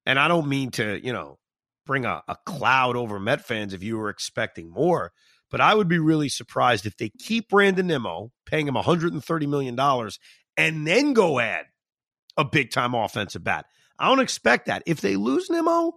and 0.06 0.18
I 0.18 0.26
don't 0.26 0.48
mean 0.48 0.70
to, 0.72 1.04
you 1.04 1.12
know, 1.12 1.38
bring 1.84 2.06
a, 2.06 2.22
a 2.26 2.36
cloud 2.46 2.96
over 2.96 3.20
Met 3.20 3.44
fans 3.44 3.74
if 3.74 3.82
you 3.82 3.98
were 3.98 4.08
expecting 4.08 4.70
more, 4.70 5.12
but 5.50 5.60
I 5.60 5.74
would 5.74 5.86
be 5.86 5.98
really 5.98 6.30
surprised 6.30 6.86
if 6.86 6.96
they 6.96 7.10
keep 7.10 7.50
Brandon 7.50 7.86
Nimmo, 7.86 8.32
paying 8.46 8.66
him 8.66 8.74
$130 8.74 9.48
million, 9.48 9.78
and 10.56 10.86
then 10.86 11.12
go 11.12 11.38
add 11.38 11.66
a 12.38 12.44
big 12.44 12.70
time 12.70 12.94
offensive 12.94 13.44
bat. 13.44 13.66
I 13.98 14.08
don't 14.08 14.20
expect 14.20 14.64
that. 14.66 14.82
If 14.86 15.02
they 15.02 15.16
lose 15.16 15.50
Nimmo, 15.50 15.92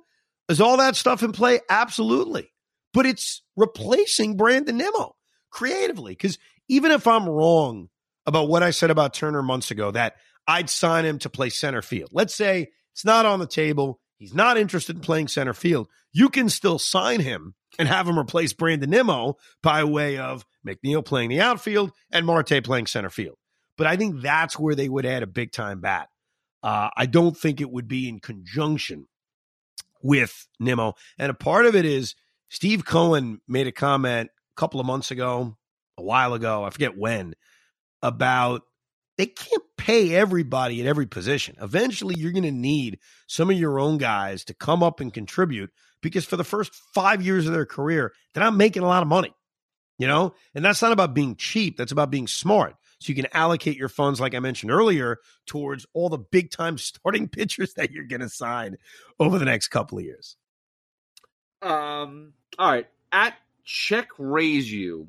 is 0.49 0.59
all 0.59 0.75
that 0.77 0.97
stuff 0.97 1.23
in 1.23 1.31
play? 1.31 1.61
Absolutely. 1.69 2.51
But 2.93 3.05
it's 3.05 3.43
replacing 3.55 4.35
Brandon 4.35 4.75
Nimmo 4.75 5.15
creatively. 5.51 6.11
Because 6.11 6.37
even 6.67 6.91
if 6.91 7.07
I'm 7.07 7.29
wrong 7.29 7.87
about 8.25 8.49
what 8.49 8.63
I 8.63 8.71
said 8.71 8.91
about 8.91 9.13
Turner 9.13 9.41
months 9.41 9.71
ago, 9.71 9.91
that 9.91 10.15
I'd 10.47 10.69
sign 10.69 11.05
him 11.05 11.19
to 11.19 11.29
play 11.29 11.49
center 11.49 11.81
field. 11.81 12.09
Let's 12.13 12.35
say 12.35 12.69
it's 12.93 13.05
not 13.05 13.25
on 13.25 13.39
the 13.39 13.47
table. 13.47 13.99
He's 14.17 14.33
not 14.33 14.57
interested 14.57 14.95
in 14.95 15.01
playing 15.01 15.27
center 15.27 15.53
field. 15.53 15.87
You 16.13 16.29
can 16.29 16.49
still 16.49 16.79
sign 16.79 17.19
him 17.19 17.55
and 17.77 17.87
have 17.87 18.07
him 18.07 18.17
replace 18.17 18.53
Brandon 18.53 18.89
Nimmo 18.89 19.35
by 19.61 19.83
way 19.83 20.17
of 20.17 20.45
McNeil 20.65 21.03
playing 21.03 21.29
the 21.29 21.41
outfield 21.41 21.91
and 22.11 22.25
Marte 22.25 22.63
playing 22.63 22.87
center 22.87 23.09
field. 23.09 23.37
But 23.77 23.87
I 23.87 23.97
think 23.97 24.21
that's 24.21 24.57
where 24.57 24.75
they 24.75 24.87
would 24.87 25.05
add 25.05 25.23
a 25.23 25.27
big 25.27 25.51
time 25.51 25.81
bat. 25.81 26.07
Uh, 26.63 26.89
I 26.95 27.05
don't 27.05 27.37
think 27.37 27.59
it 27.59 27.69
would 27.69 27.87
be 27.87 28.07
in 28.07 28.19
conjunction 28.19 29.07
with 30.01 30.47
Nimmo. 30.59 30.93
And 31.17 31.29
a 31.29 31.35
part 31.35 31.65
of 31.65 31.75
it 31.75 31.85
is 31.85 32.15
Steve 32.49 32.85
Cohen 32.85 33.41
made 33.47 33.67
a 33.67 33.71
comment 33.71 34.29
a 34.29 34.59
couple 34.59 34.79
of 34.79 34.85
months 34.85 35.11
ago, 35.11 35.57
a 35.97 36.03
while 36.03 36.33
ago, 36.33 36.63
I 36.63 36.69
forget 36.69 36.97
when, 36.97 37.35
about 38.05 38.61
they 39.17 39.25
can't 39.25 39.63
pay 39.77 40.13
everybody 40.13 40.81
at 40.81 40.87
every 40.87 41.05
position. 41.07 41.55
Eventually, 41.61 42.15
you're 42.17 42.31
going 42.31 42.43
to 42.43 42.51
need 42.51 42.99
some 43.27 43.49
of 43.49 43.57
your 43.57 43.79
own 43.79 43.97
guys 43.97 44.43
to 44.45 44.53
come 44.53 44.83
up 44.83 44.99
and 44.99 45.13
contribute 45.13 45.71
because 46.01 46.25
for 46.25 46.37
the 46.37 46.43
first 46.43 46.73
five 46.93 47.21
years 47.21 47.47
of 47.47 47.53
their 47.53 47.65
career, 47.65 48.13
they're 48.33 48.43
not 48.43 48.55
making 48.55 48.83
a 48.83 48.87
lot 48.87 49.01
of 49.01 49.07
money, 49.07 49.33
you 49.97 50.07
know? 50.07 50.33
And 50.53 50.63
that's 50.63 50.81
not 50.81 50.91
about 50.91 51.13
being 51.13 51.35
cheap, 51.35 51.77
that's 51.77 51.91
about 51.91 52.11
being 52.11 52.27
smart. 52.27 52.75
So 52.99 53.09
you 53.09 53.15
can 53.15 53.27
allocate 53.33 53.77
your 53.77 53.89
funds, 53.89 54.19
like 54.19 54.35
I 54.35 54.39
mentioned 54.39 54.71
earlier, 54.71 55.19
towards 55.45 55.85
all 55.93 56.09
the 56.09 56.17
big 56.17 56.51
time 56.51 56.77
starting 56.77 57.27
pitchers 57.27 57.73
that 57.75 57.91
you're 57.91 58.05
going 58.05 58.21
to 58.21 58.29
sign 58.29 58.77
over 59.19 59.39
the 59.39 59.45
next 59.45 59.69
couple 59.69 59.97
of 59.97 60.03
years. 60.03 60.35
Um. 61.61 62.33
All 62.59 62.69
right. 62.69 62.87
At 63.11 63.33
check 63.63 64.09
raise 64.19 64.71
you 64.71 65.07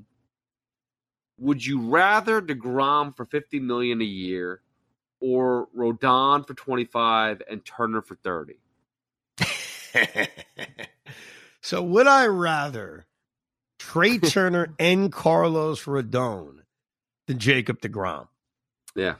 would 1.38 1.64
you 1.64 1.80
rather 1.80 2.40
Degrom 2.40 3.16
for 3.16 3.24
fifty 3.24 3.60
million 3.60 4.00
a 4.00 4.04
year, 4.04 4.60
or 5.20 5.68
Rodon 5.76 6.46
for 6.46 6.54
twenty 6.54 6.84
five 6.84 7.42
and 7.48 7.64
Turner 7.64 8.02
for 8.02 8.16
thirty? 8.16 8.58
so 11.62 11.82
would 11.82 12.06
I 12.06 12.26
rather 12.26 13.06
Trea 13.78 14.18
Turner 14.20 14.74
and 14.78 15.12
Carlos 15.12 15.84
Rodon 15.84 16.60
than 17.26 17.38
Jacob 17.38 17.80
Degrom? 17.80 18.28
Yeah, 18.94 19.16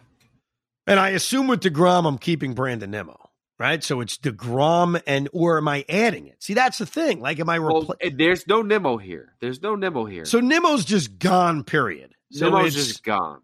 and 0.86 0.98
I 0.98 1.10
assume 1.10 1.48
with 1.48 1.60
Degrom 1.60 2.06
I'm 2.06 2.18
keeping 2.18 2.54
Brandon 2.54 2.90
Nimmo 2.90 3.25
right? 3.58 3.82
So 3.82 4.00
it's 4.00 4.18
Degrom, 4.18 5.00
and 5.06 5.28
or 5.32 5.58
am 5.58 5.68
I 5.68 5.84
adding 5.88 6.26
it? 6.26 6.42
See, 6.42 6.54
that's 6.54 6.78
the 6.78 6.86
thing. 6.86 7.20
Like, 7.20 7.40
am 7.40 7.48
I? 7.48 7.58
Repl- 7.58 7.88
well, 7.88 8.10
there's 8.14 8.46
no 8.46 8.62
Nimmo 8.62 8.96
here. 8.96 9.34
There's 9.40 9.62
no 9.62 9.74
Nimmo 9.74 10.04
here. 10.04 10.24
So 10.24 10.40
Nimmo's 10.40 10.84
just 10.84 11.18
gone. 11.18 11.64
Period. 11.64 12.14
So 12.32 12.50
Nimmo's 12.50 12.74
just 12.74 13.04
gone. 13.04 13.40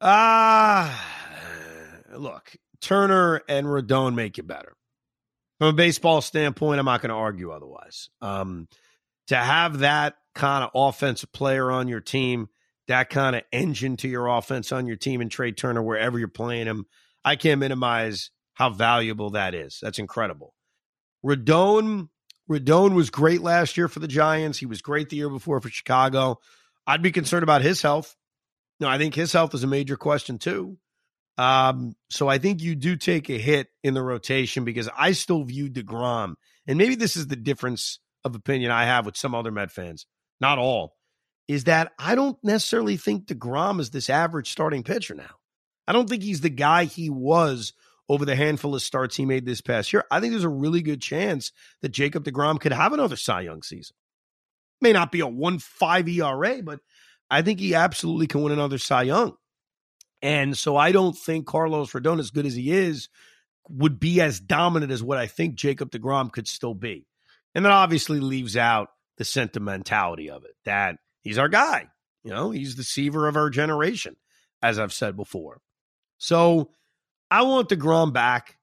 Ah, 0.00 1.04
uh, 2.12 2.18
look, 2.18 2.54
Turner 2.80 3.42
and 3.48 3.66
Rodon 3.66 4.14
make 4.14 4.36
you 4.36 4.42
better. 4.42 4.74
From 5.58 5.68
a 5.68 5.72
baseball 5.72 6.20
standpoint, 6.20 6.80
I'm 6.80 6.86
not 6.86 7.00
going 7.00 7.10
to 7.10 7.14
argue 7.14 7.52
otherwise. 7.52 8.10
Um, 8.20 8.68
to 9.28 9.36
have 9.36 9.78
that 9.78 10.16
kind 10.34 10.64
of 10.64 10.70
offensive 10.74 11.32
player 11.32 11.70
on 11.70 11.88
your 11.88 12.00
team, 12.00 12.48
that 12.88 13.08
kind 13.08 13.36
of 13.36 13.42
engine 13.52 13.96
to 13.98 14.08
your 14.08 14.26
offense 14.26 14.72
on 14.72 14.86
your 14.86 14.96
team, 14.96 15.20
and 15.20 15.30
Trea 15.30 15.52
Turner 15.52 15.82
wherever 15.82 16.18
you're 16.18 16.28
playing 16.28 16.66
him, 16.66 16.86
I 17.24 17.36
can't 17.36 17.60
minimize 17.60 18.30
how 18.54 18.70
valuable 18.70 19.30
that 19.30 19.54
is. 19.54 19.78
That's 19.82 19.98
incredible. 19.98 20.54
Rodon, 21.24 22.08
Rodon 22.50 22.94
was 22.94 23.10
great 23.10 23.40
last 23.40 23.76
year 23.76 23.88
for 23.88 24.00
the 24.00 24.08
Giants. 24.08 24.58
He 24.58 24.66
was 24.66 24.82
great 24.82 25.10
the 25.10 25.16
year 25.16 25.30
before 25.30 25.60
for 25.60 25.68
Chicago. 25.68 26.38
I'd 26.86 27.02
be 27.02 27.12
concerned 27.12 27.42
about 27.42 27.62
his 27.62 27.82
health. 27.82 28.14
No, 28.80 28.88
I 28.88 28.98
think 28.98 29.14
his 29.14 29.32
health 29.32 29.54
is 29.54 29.64
a 29.64 29.68
major 29.68 29.96
question 29.96 30.38
too. 30.38 30.78
Um, 31.36 31.96
so 32.10 32.28
I 32.28 32.38
think 32.38 32.62
you 32.62 32.76
do 32.76 32.96
take 32.96 33.28
a 33.28 33.38
hit 33.38 33.68
in 33.82 33.94
the 33.94 34.02
rotation 34.02 34.64
because 34.64 34.88
I 34.96 35.12
still 35.12 35.42
view 35.42 35.68
DeGrom, 35.68 36.34
and 36.66 36.78
maybe 36.78 36.94
this 36.94 37.16
is 37.16 37.26
the 37.26 37.36
difference 37.36 37.98
of 38.24 38.34
opinion 38.34 38.70
I 38.70 38.84
have 38.84 39.04
with 39.04 39.16
some 39.16 39.34
other 39.34 39.50
Met 39.50 39.72
fans, 39.72 40.06
not 40.40 40.58
all, 40.58 40.94
is 41.48 41.64
that 41.64 41.92
I 41.98 42.14
don't 42.14 42.38
necessarily 42.44 42.96
think 42.96 43.26
DeGrom 43.26 43.80
is 43.80 43.90
this 43.90 44.08
average 44.08 44.50
starting 44.50 44.84
pitcher 44.84 45.14
now. 45.14 45.36
I 45.88 45.92
don't 45.92 46.08
think 46.08 46.22
he's 46.22 46.40
the 46.40 46.50
guy 46.50 46.84
he 46.84 47.10
was 47.10 47.72
over 48.08 48.24
the 48.24 48.36
handful 48.36 48.74
of 48.74 48.82
starts 48.82 49.16
he 49.16 49.24
made 49.24 49.46
this 49.46 49.60
past 49.60 49.92
year. 49.92 50.04
I 50.10 50.20
think 50.20 50.32
there's 50.32 50.44
a 50.44 50.48
really 50.48 50.82
good 50.82 51.00
chance 51.00 51.52
that 51.80 51.90
Jacob 51.90 52.24
DeGrom 52.24 52.60
could 52.60 52.72
have 52.72 52.92
another 52.92 53.16
Cy 53.16 53.42
Young 53.42 53.62
season. 53.62 53.96
May 54.80 54.92
not 54.92 55.12
be 55.12 55.20
a 55.20 55.26
1 55.26 55.58
5 55.58 56.08
ERA, 56.08 56.62
but 56.62 56.80
I 57.30 57.42
think 57.42 57.60
he 57.60 57.74
absolutely 57.74 58.26
can 58.26 58.42
win 58.42 58.52
another 58.52 58.78
Cy 58.78 59.04
Young. 59.04 59.34
And 60.20 60.56
so 60.56 60.76
I 60.76 60.92
don't 60.92 61.16
think 61.16 61.46
Carlos 61.46 61.92
Rodon, 61.92 62.18
as 62.18 62.30
good 62.30 62.46
as 62.46 62.54
he 62.54 62.72
is, 62.72 63.08
would 63.68 63.98
be 63.98 64.20
as 64.20 64.40
dominant 64.40 64.92
as 64.92 65.02
what 65.02 65.18
I 65.18 65.26
think 65.26 65.54
Jacob 65.54 65.90
DeGrom 65.90 66.32
could 66.32 66.48
still 66.48 66.74
be. 66.74 67.06
And 67.54 67.64
that 67.64 67.72
obviously 67.72 68.20
leaves 68.20 68.56
out 68.56 68.88
the 69.16 69.24
sentimentality 69.24 70.28
of 70.28 70.44
it 70.44 70.54
that 70.64 70.96
he's 71.22 71.38
our 71.38 71.48
guy. 71.48 71.88
You 72.24 72.30
know, 72.30 72.50
he's 72.50 72.76
the 72.76 72.84
Seaver 72.84 73.28
of 73.28 73.36
our 73.36 73.50
generation, 73.50 74.16
as 74.62 74.78
I've 74.78 74.92
said 74.92 75.16
before. 75.16 75.60
So 76.18 76.70
I 77.30 77.42
want 77.42 77.68
DeGrom 77.68 78.12
back. 78.12 78.56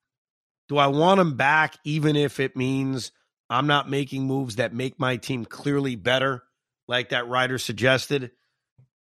Do 0.70 0.78
I 0.78 0.88
want 0.88 1.20
him 1.20 1.36
back 1.36 1.76
even 1.84 2.16
if 2.16 2.40
it 2.40 2.56
means 2.56 3.12
I'm 3.50 3.68
not 3.68 3.90
making 3.90 4.26
moves 4.26 4.56
that 4.56 4.74
make 4.74 5.00
my 5.00 5.18
team 5.18 5.44
clearly 5.46 5.96
better, 5.96 6.44
like 6.88 7.10
that 7.10 7.28
writer 7.28 7.58
suggested? 7.58 8.32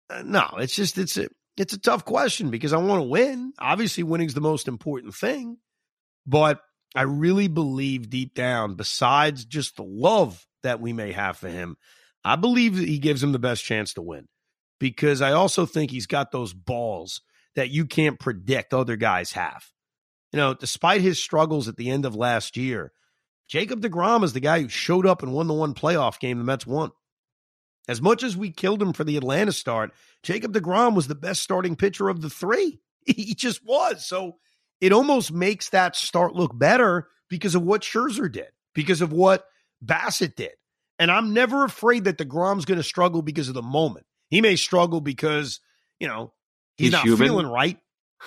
Uh, 0.10 0.24
no, 0.26 0.46
it's 0.58 0.76
just 0.76 0.98
it's 0.98 1.18
a 1.18 1.30
it's 1.56 1.74
a 1.74 1.80
tough 1.80 2.04
question 2.04 2.50
because 2.50 2.74
I 2.74 2.78
want 2.78 3.00
to 3.00 3.08
win. 3.08 3.54
Obviously, 3.60 4.04
winning's 4.04 4.34
the 4.34 4.42
most 4.42 4.68
important 4.68 5.16
thing, 5.16 5.58
but 6.26 6.60
I 6.96 7.04
really 7.04 7.48
believe 7.48 8.10
deep 8.10 8.36
down, 8.36 8.76
besides 8.76 9.46
just 9.46 9.78
the 9.78 9.84
love 9.84 10.46
that 10.64 10.82
we 10.82 10.94
may 10.94 11.12
have 11.12 11.38
for 11.38 11.50
him, 11.50 11.78
I 12.24 12.36
believe 12.36 12.78
that 12.78 12.88
he 12.88 13.00
gives 13.00 13.24
him 13.24 13.32
the 13.32 13.40
best 13.40 13.64
chance 13.64 13.94
to 13.94 14.02
win 14.02 14.28
because 14.80 15.22
I 15.22 15.32
also 15.32 15.66
think 15.66 15.92
he's 15.92 16.08
got 16.08 16.32
those 16.32 16.54
balls 16.54 17.22
that 17.56 17.70
you 17.70 17.86
can't 17.86 18.20
predict 18.20 18.74
other 18.74 18.96
guys 18.96 19.34
have. 19.34 19.66
You 20.32 20.38
know, 20.38 20.54
despite 20.54 21.02
his 21.02 21.22
struggles 21.22 21.68
at 21.68 21.78
the 21.78 21.90
end 21.90 22.06
of 22.06 22.16
last 22.16 22.58
year, 22.58 22.92
Jacob 23.48 23.82
DeGrom 23.82 24.24
is 24.24 24.34
the 24.34 24.40
guy 24.40 24.62
who 24.62 24.70
showed 24.70 25.06
up 25.06 25.22
and 25.22 25.34
won 25.34 25.48
the 25.48 25.54
one 25.54 25.74
playoff 25.74 26.20
game 26.20 26.40
the 26.40 26.44
Mets 26.44 26.66
won. 26.66 26.92
As 27.88 28.02
much 28.02 28.24
as 28.24 28.38
we 28.38 28.50
killed 28.50 28.82
him 28.82 28.94
for 28.94 29.04
the 29.04 29.18
Atlanta 29.18 29.52
start, 29.52 29.92
Jacob 30.24 30.54
DeGrom 30.54 30.96
was 30.96 31.08
the 31.08 31.16
best 31.16 31.42
starting 31.42 31.76
pitcher 31.76 32.10
of 32.10 32.22
the 32.22 32.30
three. 32.30 32.80
He 33.06 33.36
just 33.36 33.66
was. 33.66 34.06
So 34.06 34.38
it 34.80 34.94
almost 34.94 35.30
makes 35.34 35.70
that 35.72 35.98
start 35.98 36.36
look 36.36 36.58
better 36.58 37.10
because 37.30 37.54
of 37.54 37.62
what 37.62 37.82
Scherzer 37.82 38.32
did, 38.32 38.48
because 38.74 39.02
of 39.02 39.12
what 39.12 39.46
Bassitt 39.84 40.38
did. 40.38 40.54
And 41.00 41.12
I'm 41.12 41.34
never 41.34 41.66
afraid 41.66 42.06
that 42.06 42.18
DeGrom's 42.18 42.64
going 42.64 42.78
to 42.78 42.84
struggle 42.84 43.22
because 43.22 43.50
of 43.50 43.56
the 43.56 43.62
moment. 43.62 44.06
He 44.30 44.40
may 44.40 44.56
struggle 44.56 45.02
because, 45.02 45.60
you 46.00 46.08
know, 46.08 46.32
he's, 46.78 46.86
He's 46.88 46.92
not 46.94 47.04
human. 47.04 47.20
feeling 47.28 47.48
right. 47.48 47.80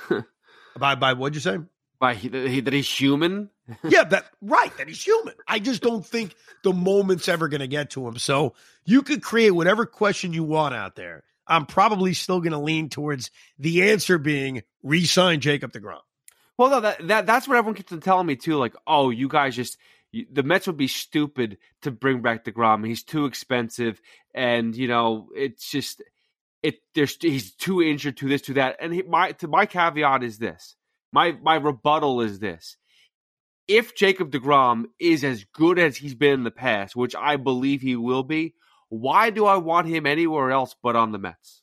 by 0.78 0.94
by 0.94 1.12
what'd 1.14 1.34
you 1.34 1.40
say? 1.40 1.58
By 1.98 2.14
he, 2.14 2.28
that 2.28 2.48
he- 2.48 2.60
that 2.60 2.72
he's 2.74 2.88
human. 3.00 3.50
yeah, 3.88 4.04
that 4.04 4.26
right, 4.40 4.76
that 4.78 4.86
he's 4.86 5.02
human. 5.02 5.34
I 5.48 5.58
just 5.58 5.82
don't 5.82 6.06
think 6.06 6.34
the 6.62 6.72
moment's 6.72 7.28
ever 7.28 7.48
going 7.48 7.60
to 7.62 7.66
get 7.66 7.90
to 7.90 8.06
him. 8.06 8.16
So 8.18 8.54
you 8.84 9.02
could 9.02 9.22
create 9.22 9.50
whatever 9.50 9.86
question 9.86 10.32
you 10.32 10.44
want 10.44 10.74
out 10.74 10.94
there. 10.94 11.24
I'm 11.48 11.66
probably 11.66 12.12
still 12.14 12.40
going 12.40 12.52
to 12.52 12.58
lean 12.58 12.88
towards 12.90 13.30
the 13.58 13.90
answer 13.90 14.18
being 14.18 14.62
resign 14.82 15.40
Jacob 15.40 15.72
Degrom. 15.72 15.98
Well, 16.58 16.70
no, 16.70 16.80
that, 16.80 17.08
that 17.08 17.26
that's 17.26 17.46
what 17.48 17.56
everyone 17.56 17.74
keeps 17.76 17.92
on 17.92 18.00
telling 18.00 18.26
me 18.26 18.36
too. 18.36 18.56
Like, 18.56 18.74
oh, 18.86 19.10
you 19.10 19.28
guys 19.28 19.56
just 19.56 19.76
you, 20.12 20.26
the 20.30 20.42
Mets 20.42 20.66
would 20.68 20.76
be 20.76 20.88
stupid 20.88 21.58
to 21.82 21.90
bring 21.90 22.22
back 22.22 22.44
Degrom. 22.44 22.86
He's 22.86 23.02
too 23.02 23.24
expensive, 23.26 24.00
and 24.34 24.76
you 24.76 24.86
know 24.88 25.28
it's 25.34 25.68
just 25.70 26.02
it. 26.66 26.80
There's 26.94 27.16
he's 27.20 27.54
too 27.54 27.82
injured 27.82 28.16
to 28.18 28.28
this 28.28 28.42
to 28.42 28.54
that. 28.54 28.76
And 28.80 28.92
he, 28.92 29.02
my 29.02 29.32
to 29.32 29.48
my 29.48 29.66
caveat 29.66 30.22
is 30.22 30.38
this. 30.38 30.76
My 31.12 31.32
my 31.32 31.56
rebuttal 31.56 32.20
is 32.20 32.38
this. 32.38 32.76
If 33.68 33.96
Jacob 33.96 34.30
Degrom 34.30 34.84
is 35.00 35.24
as 35.24 35.44
good 35.52 35.78
as 35.78 35.96
he's 35.96 36.14
been 36.14 36.34
in 36.34 36.44
the 36.44 36.50
past, 36.50 36.94
which 36.94 37.16
I 37.16 37.36
believe 37.36 37.82
he 37.82 37.96
will 37.96 38.22
be, 38.22 38.54
why 38.88 39.30
do 39.30 39.44
I 39.44 39.56
want 39.56 39.88
him 39.88 40.06
anywhere 40.06 40.50
else 40.50 40.76
but 40.82 40.94
on 40.94 41.12
the 41.12 41.18
Mets? 41.18 41.62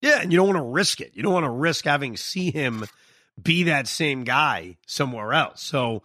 Yeah, 0.00 0.20
and 0.20 0.32
you 0.32 0.38
don't 0.38 0.48
want 0.48 0.58
to 0.58 0.70
risk 0.70 1.00
it. 1.00 1.12
You 1.14 1.22
don't 1.22 1.32
want 1.32 1.44
to 1.44 1.50
risk 1.50 1.84
having 1.84 2.16
see 2.16 2.50
him 2.50 2.84
be 3.40 3.64
that 3.64 3.86
same 3.86 4.24
guy 4.24 4.76
somewhere 4.86 5.32
else. 5.32 5.62
So, 5.62 6.02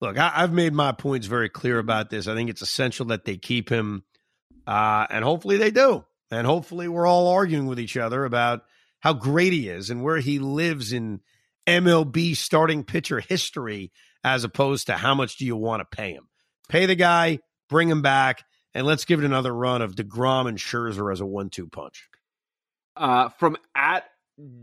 look, 0.00 0.18
I, 0.18 0.30
I've 0.34 0.52
made 0.52 0.72
my 0.72 0.92
points 0.92 1.26
very 1.26 1.48
clear 1.48 1.78
about 1.78 2.10
this. 2.10 2.28
I 2.28 2.34
think 2.34 2.50
it's 2.50 2.62
essential 2.62 3.06
that 3.06 3.24
they 3.24 3.36
keep 3.36 3.68
him, 3.68 4.04
uh, 4.66 5.06
and 5.10 5.24
hopefully 5.24 5.56
they 5.56 5.70
do. 5.70 6.04
And 6.32 6.46
hopefully 6.46 6.88
we're 6.88 7.06
all 7.06 7.28
arguing 7.28 7.66
with 7.66 7.78
each 7.78 7.96
other 7.96 8.24
about 8.24 8.62
how 9.00 9.12
great 9.12 9.52
he 9.52 9.68
is 9.68 9.90
and 9.90 10.02
where 10.02 10.18
he 10.18 10.38
lives 10.38 10.92
in 10.92 11.20
MLB 11.66 12.36
starting 12.36 12.84
pitcher 12.84 13.20
history, 13.20 13.92
as 14.24 14.42
opposed 14.42 14.86
to 14.86 14.94
how 14.96 15.14
much 15.14 15.36
do 15.36 15.44
you 15.44 15.56
want 15.56 15.80
to 15.80 15.96
pay 15.96 16.12
him? 16.12 16.28
Pay 16.68 16.86
the 16.86 16.94
guy, 16.94 17.38
bring 17.68 17.88
him 17.88 18.02
back, 18.02 18.44
and 18.74 18.86
let's 18.86 19.04
give 19.04 19.20
it 19.20 19.26
another 19.26 19.54
run 19.54 19.82
of 19.82 19.94
DeGrom 19.94 20.48
and 20.48 20.58
Scherzer 20.58 21.12
as 21.12 21.20
a 21.20 21.26
one-two 21.26 21.68
punch. 21.68 22.08
uh, 22.96 23.28
from 23.30 23.56
at 23.76 24.04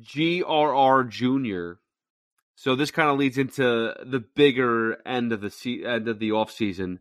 GRR 0.02 1.08
Junior. 1.10 1.80
So 2.56 2.76
this 2.76 2.92
kind 2.92 3.10
of 3.10 3.18
leads 3.18 3.38
into 3.38 3.94
the 4.04 4.24
bigger 4.36 4.98
end 5.08 5.32
of 5.32 5.42
the 5.42 5.50
se- 5.50 5.86
end 5.86 6.08
of 6.08 6.20
the 6.20 6.32
off 6.32 6.52
season. 6.52 7.00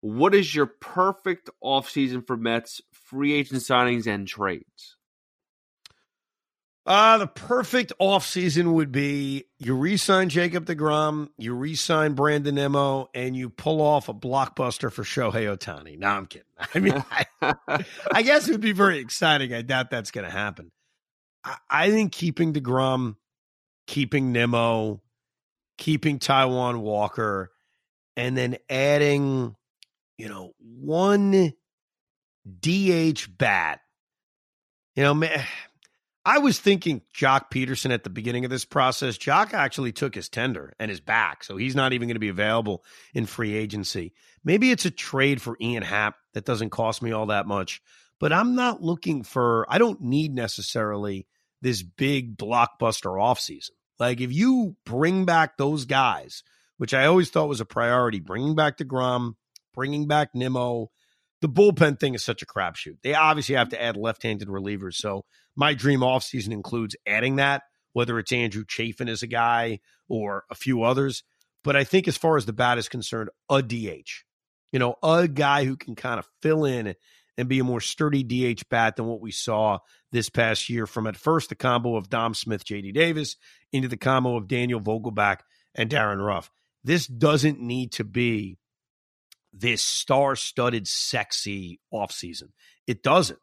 What 0.00 0.34
is 0.34 0.54
your 0.54 0.66
perfect 0.66 1.48
off 1.60 1.88
season 1.88 2.22
for 2.22 2.36
Mets 2.36 2.82
free 3.12 3.34
agent 3.34 3.60
signings 3.60 4.06
and 4.06 4.26
trades? 4.26 4.96
Uh, 6.84 7.18
the 7.18 7.28
perfect 7.28 7.92
offseason 8.00 8.72
would 8.72 8.90
be 8.90 9.44
you 9.58 9.76
re-sign 9.76 10.28
Jacob 10.28 10.66
DeGrom, 10.66 11.28
you 11.38 11.54
re-sign 11.54 12.14
Brandon 12.14 12.56
Nimmo, 12.56 13.08
and 13.14 13.36
you 13.36 13.50
pull 13.50 13.80
off 13.80 14.08
a 14.08 14.14
blockbuster 14.14 14.90
for 14.90 15.04
Shohei 15.04 15.56
Ohtani. 15.56 15.96
No, 15.96 16.08
I'm 16.08 16.26
kidding. 16.26 16.46
I 16.74 16.78
mean, 16.80 17.04
I, 17.40 17.84
I 18.10 18.22
guess 18.22 18.48
it 18.48 18.52
would 18.52 18.60
be 18.60 18.72
very 18.72 18.98
exciting. 18.98 19.54
I 19.54 19.62
doubt 19.62 19.90
that's 19.90 20.10
going 20.10 20.24
to 20.24 20.30
happen. 20.30 20.72
I, 21.44 21.56
I 21.70 21.90
think 21.90 22.10
keeping 22.10 22.52
DeGrom, 22.52 23.14
keeping 23.86 24.32
Nimmo, 24.32 25.02
keeping 25.78 26.18
Taijuan 26.18 26.80
Walker, 26.80 27.52
and 28.16 28.36
then 28.36 28.56
adding, 28.68 29.54
you 30.18 30.28
know, 30.28 30.52
one 30.58 31.52
DH 32.46 33.38
bat. 33.38 33.80
You 34.94 35.04
know, 35.04 35.14
man, 35.14 35.44
I 36.24 36.38
was 36.38 36.60
thinking 36.60 37.02
Joc 37.12 37.50
Pederson 37.50 37.92
at 37.92 38.04
the 38.04 38.10
beginning 38.10 38.44
of 38.44 38.50
this 38.50 38.64
process. 38.64 39.18
Joc 39.18 39.54
actually 39.54 39.90
took 39.90 40.14
his 40.14 40.28
tender 40.28 40.72
and 40.78 40.88
is 40.88 41.00
back, 41.00 41.42
so 41.42 41.56
he's 41.56 41.74
not 41.74 41.92
even 41.92 42.06
going 42.06 42.14
to 42.14 42.20
be 42.20 42.28
available 42.28 42.84
in 43.12 43.26
free 43.26 43.56
agency. 43.56 44.12
Maybe 44.44 44.70
it's 44.70 44.84
a 44.84 44.90
trade 44.92 45.42
for 45.42 45.56
Ian 45.60 45.82
Happ 45.82 46.14
that 46.34 46.44
doesn't 46.44 46.70
cost 46.70 47.02
me 47.02 47.10
all 47.10 47.26
that 47.26 47.48
much, 47.48 47.82
but 48.20 48.32
I'm 48.32 48.54
not 48.54 48.80
looking 48.80 49.24
for, 49.24 49.66
I 49.68 49.78
don't 49.78 50.00
need 50.00 50.32
necessarily 50.32 51.26
this 51.60 51.82
big 51.82 52.36
blockbuster 52.36 53.16
offseason. 53.18 53.70
Like 53.98 54.20
if 54.20 54.32
you 54.32 54.76
bring 54.84 55.24
back 55.24 55.56
those 55.56 55.86
guys, 55.86 56.44
which 56.76 56.94
I 56.94 57.06
always 57.06 57.30
thought 57.30 57.48
was 57.48 57.60
a 57.60 57.64
priority, 57.64 58.20
bringing 58.20 58.54
back 58.54 58.78
DeGrom, 58.78 59.34
bringing 59.74 60.06
back 60.06 60.34
Nimmo, 60.34 60.90
the 61.42 61.48
bullpen 61.48 61.98
thing 61.98 62.14
is 62.14 62.24
such 62.24 62.40
a 62.40 62.46
crapshoot. 62.46 62.98
They 63.02 63.14
obviously 63.14 63.56
have 63.56 63.70
to 63.70 63.82
add 63.82 63.96
left-handed 63.96 64.48
relievers. 64.48 64.94
So 64.94 65.24
my 65.56 65.74
dream 65.74 66.00
offseason 66.00 66.52
includes 66.52 66.96
adding 67.06 67.36
that, 67.36 67.64
whether 67.92 68.18
it's 68.18 68.32
Andrew 68.32 68.64
Chafin 68.66 69.08
as 69.08 69.22
a 69.22 69.26
guy 69.26 69.80
or 70.08 70.44
a 70.50 70.54
few 70.54 70.84
others. 70.84 71.24
But 71.64 71.76
I 71.76 71.84
think 71.84 72.08
as 72.08 72.16
far 72.16 72.36
as 72.36 72.46
the 72.46 72.52
bat 72.52 72.78
is 72.78 72.88
concerned, 72.88 73.28
a 73.50 73.60
DH. 73.60 74.24
You 74.72 74.78
know, 74.78 74.94
a 75.02 75.28
guy 75.28 75.64
who 75.64 75.76
can 75.76 75.96
kind 75.96 76.18
of 76.18 76.28
fill 76.40 76.64
in 76.64 76.94
and 77.36 77.48
be 77.48 77.58
a 77.58 77.64
more 77.64 77.80
sturdy 77.80 78.22
DH 78.22 78.68
bat 78.68 78.96
than 78.96 79.06
what 79.06 79.20
we 79.20 79.32
saw 79.32 79.78
this 80.12 80.28
past 80.28 80.70
year 80.70 80.86
from 80.86 81.06
at 81.06 81.16
first 81.16 81.48
the 81.48 81.54
combo 81.54 81.96
of 81.96 82.08
Dom 82.08 82.34
Smith, 82.34 82.64
JD 82.64 82.94
Davis, 82.94 83.36
into 83.72 83.88
the 83.88 83.96
combo 83.96 84.36
of 84.36 84.48
Daniel 84.48 84.80
Vogelbach 84.80 85.40
and 85.74 85.90
Darin 85.90 86.20
Ruf. 86.20 86.50
This 86.84 87.06
doesn't 87.06 87.60
need 87.60 87.92
to 87.92 88.04
be 88.04 88.58
this 89.52 89.82
star-studded, 89.82 90.88
sexy 90.88 91.80
offseason. 91.92 92.50
It 92.86 93.02
doesn't. 93.02 93.38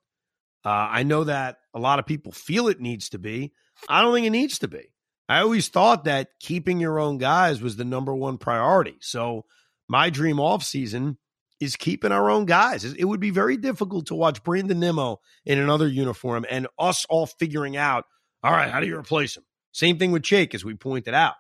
Uh, 0.66 0.70
I 0.70 1.04
know 1.04 1.24
that 1.24 1.58
a 1.74 1.80
lot 1.80 2.00
of 2.00 2.06
people 2.06 2.32
feel 2.32 2.68
it 2.68 2.82
needs 2.82 3.10
to 3.10 3.20
be. 3.20 3.54
I 3.88 4.02
don't 4.02 4.14
think 4.14 4.28
it 4.28 4.32
needs 4.32 4.60
to 4.60 4.68
be. 4.68 4.92
I 5.30 5.42
always 5.42 5.68
thought 5.68 6.06
that 6.06 6.30
keeping 6.40 6.80
your 6.80 7.00
own 7.00 7.20
guys 7.20 7.62
was 7.62 7.76
the 7.76 7.86
number 7.86 8.14
one 8.16 8.38
priority. 8.38 8.96
So 9.00 9.46
my 9.88 10.10
dream 10.10 10.38
offseason 10.38 11.18
is 11.60 11.76
keeping 11.76 12.12
our 12.12 12.30
own 12.30 12.46
guys. 12.46 12.84
It 12.84 13.04
would 13.04 13.20
be 13.20 13.30
very 13.30 13.58
difficult 13.58 14.08
to 14.08 14.16
watch 14.16 14.44
Brandon 14.44 14.80
Nimmo 14.80 15.20
in 15.46 15.60
another 15.60 15.88
uniform 15.88 16.46
and 16.50 16.68
us 16.80 17.06
all 17.10 17.28
figuring 17.28 17.78
out, 17.78 18.06
all 18.44 18.52
right, 18.52 18.72
how 18.72 18.80
do 18.80 18.88
you 18.88 18.98
replace 18.98 19.38
him? 19.38 19.44
Same 19.72 20.00
thing 20.00 20.12
with 20.12 20.24
Jake, 20.24 20.56
as 20.56 20.66
we 20.66 20.74
pointed 20.74 21.14
out. 21.14 21.36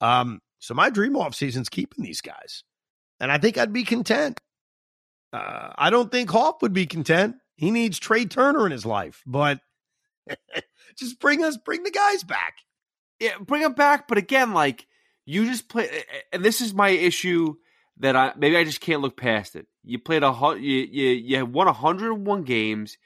Um, 0.00 0.40
so 0.60 0.74
my 0.74 0.90
dream 0.90 1.14
offseason 1.14 1.62
is 1.62 1.68
keeping 1.68 2.04
these 2.04 2.20
guys 2.20 2.62
and 3.20 3.30
I 3.30 3.38
think 3.38 3.58
I'd 3.58 3.72
be 3.72 3.84
content. 3.84 4.40
Uh, 5.32 5.72
I 5.76 5.90
don't 5.90 6.10
think 6.10 6.30
Hoff 6.30 6.62
would 6.62 6.72
be 6.72 6.86
content. 6.86 7.36
He 7.56 7.70
needs 7.70 7.98
Trea 7.98 8.26
Turner 8.26 8.66
in 8.66 8.72
his 8.72 8.86
life, 8.86 9.22
but 9.26 9.60
just 10.98 11.20
bring 11.20 11.44
us, 11.44 11.56
bring 11.56 11.82
the 11.82 11.90
guys 11.90 12.24
back. 12.24 12.54
Yeah, 13.20 13.38
bring 13.40 13.62
them 13.62 13.74
back. 13.74 14.08
But 14.08 14.18
again, 14.18 14.52
like 14.52 14.86
you 15.26 15.44
just 15.46 15.68
play, 15.68 16.04
and 16.32 16.44
this 16.44 16.60
is 16.60 16.72
my 16.72 16.90
issue 16.90 17.56
that 17.98 18.16
I 18.16 18.32
maybe 18.36 18.56
I 18.56 18.64
just 18.64 18.80
can't 18.80 19.02
look 19.02 19.16
past 19.16 19.56
it. 19.56 19.66
You 19.82 19.98
played 19.98 20.22
a 20.22 20.32
you 20.58 20.86
you 20.90 21.08
you 21.10 21.46
won 21.46 21.66
101 21.66 22.44
games. 22.44 22.96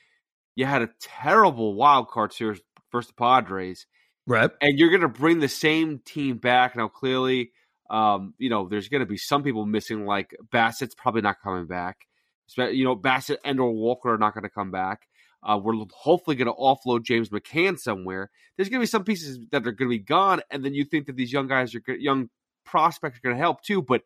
You 0.54 0.66
had 0.66 0.82
a 0.82 0.90
terrible 1.00 1.74
wild 1.74 2.08
card 2.08 2.32
series 2.32 2.60
versus 2.92 3.08
the 3.08 3.14
Padres, 3.14 3.86
right? 4.26 4.50
And 4.60 4.78
you're 4.78 4.90
going 4.90 5.00
to 5.00 5.08
bring 5.08 5.40
the 5.40 5.48
same 5.48 6.00
team 6.04 6.36
back 6.36 6.76
now. 6.76 6.88
Clearly, 6.88 7.52
um, 7.91 8.35
you 8.39 8.51
know 8.51 8.68
there's 8.68 8.89
going 8.89 9.01
to 9.01 9.07
be 9.07 9.16
some 9.16 9.43
people 9.43 9.66
missing. 9.66 10.07
Like 10.07 10.35
Bassitt's 10.53 10.95
probably 10.95 11.22
not 11.22 11.43
coming 11.43 11.66
back. 11.66 11.99
You 12.57 12.85
know 12.85 12.97
Bassitt 12.97 13.39
and 13.45 13.61
or 13.61 13.72
Walker 13.72 14.14
are 14.14 14.18
not 14.18 14.35
going 14.35 14.45
to 14.45 14.51
come 14.51 14.70
back. 14.70 15.09
Uh, 15.43 15.59
we're 15.59 15.74
hopefully 15.93 16.37
going 16.37 16.47
to 16.47 16.53
offload 16.53 17.03
James 17.03 17.30
McCann 17.30 17.76
somewhere. 17.78 18.30
There's 18.57 18.68
going 18.68 18.78
to 18.78 18.85
be 18.85 18.87
some 18.87 19.03
pieces 19.05 19.41
that 19.51 19.66
are 19.66 19.72
going 19.72 19.91
to 19.91 19.97
be 19.97 19.99
gone, 19.99 20.41
and 20.51 20.64
then 20.64 20.74
you 20.74 20.85
think 20.85 21.07
that 21.07 21.16
these 21.16 21.33
young 21.33 21.49
guys 21.49 21.74
are 21.74 21.83
young 21.95 22.30
prospects 22.64 23.18
are 23.18 23.22
going 23.22 23.37
to 23.37 23.43
help 23.43 23.62
too, 23.62 23.83
but 23.83 24.03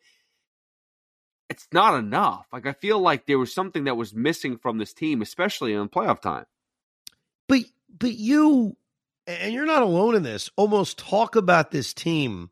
it's 1.49 1.68
not 1.72 1.99
enough. 1.99 2.47
Like 2.53 2.66
I 2.66 2.72
feel 2.72 2.99
like 2.99 3.27
there 3.27 3.39
was 3.39 3.55
something 3.55 3.85
that 3.85 3.97
was 3.97 4.14
missing 4.14 4.59
from 4.59 4.79
this 4.79 4.93
team, 4.93 5.22
especially 5.22 5.72
in 5.72 5.89
playoff 5.89 6.20
time. 6.20 6.45
But 7.49 7.61
but 7.99 8.14
you 8.14 8.77
and 9.27 9.53
you're 9.53 9.66
not 9.66 9.83
alone 9.83 10.14
in 10.14 10.22
this. 10.22 10.51
Almost 10.57 10.99
talk 10.99 11.37
about 11.37 11.70
this 11.70 11.95
team 11.95 12.51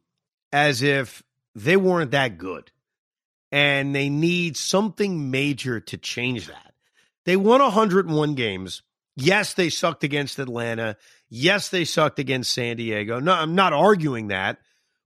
as 0.55 0.83
if 0.83 1.21
they 1.57 1.77
weren't 1.77 2.13
that 2.13 2.39
good, 2.39 2.71
and 3.51 3.93
they 3.93 4.09
need 4.09 4.57
something 4.57 5.33
major 5.33 5.81
to 5.81 5.97
change 5.97 6.47
that. 6.47 6.75
They 7.25 7.35
won 7.37 7.61
101 7.61 8.35
games. 8.37 8.83
Yes, 9.17 9.55
they 9.55 9.69
sucked 9.69 10.05
against 10.05 10.39
Atlanta. 10.39 10.97
Yes, 11.29 11.71
they 11.71 11.85
sucked 11.85 12.21
against 12.21 12.53
San 12.53 12.77
Diego. 12.77 13.19
No, 13.19 13.33
I'm 13.33 13.57
not 13.57 13.73
arguing 13.73 14.29
that, 14.29 14.59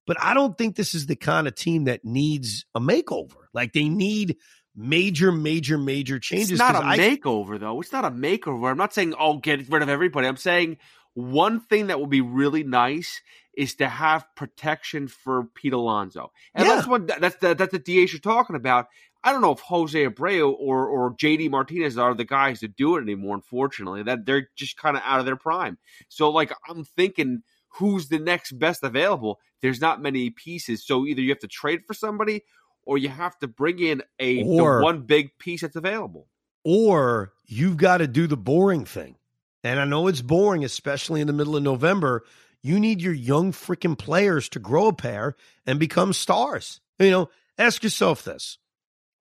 but 0.07 0.19
I 0.21 0.35
don't 0.35 0.57
think 0.59 0.77
this 0.77 0.95
is 0.95 1.07
the 1.07 1.17
kind 1.17 1.49
of 1.49 1.55
team 1.55 1.85
that 1.85 2.05
needs 2.05 2.67
a 2.75 2.81
makeover. 2.81 3.47
Like 3.55 3.73
they 3.73 3.89
need 3.89 4.37
major, 4.77 5.33
major, 5.33 5.79
major 5.79 6.19
changes. 6.19 6.51
It's 6.51 6.59
not 6.59 6.75
a 6.75 6.87
I- 6.87 6.99
makeover, 6.99 7.59
though. 7.59 7.81
It's 7.81 7.93
not 7.93 8.05
a 8.05 8.11
makeover. 8.11 8.71
I'm 8.71 8.77
not 8.77 8.93
saying, 8.93 9.15
oh, 9.19 9.39
get 9.39 9.67
rid 9.71 9.83
of 9.83 9.89
everybody. 9.89 10.27
I'm 10.29 10.37
saying, 10.37 10.77
One 11.15 11.61
thing 11.61 11.87
that 11.87 12.01
would 12.01 12.11
be 12.11 12.21
really 12.21 12.65
nice 12.65 13.23
is 13.59 13.75
to 13.75 13.89
have 13.89 14.25
protection 14.37 15.09
for 15.09 15.45
Pete 15.55 15.73
Alonso, 15.73 16.31
and 16.55 16.65
Yeah. 16.67 16.77
that's 16.77 16.87
what 16.87 17.07
that's 17.21 17.37
the, 17.37 17.55
that's 17.55 17.73
the 17.73 17.79
DH 17.81 18.13
you're 18.13 18.21
talking 18.21 18.55
about. 18.57 18.87
I 19.25 19.33
don't 19.33 19.41
know 19.43 19.51
if 19.53 19.59
Jose 19.61 19.99
Abreu 20.07 20.55
or 20.59 20.87
or 20.87 21.15
JD 21.17 21.51
Martinez 21.51 21.99
are 21.99 22.15
the 22.15 22.25
guys 22.25 22.61
to 22.61 22.69
do 22.69 22.97
it 22.97 23.03
anymore. 23.03 23.35
Unfortunately, 23.35 24.05
that 24.05 24.25
they're 24.27 24.49
just 24.57 24.77
kind 24.77 24.97
of 24.97 25.03
out 25.05 25.19
of 25.19 25.27
their 25.27 25.37
prime. 25.37 25.77
So, 26.09 26.31
like, 26.31 26.53
I'm 26.69 26.85
thinking, 26.85 27.43
who's 27.79 28.09
the 28.09 28.21
next 28.21 28.53
best 28.53 28.85
available? 28.85 29.41
There's 29.61 29.81
not 29.81 30.01
many 30.01 30.31
pieces, 30.31 30.87
so 30.87 31.05
either 31.05 31.21
you 31.21 31.31
have 31.31 31.41
to 31.41 31.49
trade 31.49 31.81
for 31.85 31.95
somebody, 31.95 32.45
or 32.85 32.97
you 32.97 33.09
have 33.09 33.37
to 33.41 33.49
bring 33.49 33.81
in 33.81 34.03
a 34.21 34.45
Or- 34.45 34.83
one 34.83 35.01
big 35.03 35.37
piece 35.39 35.63
that's 35.63 35.75
available. 35.77 36.29
or 36.65 37.33
you've 37.47 37.77
got 37.79 37.99
to 37.99 38.07
do 38.07 38.27
the 38.29 38.37
boring 38.37 38.85
thing. 38.85 39.17
And 39.65 39.81
I 39.81 39.85
know 39.85 40.07
it's 40.07 40.23
boring, 40.23 40.65
especially 40.65 41.21
in 41.21 41.27
the 41.27 41.33
middle 41.33 41.57
of 41.57 41.63
November. 41.63 42.25
You 42.63 42.81
need 42.81 43.01
your 43.01 43.13
young 43.13 43.53
freaking 43.53 43.99
players 43.99 44.49
to 44.51 44.59
grow 44.59 44.89
a 44.89 44.93
pair 44.93 45.37
and 45.67 45.79
become 45.79 46.13
stars. 46.13 46.81
You 46.99 47.11
know, 47.11 47.31
ask 47.57 47.83
yourself 47.83 48.25
this 48.25 48.59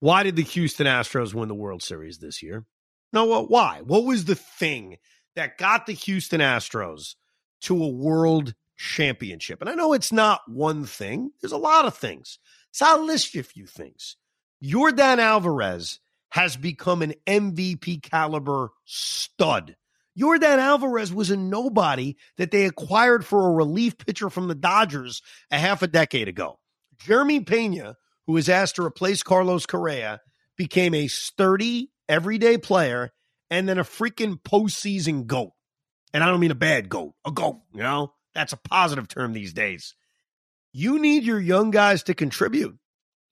why 0.00 0.22
did 0.22 0.36
the 0.36 0.42
Houston 0.42 0.86
Astros 0.86 1.34
win 1.34 1.48
the 1.48 1.54
World 1.54 1.82
Series 1.82 2.18
this 2.18 2.42
year? 2.42 2.64
No, 3.12 3.24
what? 3.24 3.50
Why? 3.50 3.80
What 3.84 4.04
was 4.04 4.24
the 4.24 4.34
thing 4.34 4.96
that 5.36 5.58
got 5.58 5.86
the 5.86 5.92
Houston 5.92 6.40
Astros 6.40 7.14
to 7.62 7.82
a 7.82 7.88
world 7.88 8.54
championship? 8.76 9.60
And 9.60 9.68
I 9.68 9.74
know 9.74 9.92
it's 9.92 10.12
not 10.12 10.40
one 10.48 10.84
thing. 10.84 11.30
There's 11.40 11.52
a 11.52 11.58
lot 11.58 11.84
of 11.84 11.96
things. 11.96 12.38
So 12.72 12.86
I'll 12.86 13.04
list 13.04 13.34
you 13.34 13.40
a 13.40 13.44
few 13.44 13.66
things. 13.66 14.16
Yordan 14.62 15.18
Alvarez 15.18 16.00
has 16.30 16.56
become 16.56 17.02
an 17.02 17.14
MVP 17.26 18.02
caliber 18.02 18.70
stud. 18.84 19.76
Yordan 20.18 20.58
Alvarez 20.58 21.12
was 21.12 21.30
a 21.30 21.36
nobody 21.36 22.16
that 22.36 22.50
they 22.50 22.66
acquired 22.66 23.24
for 23.24 23.48
a 23.48 23.52
relief 23.52 23.96
pitcher 23.98 24.28
from 24.28 24.48
the 24.48 24.54
Dodgers 24.54 25.22
a 25.50 25.58
half 25.58 25.82
a 25.82 25.86
decade 25.86 26.28
ago. 26.28 26.58
Jeremy 26.98 27.40
Pena, 27.40 27.96
who 28.26 28.34
was 28.34 28.48
asked 28.48 28.76
to 28.76 28.84
replace 28.84 29.22
Carlos 29.22 29.66
Correa, 29.66 30.20
became 30.56 30.94
a 30.94 31.08
sturdy, 31.08 31.90
everyday 32.08 32.58
player 32.58 33.12
and 33.50 33.68
then 33.68 33.78
a 33.78 33.84
freaking 33.84 34.40
postseason 34.40 35.26
goat. 35.26 35.52
And 36.12 36.22
I 36.22 36.26
don't 36.26 36.40
mean 36.40 36.50
a 36.50 36.56
bad 36.56 36.88
goat, 36.88 37.14
a 37.24 37.30
goat, 37.30 37.60
you 37.72 37.82
know? 37.82 38.12
That's 38.34 38.52
a 38.52 38.56
positive 38.58 39.08
term 39.08 39.32
these 39.32 39.52
days. 39.52 39.94
You 40.72 41.00
need 41.00 41.24
your 41.24 41.40
young 41.40 41.70
guys 41.70 42.04
to 42.04 42.14
contribute. 42.14 42.78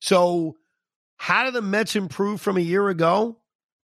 So, 0.01 0.55
how 1.17 1.45
do 1.45 1.51
the 1.51 1.61
Mets 1.61 1.95
improve 1.95 2.41
from 2.41 2.57
a 2.57 2.61
year 2.61 2.89
ago? 2.89 3.37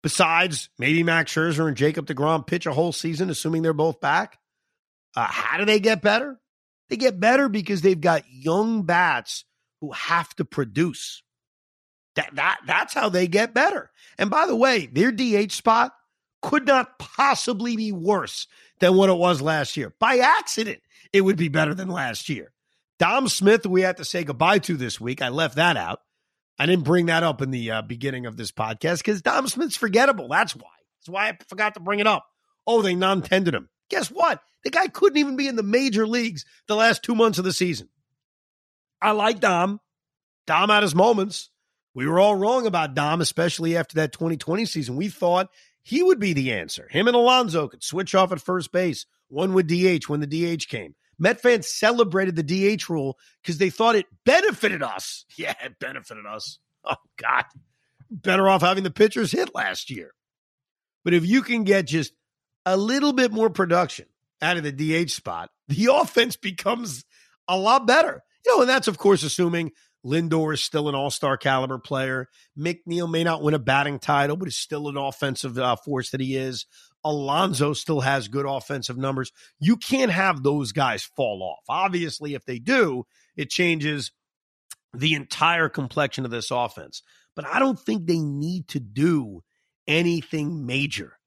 Besides 0.04 0.70
maybe 0.78 1.01
Max 1.01 1.34
Scherzer 1.34 1.68
and 1.68 1.78
Jacob 1.78 2.06
DeGrom 2.06 2.45
pitch 2.45 2.66
a 2.66 2.74
whole 2.74 2.91
season, 2.91 3.30
assuming 3.30 3.62
they're 3.64 3.74
both 3.74 4.01
back. 4.01 4.38
Uh, 5.16 5.26
how 5.28 5.58
do 5.58 5.66
they 5.66 5.80
get 5.80 6.01
better? 6.01 6.39
They 6.89 6.97
get 6.97 7.20
better 7.20 7.47
because 7.49 7.82
they've 7.82 7.99
got 7.99 8.24
young 8.30 8.84
bats 8.84 9.45
who 9.80 9.91
have 9.93 10.36
to 10.36 10.45
produce. 10.45 11.24
That, 12.16 12.36
that 12.36 12.60
that's 12.68 12.93
how 12.93 13.10
they 13.10 13.28
get 13.28 13.54
better. 13.54 13.89
And 14.18 14.30
by 14.30 14.45
the 14.45 14.56
way, 14.56 14.88
their 14.88 15.12
DH 15.12 15.51
spot 15.51 15.93
could 16.41 16.68
not 16.68 16.99
possibly 16.99 17.76
be 17.78 17.91
worse 17.91 18.47
than 18.80 18.95
what 18.95 19.10
it 19.10 19.18
was 19.18 19.41
last 19.41 19.78
year. 19.78 19.93
By 19.99 20.18
accident, 20.18 20.82
it 21.14 21.22
would 21.22 21.38
be 21.38 21.47
better 21.47 21.74
than 21.74 21.88
last 21.88 22.28
year. 22.28 22.51
Dom 22.99 23.28
Smith, 23.28 23.66
we 23.66 23.82
had 23.82 23.97
to 23.97 24.06
say 24.06 24.24
goodbye 24.24 24.60
to 24.60 24.76
this 24.76 24.99
week. 24.99 25.22
I 25.22 25.30
left 25.30 25.56
that 25.56 25.78
out. 25.78 26.01
I 26.58 26.66
didn't 26.66 26.86
bring 26.86 27.08
that 27.08 27.24
up 27.24 27.41
in 27.41 27.51
the 27.51 27.72
uh, 27.72 27.82
beginning 27.82 28.26
of 28.26 28.38
this 28.38 28.51
podcast 28.51 28.99
because 28.99 29.22
Dom 29.22 29.47
Smith's 29.47 29.76
forgettable. 29.76 30.28
That's 30.28 30.56
why. 30.56 30.70
That's 30.99 31.10
why 31.10 31.30
I 31.30 31.38
forgot 31.47 31.74
to 31.74 31.80
bring 31.80 31.99
it 31.99 32.08
up. 32.08 32.26
Oh, 32.66 32.82
they 32.82 32.95
non 32.95 33.22
tendered 33.22 33.56
him. 33.56 33.70
Guess 33.89 34.10
what? 34.10 34.41
The 34.64 34.70
guy 34.70 34.88
couldn't 34.88 35.18
even 35.18 35.36
be 35.36 35.47
in 35.47 35.56
the 35.56 35.64
major 35.64 36.08
leagues 36.08 36.45
the 36.68 36.76
last 36.76 37.04
two 37.04 37.16
months 37.16 37.38
of 37.38 37.43
the 37.43 37.54
season. 37.54 37.89
I 39.01 39.12
like 39.12 39.39
Dom. 39.39 39.80
Dom 40.47 40.70
had 40.70 40.84
his 40.84 40.95
moments. 40.95 41.49
We 41.93 42.08
were 42.08 42.20
all 42.20 42.36
wrong 42.36 42.66
about 42.66 42.95
Dom, 42.95 43.22
especially 43.22 43.76
after 43.76 43.95
that 43.95 44.14
2020 44.14 44.66
season. 44.66 44.95
We 44.95 45.10
thought 45.10 45.49
he 45.84 46.01
would 46.01 46.20
be 46.20 46.34
the 46.34 46.54
answer. 46.54 46.88
Him 46.89 47.08
and 47.08 47.16
Alonso 47.16 47.68
could 47.68 47.84
switch 47.84 48.16
off 48.16 48.32
at 48.32 48.41
first 48.41 48.72
base. 48.72 49.06
One 49.28 49.54
would 49.54 49.68
DH 49.68 50.08
when 50.08 50.22
the 50.22 50.28
DH 50.58 50.68
came. 50.70 50.95
Met 51.20 51.41
fans 51.41 51.68
celebrated 51.68 52.36
the 52.36 52.43
DH 52.78 52.89
rule 52.89 53.18
because 53.41 53.57
they 53.57 53.70
thought 53.70 53.95
it 53.95 54.05
benefited 54.26 54.84
us. 54.84 55.26
Yeah, 55.38 55.55
it 55.64 55.80
benefited 55.80 56.26
us. 56.26 56.59
Oh, 56.84 56.95
God. 57.18 57.45
Better 58.11 58.47
off 58.47 58.61
having 58.61 58.84
the 58.84 58.91
pitchers 58.91 59.32
hit 59.32 59.55
last 59.55 59.89
year. 59.89 60.11
But 61.03 61.14
if 61.14 61.26
you 61.26 61.41
can 61.41 61.64
get 61.64 61.88
just 61.88 62.14
a 62.66 62.78
little 62.78 63.14
bit 63.14 63.32
more 63.32 63.49
production 63.49 64.05
out 64.41 64.57
of 64.57 64.64
the 64.64 64.72
DH 65.05 65.11
spot, 65.11 65.49
the 65.68 65.89
offense 65.93 66.36
becomes 66.36 67.05
a 67.47 67.57
lot 67.57 67.88
better. 67.88 68.24
You 68.45 68.55
know, 68.55 68.61
and 68.61 68.70
that's, 68.70 68.88
of 68.88 68.97
course, 68.97 69.24
assuming 69.24 69.72
Lindor 70.05 70.53
is 70.53 70.64
still 70.64 70.89
an 70.89 70.95
all 70.95 71.09
star 71.09 71.38
caliber 71.38 71.80
player. 71.80 72.28
McNeil 72.57 73.09
may 73.09 73.24
not 73.24 73.41
win 73.41 73.53
a 73.53 73.59
batting 73.59 73.99
title, 73.99 74.36
but 74.36 74.47
is 74.47 74.57
still 74.57 74.89
an 74.89 74.97
offensive 74.97 75.57
uh, 75.57 75.76
force 75.78 76.11
that 76.11 76.22
he 76.22 76.36
is. 76.36 76.66
Alonso 77.04 77.74
still 77.74 78.01
has 78.01 78.28
good 78.28 78.45
offensive 78.45 78.97
numbers. 78.97 79.32
You 79.60 79.78
can't 79.78 80.12
have 80.12 80.41
those 80.41 80.72
guys 80.72 81.04
fall 81.04 81.43
off. 81.43 81.64
Obviously, 81.68 82.34
if 82.34 82.45
they 82.45 82.60
do, 82.60 83.06
it 83.36 83.49
changes 83.49 84.12
the 84.93 85.14
entire 85.14 85.70
complexion 85.70 86.26
of 86.26 86.32
this 86.32 86.51
offense. 86.51 87.01
But 87.36 87.45
I 87.45 87.60
don't 87.60 87.80
think 87.80 88.06
they 88.06 88.20
need 88.20 88.68
to 88.70 88.80
do 88.80 89.41
anything 89.88 90.66
major. 90.66 91.18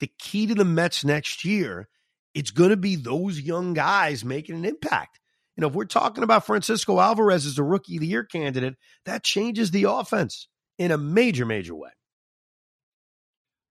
The 0.00 0.10
key 0.18 0.46
to 0.48 0.54
the 0.54 0.64
Mets 0.64 1.04
next 1.04 1.44
year, 1.44 1.88
it's 2.34 2.50
going 2.50 2.70
to 2.70 2.76
be 2.76 2.96
those 2.96 3.40
young 3.40 3.72
guys 3.72 4.24
making 4.24 4.56
an 4.56 4.64
impact. 4.64 5.20
You 5.56 5.62
know, 5.62 5.68
if 5.68 5.74
we're 5.74 5.84
talking 5.84 6.24
about 6.24 6.46
Francisco 6.46 6.98
Alvarez 6.98 7.46
as 7.46 7.58
a 7.58 7.62
rookie 7.62 7.96
of 7.96 8.00
the 8.00 8.06
year 8.06 8.24
candidate, 8.24 8.74
that 9.04 9.22
changes 9.22 9.70
the 9.70 9.84
offense 9.84 10.48
in 10.78 10.90
a 10.90 10.98
major, 10.98 11.46
major 11.46 11.74
way. 11.74 11.90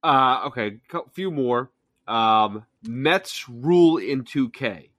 Uh, 0.04 0.44
okay, 0.48 0.80
a 0.94 1.00
few 1.12 1.32
more. 1.32 1.72
Um, 2.08 2.66
Mets 2.84 3.48
rule 3.48 3.98
in 3.98 4.24
2K. 4.24 4.90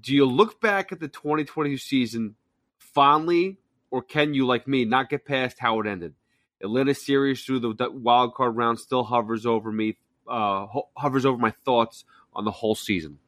Do 0.00 0.14
you 0.14 0.26
look 0.26 0.60
back 0.60 0.92
at 0.92 1.00
the 1.00 1.08
2020 1.08 1.76
season 1.76 2.36
fondly, 2.78 3.58
or 3.90 4.02
can 4.02 4.34
you, 4.34 4.46
like 4.46 4.66
me, 4.66 4.84
not 4.84 5.08
get 5.08 5.24
past 5.24 5.58
how 5.58 5.80
it 5.80 5.86
ended? 5.86 6.14
Atlanta 6.62 6.94
series 6.94 7.44
through 7.44 7.60
the 7.60 7.90
wild 7.90 8.34
card 8.34 8.56
round 8.56 8.78
still 8.78 9.04
hovers 9.04 9.44
over 9.44 9.70
me, 9.70 9.96
uh, 10.28 10.66
ho- 10.66 10.88
hovers 10.96 11.26
over 11.26 11.36
my 11.36 11.52
thoughts 11.64 12.04
on 12.32 12.44
the 12.44 12.50
whole 12.50 12.74
season. 12.74 13.18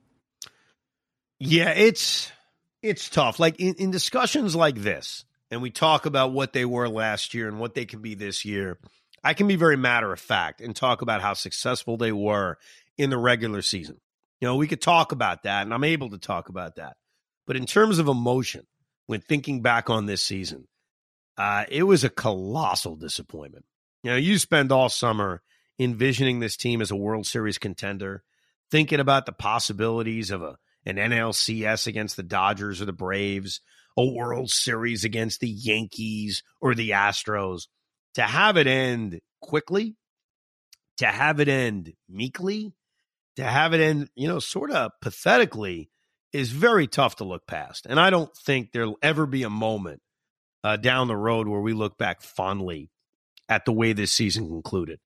Yeah, 1.39 1.71
it's 1.71 2.33
it's 2.83 3.09
tough. 3.09 3.39
Like 3.39 3.61
in, 3.61 3.75
in 3.75 3.91
discussions 3.91 4.57
like 4.57 4.77
this, 4.77 5.25
and 5.51 5.63
we 5.63 5.71
talk 5.71 6.07
about 6.07 6.33
what 6.33 6.53
they 6.53 6.65
were 6.65 6.89
last 6.89 7.35
year 7.35 7.49
and 7.49 7.61
what 7.61 7.75
they 7.75 7.85
can 7.85 8.01
be 8.01 8.15
this 8.15 8.45
year. 8.45 8.79
I 9.25 9.35
can 9.35 9.49
be 9.49 9.57
very 9.57 9.77
matter 9.77 10.13
of 10.13 10.21
fact 10.21 10.61
and 10.61 10.75
talk 10.75 11.03
about 11.03 11.23
how 11.23 11.35
successful 11.35 11.97
they 11.97 12.13
were 12.13 12.59
in 12.97 13.11
the 13.11 13.19
regular 13.19 13.63
season. 13.63 14.01
You 14.41 14.49
know, 14.49 14.57
we 14.57 14.69
could 14.69 14.81
talk 14.81 15.13
about 15.13 15.43
that, 15.43 15.63
and 15.63 15.75
I'm 15.75 15.85
able 15.85 16.11
to 16.11 16.19
talk 16.19 16.49
about 16.49 16.77
that. 16.77 16.97
But 17.47 17.57
in 17.57 17.67
terms 17.67 17.99
of 17.99 18.09
emotion, 18.09 18.67
when 19.07 19.21
thinking 19.21 19.63
back 19.63 19.91
on 19.91 20.07
this 20.07 20.23
season, 20.23 20.69
uh, 21.37 21.65
it 21.69 21.85
was 21.85 22.05
a 22.05 22.11
colossal 22.11 22.97
disappointment. 22.97 23.65
You 24.03 24.11
know, 24.13 24.17
you 24.17 24.39
spend 24.39 24.71
all 24.71 24.89
summer 24.89 25.43
envisioning 25.79 26.41
this 26.41 26.57
team 26.57 26.81
as 26.81 26.91
a 26.91 26.97
World 26.97 27.27
Series 27.27 27.59
contender, 27.59 28.23
thinking 28.71 29.01
about 29.01 29.27
the 29.27 29.33
possibilities 29.33 30.31
of 30.31 30.43
a 30.43 30.57
an 30.87 30.97
NLCS 30.97 31.87
against 31.87 32.17
the 32.17 32.23
Dodgers 32.23 32.81
or 32.81 32.87
the 32.87 32.93
Braves, 32.93 33.61
a 33.97 34.05
World 34.05 34.51
Series 34.51 35.05
against 35.05 35.41
the 35.41 35.49
Yankees 35.49 36.43
or 36.61 36.75
the 36.75 36.91
Astros. 36.91 37.67
To 38.15 38.23
have 38.23 38.57
it 38.57 38.67
end 38.67 39.21
quickly, 39.41 39.97
to 40.99 41.07
have 41.07 41.41
it 41.41 41.49
end 41.49 41.93
meekly, 42.09 42.73
to 43.37 43.45
have 43.45 43.73
it 43.73 43.81
end, 43.81 44.11
you 44.17 44.27
know, 44.27 44.41
sort 44.41 44.71
of 44.71 44.91
pathetically 45.01 45.91
is 46.33 46.51
very 46.51 46.87
tough 46.87 47.17
to 47.17 47.25
look 47.25 47.47
past. 47.47 47.87
And 47.89 47.99
I 48.01 48.11
don't 48.11 48.35
think 48.37 48.73
there'll 48.73 48.99
ever 49.03 49.27
be 49.27 49.45
a 49.45 49.51
moment 49.51 50.01
uh, 50.65 50.77
down 50.77 51.09
the 51.09 51.17
road 51.17 51.49
where 51.49 51.61
we 51.61 51.73
look 51.73 51.97
back 51.97 52.21
fondly 52.21 52.91
at 53.49 53.65
the 53.65 53.73
way 53.73 53.93
this 53.93 54.13
season 54.13 54.49
concluded. 54.49 55.01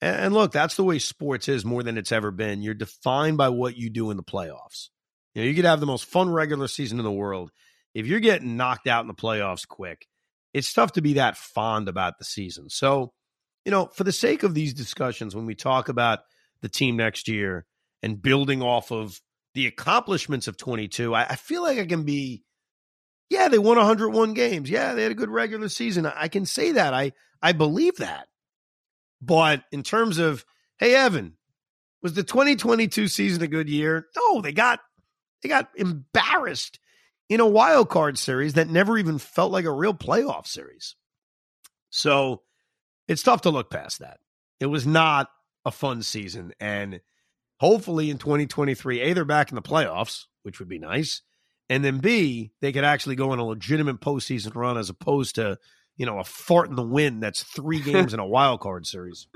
And, 0.00 0.16
and 0.16 0.34
look, 0.34 0.52
that's 0.52 0.74
the 0.74 0.84
way 0.84 0.98
sports 0.98 1.48
is 1.48 1.64
more 1.64 1.82
than 1.82 1.96
it's 1.96 2.12
ever 2.12 2.30
been. 2.30 2.62
You're 2.62 2.74
defined 2.74 3.38
by 3.38 3.48
what 3.50 3.76
you 3.76 3.90
do 3.90 4.10
in 4.10 4.16
the 4.16 4.22
playoffs. 4.22 4.88
You 5.34 5.42
know, 5.42 5.48
you 5.48 5.54
could 5.54 5.64
have 5.64 5.80
the 5.80 5.86
most 5.86 6.04
fun 6.04 6.30
regular 6.30 6.68
season 6.68 6.98
in 6.98 7.04
the 7.04 7.12
world. 7.12 7.50
If 7.94 8.06
you're 8.06 8.20
getting 8.20 8.56
knocked 8.56 8.86
out 8.86 9.02
in 9.02 9.08
the 9.08 9.14
playoffs 9.14 9.66
quick, 9.66 10.06
it's 10.54 10.72
tough 10.72 10.92
to 10.92 11.02
be 11.02 11.14
that 11.14 11.36
fond 11.36 11.88
about 11.88 12.18
the 12.18 12.24
season. 12.24 12.70
So, 12.70 13.12
you 13.64 13.70
know, 13.70 13.86
for 13.86 14.04
the 14.04 14.12
sake 14.12 14.42
of 14.42 14.54
these 14.54 14.74
discussions, 14.74 15.34
when 15.34 15.46
we 15.46 15.54
talk 15.54 15.88
about 15.88 16.20
the 16.62 16.68
team 16.68 16.96
next 16.96 17.28
year 17.28 17.66
and 18.02 18.20
building 18.22 18.62
off 18.62 18.90
of 18.90 19.20
the 19.54 19.66
accomplishments 19.66 20.48
of 20.48 20.56
22, 20.56 21.14
I, 21.14 21.24
I 21.24 21.36
feel 21.36 21.62
like 21.62 21.78
I 21.78 21.86
can 21.86 22.04
be, 22.04 22.44
yeah, 23.28 23.48
they 23.48 23.58
won 23.58 23.76
101 23.76 24.32
games. 24.34 24.70
Yeah, 24.70 24.94
they 24.94 25.02
had 25.02 25.12
a 25.12 25.16
good 25.16 25.28
regular 25.30 25.68
season. 25.68 26.06
I, 26.06 26.12
I 26.16 26.28
can 26.28 26.46
say 26.46 26.72
that. 26.72 26.94
I 26.94 27.12
I 27.42 27.52
believe 27.52 27.96
that. 27.98 28.26
But 29.20 29.64
in 29.70 29.82
terms 29.82 30.18
of, 30.18 30.44
hey, 30.78 30.94
Evan, 30.94 31.36
Was 32.02 32.14
the 32.14 32.22
2022 32.22 33.08
season 33.08 33.42
a 33.42 33.48
good 33.48 33.68
year? 33.68 34.06
No, 34.16 34.40
they 34.40 34.52
got 34.52 34.80
they 35.42 35.48
got 35.48 35.68
embarrassed 35.76 36.78
in 37.28 37.40
a 37.40 37.46
wild 37.46 37.88
card 37.88 38.18
series 38.18 38.54
that 38.54 38.68
never 38.68 38.98
even 38.98 39.18
felt 39.18 39.52
like 39.52 39.64
a 39.64 39.72
real 39.72 39.94
playoff 39.94 40.46
series. 40.46 40.96
So 41.90 42.42
it's 43.06 43.22
tough 43.22 43.42
to 43.42 43.50
look 43.50 43.70
past 43.70 44.00
that. 44.00 44.18
It 44.60 44.66
was 44.66 44.86
not 44.86 45.28
a 45.64 45.70
fun 45.70 46.02
season. 46.02 46.52
And 46.60 47.00
hopefully 47.60 48.10
in 48.10 48.18
2023, 48.18 49.00
A, 49.00 49.12
they're 49.12 49.24
back 49.24 49.50
in 49.50 49.56
the 49.56 49.62
playoffs, 49.62 50.24
which 50.42 50.58
would 50.58 50.68
be 50.68 50.78
nice. 50.78 51.22
And 51.70 51.84
then 51.84 51.98
B, 51.98 52.52
they 52.60 52.72
could 52.72 52.84
actually 52.84 53.16
go 53.16 53.30
on 53.30 53.38
a 53.38 53.44
legitimate 53.44 54.00
postseason 54.00 54.54
run 54.54 54.78
as 54.78 54.88
opposed 54.88 55.34
to, 55.34 55.58
you 55.96 56.06
know, 56.06 56.18
a 56.18 56.24
fart 56.24 56.70
in 56.70 56.76
the 56.76 56.82
wind 56.82 57.22
that's 57.22 57.42
three 57.42 57.80
games 57.82 58.14
in 58.14 58.20
a 58.20 58.26
wild 58.26 58.60
card 58.60 58.86
series. 58.86 59.26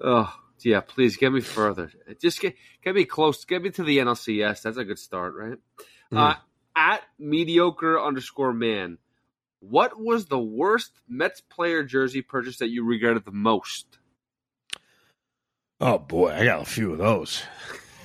Oh, 0.00 0.32
yeah, 0.62 0.80
please 0.80 1.16
get 1.16 1.32
me 1.32 1.40
further. 1.40 1.92
Just 2.20 2.40
get 2.40 2.54
get 2.82 2.94
me 2.94 3.04
close. 3.04 3.44
Get 3.44 3.62
me 3.62 3.70
to 3.70 3.84
the 3.84 3.98
NLCS. 3.98 4.62
That's 4.62 4.76
a 4.76 4.84
good 4.84 4.98
start, 4.98 5.34
right? 5.36 5.58
Mm. 6.12 6.18
Uh, 6.18 6.34
at 6.76 7.02
mediocre 7.18 8.00
underscore 8.00 8.52
man, 8.52 8.98
what 9.60 9.98
was 9.98 10.26
the 10.26 10.38
worst 10.38 10.92
Mets 11.08 11.40
player 11.40 11.82
jersey 11.82 12.22
purchase 12.22 12.58
that 12.58 12.68
you 12.68 12.84
regretted 12.84 13.24
the 13.24 13.32
most? 13.32 13.98
Oh 15.80 15.98
boy, 15.98 16.32
I 16.32 16.44
got 16.44 16.62
a 16.62 16.66
few 16.66 16.92
of 16.92 16.98
those. 16.98 17.42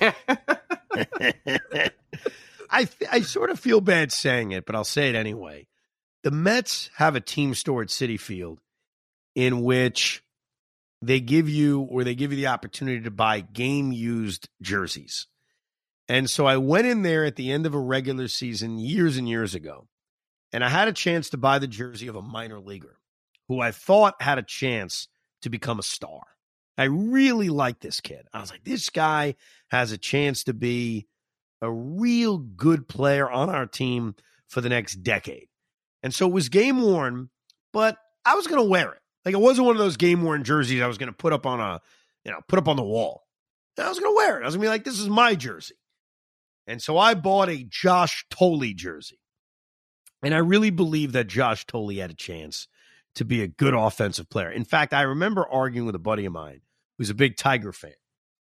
I 2.70 2.88
I 3.10 3.20
sort 3.20 3.50
of 3.50 3.60
feel 3.60 3.80
bad 3.80 4.10
saying 4.12 4.52
it, 4.52 4.66
but 4.66 4.74
I'll 4.74 4.84
say 4.84 5.08
it 5.10 5.14
anyway. 5.14 5.68
The 6.22 6.30
Mets 6.30 6.90
have 6.96 7.16
a 7.16 7.20
team 7.20 7.54
store 7.54 7.82
at 7.82 7.88
Citi 7.88 8.18
Field 8.18 8.60
in 9.34 9.62
which 9.62 10.22
they 11.00 11.20
give 11.20 11.48
you 11.48 11.80
or 11.80 12.04
they 12.04 12.14
give 12.14 12.32
you 12.32 12.36
the 12.36 12.46
opportunity 12.48 13.00
to 13.02 13.10
buy 13.10 13.40
game 13.40 13.92
used 13.92 14.48
jerseys. 14.60 15.26
And 16.12 16.28
so 16.28 16.44
I 16.44 16.58
went 16.58 16.86
in 16.86 17.00
there 17.00 17.24
at 17.24 17.36
the 17.36 17.50
end 17.50 17.64
of 17.64 17.72
a 17.72 17.80
regular 17.80 18.28
season 18.28 18.78
years 18.78 19.16
and 19.16 19.26
years 19.26 19.54
ago, 19.54 19.88
and 20.52 20.62
I 20.62 20.68
had 20.68 20.86
a 20.86 20.92
chance 20.92 21.30
to 21.30 21.38
buy 21.38 21.58
the 21.58 21.66
jersey 21.66 22.06
of 22.06 22.16
a 22.16 22.20
minor 22.20 22.60
leaguer 22.60 22.98
who 23.48 23.60
I 23.60 23.70
thought 23.70 24.20
had 24.20 24.36
a 24.36 24.42
chance 24.42 25.08
to 25.40 25.48
become 25.48 25.78
a 25.78 25.82
star. 25.82 26.20
I 26.76 26.84
really 26.84 27.48
like 27.48 27.80
this 27.80 28.02
kid. 28.02 28.26
I 28.30 28.42
was 28.42 28.50
like, 28.50 28.62
this 28.62 28.90
guy 28.90 29.36
has 29.70 29.90
a 29.90 29.96
chance 29.96 30.44
to 30.44 30.52
be 30.52 31.06
a 31.62 31.72
real 31.72 32.36
good 32.36 32.88
player 32.88 33.30
on 33.30 33.48
our 33.48 33.64
team 33.64 34.14
for 34.48 34.60
the 34.60 34.68
next 34.68 34.96
decade. 34.96 35.48
And 36.02 36.12
so 36.12 36.26
it 36.28 36.34
was 36.34 36.50
game 36.50 36.82
worn, 36.82 37.30
but 37.72 37.96
I 38.26 38.34
was 38.34 38.46
going 38.46 38.62
to 38.62 38.68
wear 38.68 38.92
it. 38.92 39.00
Like 39.24 39.32
it 39.32 39.40
wasn't 39.40 39.66
one 39.66 39.76
of 39.76 39.82
those 39.82 39.96
game 39.96 40.20
worn 40.20 40.44
jerseys 40.44 40.82
I 40.82 40.88
was 40.88 40.98
going 40.98 41.10
to 41.10 41.16
put 41.16 41.32
up 41.32 41.46
on 41.46 41.58
a, 41.58 41.80
you 42.22 42.32
know, 42.32 42.40
put 42.48 42.58
up 42.58 42.68
on 42.68 42.76
the 42.76 42.82
wall. 42.82 43.22
I 43.78 43.88
was 43.88 43.98
going 43.98 44.12
to 44.12 44.16
wear 44.16 44.38
it. 44.38 44.42
I 44.42 44.44
was 44.44 44.56
going 44.56 44.64
to 44.64 44.66
be 44.66 44.68
like, 44.68 44.84
this 44.84 44.98
is 44.98 45.08
my 45.08 45.34
jersey. 45.34 45.76
And 46.66 46.80
so 46.80 46.98
I 46.98 47.14
bought 47.14 47.48
a 47.48 47.64
Josh 47.68 48.24
Thole 48.30 48.72
jersey. 48.74 49.18
And 50.22 50.34
I 50.34 50.38
really 50.38 50.70
believe 50.70 51.12
that 51.12 51.26
Josh 51.26 51.64
Thole 51.66 51.96
had 51.96 52.10
a 52.10 52.14
chance 52.14 52.68
to 53.16 53.24
be 53.24 53.42
a 53.42 53.48
good 53.48 53.74
offensive 53.74 54.30
player. 54.30 54.50
In 54.50 54.64
fact, 54.64 54.94
I 54.94 55.02
remember 55.02 55.46
arguing 55.46 55.86
with 55.86 55.94
a 55.94 56.00
buddy 56.00 56.24
of 56.24 56.32
mine 56.32 56.60
who's 56.96 57.10
a 57.10 57.14
big 57.14 57.36
Tiger 57.36 57.72
fan, 57.72 57.94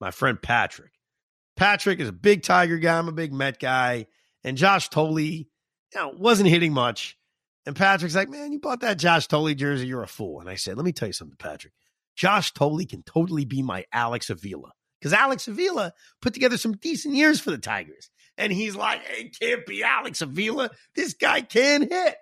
my 0.02 0.12
friend 0.12 0.42
Patrick. 0.42 0.92
Patrick 1.56 2.00
is 2.00 2.10
a 2.10 2.14
big 2.14 2.44
Tiger 2.44 2.78
guy. 2.78 2.98
I'm 2.98 3.08
a 3.08 3.14
big 3.14 3.34
Met 3.34 3.60
guy. 3.60 4.08
And 4.44 4.58
Josh 4.58 4.90
Thole, 4.90 5.20
you 5.20 5.46
know, 5.96 6.14
wasn't 6.18 6.50
hitting 6.50 6.74
much. 6.74 7.18
And 7.66 7.76
Patrick's 7.76 8.16
like, 8.16 8.30
man, 8.30 8.52
you 8.52 8.60
bought 8.60 8.82
that 8.82 8.98
Josh 8.98 9.28
Thole 9.28 9.54
jersey. 9.54 9.88
You're 9.88 10.04
a 10.04 10.08
fool. 10.08 10.40
And 10.40 10.50
I 10.50 10.56
said, 10.56 10.78
let 10.78 10.86
me 10.86 10.94
tell 10.94 11.08
you 11.08 11.14
something, 11.14 11.38
Patrick. 11.38 11.74
Josh 12.16 12.52
Thole 12.54 12.84
can 12.86 13.04
totally 13.04 13.46
be 13.46 13.62
my 13.62 13.86
Alex 13.92 14.30
Avila 14.30 14.72
because 15.00 15.14
Alex 15.14 15.48
Avila 15.48 15.94
put 16.22 16.34
together 16.34 16.58
some 16.58 16.74
decent 16.74 17.16
years 17.16 17.40
for 17.40 17.52
the 17.52 17.58
Tigers. 17.58 18.10
And 18.38 18.54
he's 18.54 18.76
like, 18.76 19.02
it 19.18 19.38
can't 19.40 19.66
be 19.66 19.84
Alex 19.84 20.22
Avila. 20.22 20.70
This 20.96 21.14
guy 21.14 21.42
can 21.42 21.90
hit. 21.90 22.16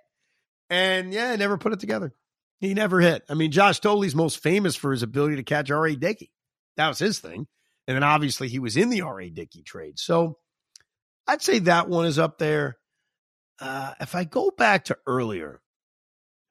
And 0.70 1.14
yeah, 1.14 1.36
never 1.36 1.58
put 1.58 1.74
it 1.74 1.80
together. 1.80 2.14
He 2.60 2.74
never 2.74 3.02
hit. 3.02 3.24
I 3.30 3.34
mean, 3.34 3.52
Josh 3.52 3.80
Thole's 3.80 4.16
most 4.16 4.42
famous 4.42 4.76
for 4.76 4.92
his 4.92 5.04
ability 5.04 5.36
to 5.36 5.44
catch 5.44 5.70
R.A. 5.70 5.96
Dickey. 5.96 6.32
That 6.78 6.88
was 6.88 7.00
his 7.00 7.20
thing. 7.20 7.48
And 7.88 7.96
then 7.96 8.04
obviously 8.04 8.48
he 8.48 8.60
was 8.60 8.78
in 8.78 8.90
the 8.90 9.02
R.A. 9.02 9.30
Dickey 9.30 9.62
trade. 9.62 10.00
So 10.00 10.38
I'd 11.28 11.42
say 11.42 11.60
that 11.60 11.90
one 11.90 12.06
is 12.06 12.18
up 12.18 12.38
there. 12.38 12.78
Uh, 13.60 13.94
if 14.00 14.16
I 14.16 14.24
go 14.24 14.52
back 14.52 14.86
to 14.86 14.98
earlier, 15.06 15.62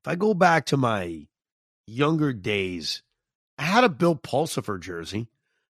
if 0.04 0.08
I 0.08 0.14
go 0.14 0.34
back 0.34 0.66
to 0.66 0.76
my 0.76 1.26
younger 1.86 2.32
days, 2.32 3.02
I 3.58 3.62
had 3.62 3.84
a 3.84 3.88
Bill 3.88 4.16
Pulsipher 4.16 4.80
jersey. 4.80 5.28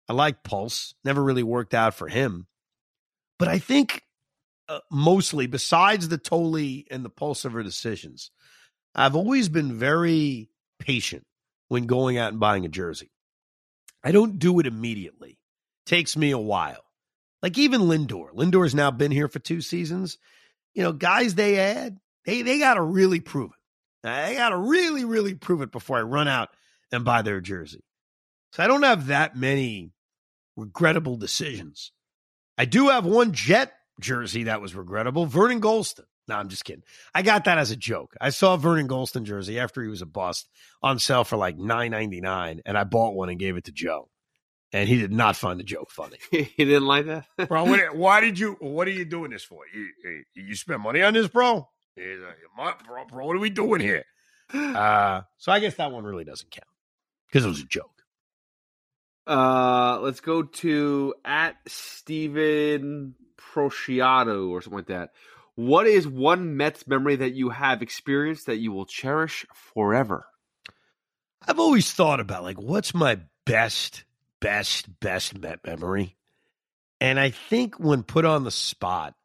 I 0.09 0.13
like 0.13 0.43
Pulse. 0.43 0.93
Never 1.03 1.23
really 1.23 1.43
worked 1.43 1.73
out 1.73 1.93
for 1.93 2.07
him. 2.07 2.47
But 3.39 3.47
I 3.47 3.59
think 3.59 4.03
uh, 4.69 4.79
mostly, 4.91 5.47
besides 5.47 6.07
the 6.07 6.17
Thole 6.17 6.55
and 6.55 7.05
the 7.05 7.09
Pulsipher 7.09 7.63
decisions, 7.63 8.31
I've 8.95 9.15
always 9.15 9.49
been 9.49 9.77
very 9.77 10.49
patient 10.79 11.25
when 11.67 11.85
going 11.85 12.17
out 12.17 12.31
and 12.31 12.39
buying 12.39 12.65
a 12.65 12.69
jersey. 12.69 13.11
I 14.03 14.11
don't 14.11 14.39
do 14.39 14.59
it 14.59 14.67
immediately. 14.67 15.39
Takes 15.85 16.17
me 16.17 16.31
a 16.31 16.37
while. 16.37 16.83
Like 17.41 17.57
even 17.57 17.81
Lindor. 17.81 18.33
Lindor's 18.33 18.75
now 18.75 18.91
been 18.91 19.11
here 19.11 19.27
for 19.27 19.39
two 19.39 19.61
seasons. 19.61 20.17
You 20.73 20.83
know, 20.83 20.91
guys 20.91 21.35
they 21.35 21.59
add, 21.59 21.97
they 22.25 22.41
they 22.41 22.59
gotta 22.59 22.81
really 22.81 23.19
prove 23.19 23.51
it. 23.51 23.57
They 24.03 24.35
gotta 24.35 24.57
really, 24.57 25.05
really 25.05 25.35
prove 25.35 25.61
it 25.61 25.71
before 25.71 25.97
I 25.97 26.01
run 26.01 26.27
out 26.27 26.49
and 26.91 27.05
buy 27.05 27.21
their 27.21 27.41
jersey. 27.41 27.83
So 28.53 28.63
I 28.63 28.67
don't 28.67 28.83
have 28.83 29.07
that 29.07 29.35
many 29.35 29.91
regrettable 30.57 31.15
decisions. 31.15 31.93
I 32.57 32.65
do 32.65 32.89
have 32.89 33.05
one 33.05 33.31
Jet 33.31 33.71
jersey 34.01 34.43
that 34.43 34.61
was 34.61 34.75
regrettable. 34.75 35.25
Vernon 35.25 35.61
Gholston. 35.61 36.05
No, 36.27 36.35
I'm 36.35 36.49
just 36.49 36.65
kidding. 36.65 36.83
I 37.15 37.21
got 37.21 37.45
that 37.45 37.57
as 37.57 37.71
a 37.71 37.77
joke. 37.77 38.13
I 38.19 38.31
saw 38.31 38.55
a 38.55 38.57
Vernon 38.57 38.89
Gholston 38.89 39.23
jersey 39.23 39.59
after 39.59 39.81
he 39.81 39.87
was 39.87 40.01
a 40.01 40.05
bust 40.05 40.49
on 40.83 40.99
sale 40.99 41.23
for 41.23 41.37
like 41.37 41.57
nine 41.57 41.91
ninety 41.91 42.19
nine, 42.19 42.61
and 42.65 42.77
I 42.77 42.83
bought 42.83 43.15
one 43.15 43.29
and 43.29 43.39
gave 43.39 43.55
it 43.55 43.65
to 43.65 43.71
Joe. 43.71 44.09
And 44.73 44.89
he 44.89 44.97
did 44.97 45.13
not 45.13 45.37
find 45.37 45.57
the 45.57 45.63
joke 45.63 45.89
funny. 45.89 46.17
he 46.31 46.43
didn't 46.57 46.85
like 46.85 47.05
that, 47.05 47.25
bro. 47.47 47.63
What, 47.63 47.79
why 47.95 48.19
did 48.19 48.37
you? 48.37 48.57
What 48.59 48.89
are 48.89 48.91
you 48.91 49.05
doing 49.05 49.31
this 49.31 49.45
for? 49.45 49.61
You 49.73 50.23
you 50.35 50.55
spend 50.55 50.81
money 50.81 51.01
on 51.01 51.13
this, 51.13 51.29
bro? 51.29 51.69
bro, 52.85 53.05
bro, 53.05 53.25
what 53.25 53.35
are 53.35 53.39
we 53.39 53.49
doing 53.49 53.81
here? 53.81 54.03
Uh, 54.53 55.23
so 55.37 55.51
I 55.51 55.59
guess 55.59 55.75
that 55.75 55.91
one 55.91 56.05
really 56.05 56.23
doesn't 56.23 56.49
count 56.49 56.69
because 57.27 57.43
it 57.43 57.49
was 57.49 57.59
a 57.59 57.65
joke. 57.65 57.96
Uh, 59.27 59.99
let's 60.01 60.21
go 60.21 60.43
to 60.43 61.13
at 61.25 61.57
Steven 61.67 63.15
Prociato 63.37 64.49
or 64.49 64.61
something 64.61 64.77
like 64.77 64.87
that. 64.87 65.11
What 65.55 65.87
is 65.87 66.07
one 66.07 66.55
Mets 66.55 66.87
memory 66.87 67.17
that 67.17 67.33
you 67.33 67.49
have 67.49 67.81
experienced 67.81 68.45
that 68.45 68.57
you 68.57 68.71
will 68.71 68.85
cherish 68.85 69.45
forever? 69.53 70.27
I've 71.45 71.59
always 71.59 71.91
thought 71.91 72.19
about 72.19 72.43
like 72.43 72.61
what's 72.61 72.93
my 72.93 73.19
best, 73.45 74.03
best, 74.39 74.99
best 74.99 75.37
Met 75.37 75.65
memory, 75.65 76.15
and 77.01 77.19
I 77.19 77.31
think 77.31 77.79
when 77.79 78.03
put 78.03 78.25
on 78.25 78.43
the 78.43 78.51
spot, 78.51 79.15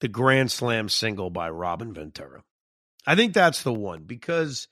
the 0.00 0.08
Grand 0.08 0.50
Slam 0.50 0.88
single 0.88 1.30
by 1.30 1.48
Robin 1.48 1.94
Ventura. 1.94 2.42
I 3.06 3.14
think 3.14 3.32
that's 3.32 3.62
the 3.62 3.72
one 3.72 4.02
because 4.04 4.68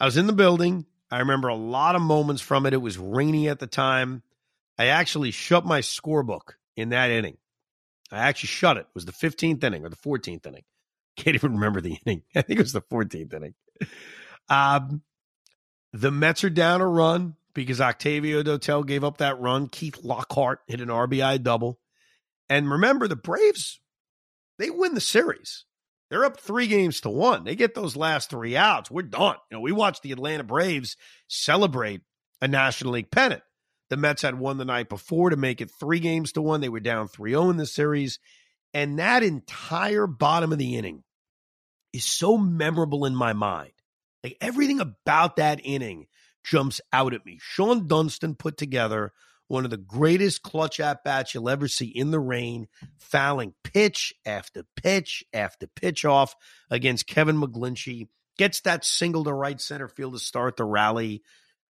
I 0.00 0.04
was 0.04 0.16
in 0.16 0.26
the 0.26 0.32
building. 0.32 0.84
I 1.10 1.20
remember 1.20 1.48
a 1.48 1.54
lot 1.54 1.96
of 1.96 2.02
moments 2.02 2.42
from 2.42 2.66
it. 2.66 2.74
It 2.74 2.82
was 2.82 2.98
rainy 2.98 3.48
at 3.48 3.58
the 3.58 3.66
time. 3.66 4.22
I 4.78 4.86
actually 4.86 5.30
shut 5.30 5.64
my 5.64 5.80
scorebook 5.80 6.54
in 6.76 6.90
that 6.90 7.10
inning. 7.10 7.38
I 8.12 8.18
actually 8.28 8.48
shut 8.48 8.76
it. 8.76 8.80
It 8.80 8.94
was 8.94 9.04
the 9.04 9.12
15th 9.12 9.62
inning 9.64 9.84
or 9.84 9.88
the 9.88 9.96
14th 9.96 10.46
inning. 10.46 10.64
Can't 11.16 11.34
even 11.34 11.54
remember 11.54 11.80
the 11.80 11.98
inning. 12.04 12.22
I 12.34 12.42
think 12.42 12.60
it 12.60 12.62
was 12.62 12.72
the 12.72 12.82
14th 12.82 13.34
inning. 13.34 13.54
Um, 14.48 15.02
the 15.92 16.10
Mets 16.10 16.44
are 16.44 16.50
down 16.50 16.80
a 16.80 16.86
run 16.86 17.36
because 17.54 17.80
Octavio 17.80 18.42
Dotel 18.42 18.86
gave 18.86 19.04
up 19.04 19.18
that 19.18 19.40
run. 19.40 19.68
Keith 19.68 19.98
Lockhart 20.02 20.60
hit 20.66 20.80
an 20.80 20.88
RBI 20.88 21.42
double. 21.42 21.78
And 22.48 22.70
remember, 22.70 23.08
the 23.08 23.16
Braves, 23.16 23.80
they 24.58 24.70
win 24.70 24.94
the 24.94 25.00
series. 25.00 25.64
They're 26.10 26.24
up 26.24 26.40
three 26.40 26.66
games 26.66 27.02
to 27.02 27.10
one. 27.10 27.44
They 27.44 27.54
get 27.54 27.74
those 27.74 27.96
last 27.96 28.30
three 28.30 28.56
outs. 28.56 28.90
We're 28.90 29.02
done. 29.02 29.36
You 29.50 29.56
know, 29.56 29.60
we 29.60 29.72
watched 29.72 30.02
the 30.02 30.12
Atlanta 30.12 30.44
Braves 30.44 30.96
celebrate 31.28 32.00
a 32.40 32.48
National 32.48 32.92
League 32.92 33.10
pennant. 33.10 33.42
The 33.90 33.96
Mets 33.96 34.22
had 34.22 34.38
won 34.38 34.58
the 34.58 34.64
night 34.64 34.88
before 34.88 35.30
to 35.30 35.36
make 35.36 35.60
it 35.60 35.70
three 35.78 36.00
games 36.00 36.32
to 36.32 36.42
one. 36.42 36.60
They 36.60 36.68
were 36.68 36.80
down 36.80 37.08
3 37.08 37.30
0 37.30 37.50
in 37.50 37.56
the 37.56 37.66
series. 37.66 38.18
And 38.74 38.98
that 38.98 39.22
entire 39.22 40.06
bottom 40.06 40.52
of 40.52 40.58
the 40.58 40.76
inning 40.76 41.04
is 41.92 42.04
so 42.04 42.36
memorable 42.36 43.06
in 43.06 43.14
my 43.14 43.32
mind. 43.32 43.72
Like 44.22 44.36
everything 44.40 44.80
about 44.80 45.36
that 45.36 45.60
inning 45.64 46.06
jumps 46.44 46.80
out 46.92 47.14
at 47.14 47.24
me. 47.24 47.38
Shawon 47.56 47.86
Dunston 47.86 48.34
put 48.34 48.56
together 48.56 49.12
one 49.48 49.64
of 49.64 49.70
the 49.70 49.76
greatest 49.76 50.42
clutch 50.42 50.78
at 50.78 51.02
bats 51.04 51.34
you'll 51.34 51.48
ever 51.48 51.68
see 51.68 51.86
in 51.86 52.10
the 52.10 52.20
rain, 52.20 52.68
fouling 52.98 53.54
pitch 53.64 54.14
after 54.24 54.64
pitch 54.76 55.24
after 55.32 55.66
pitch 55.66 56.04
off 56.04 56.34
against 56.70 57.06
Kevin 57.06 57.40
McGlinchey. 57.40 58.08
Gets 58.36 58.60
that 58.60 58.84
single 58.84 59.24
to 59.24 59.32
right 59.32 59.60
center 59.60 59.88
field 59.88 60.12
to 60.12 60.18
start 60.20 60.56
the 60.56 60.64
rally. 60.64 61.22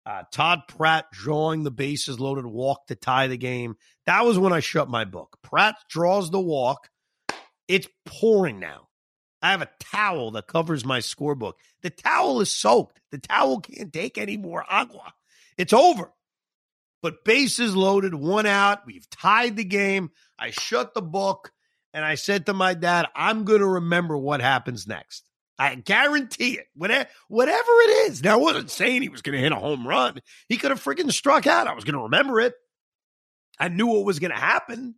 uh, 0.07 0.23
Todd 0.31 0.61
Pratt 0.69 1.05
drawing 1.11 1.63
the 1.63 1.71
bases 1.71 2.19
loaded 2.19 2.45
walk 2.45 2.87
to 2.87 2.95
tie 2.95 3.27
the 3.27 3.37
game. 3.37 3.75
That 4.05 4.23
was 4.23 4.39
when 4.39 4.53
I 4.53 4.61
shut 4.61 4.89
my 4.89 5.03
book. 5.03 5.37
Pratt 5.43 5.75
draws 5.89 6.31
the 6.31 6.39
walk. 6.39 6.89
It's 7.67 7.89
pouring 8.05 8.59
now. 8.59 8.87
I 9.41 9.51
have 9.51 9.61
a 9.61 9.69
towel 9.79 10.31
that 10.31 10.47
covers 10.47 10.85
my 10.85 10.99
scorebook. 10.99 11.53
The 11.81 11.89
towel 11.89 12.39
is 12.39 12.51
soaked. 12.51 13.01
The 13.11 13.17
towel 13.17 13.59
can't 13.59 13.91
take 13.91 14.17
any 14.17 14.37
more 14.37 14.65
agua. 14.69 15.13
It's 15.57 15.73
over. 15.73 16.11
But 17.01 17.23
bases 17.23 17.75
loaded, 17.75 18.15
one 18.15 18.45
out. 18.45 18.85
We've 18.85 19.09
tied 19.09 19.55
the 19.55 19.63
game. 19.63 20.11
I 20.39 20.51
shut 20.51 20.93
the 20.93 21.01
book 21.01 21.51
and 21.93 22.03
I 22.03 22.15
said 22.15 22.45
to 22.45 22.53
my 22.53 22.73
dad, 22.73 23.07
I'm 23.15 23.43
going 23.43 23.61
to 23.61 23.67
remember 23.67 24.17
what 24.17 24.41
happens 24.41 24.87
next. 24.87 25.23
I 25.59 25.73
guarantee 25.75 26.59
it. 26.59 26.67
Whatever, 26.75 27.09
it 27.29 28.09
is. 28.09 28.23
Now, 28.23 28.33
I 28.33 28.41
wasn't 28.41 28.69
saying 28.69 29.01
he 29.01 29.09
was 29.09 29.21
going 29.21 29.35
to 29.35 29.41
hit 29.41 29.51
a 29.51 29.55
home 29.55 29.87
run. 29.87 30.19
He 30.47 30.57
could 30.57 30.71
have 30.71 30.83
freaking 30.83 31.11
struck 31.11 31.47
out. 31.47 31.67
I 31.67 31.73
was 31.73 31.83
going 31.83 31.95
to 31.95 32.03
remember 32.03 32.39
it. 32.39 32.53
I 33.59 33.69
knew 33.69 33.87
what 33.87 34.05
was 34.05 34.19
going 34.19 34.31
to 34.31 34.37
happen. 34.37 34.95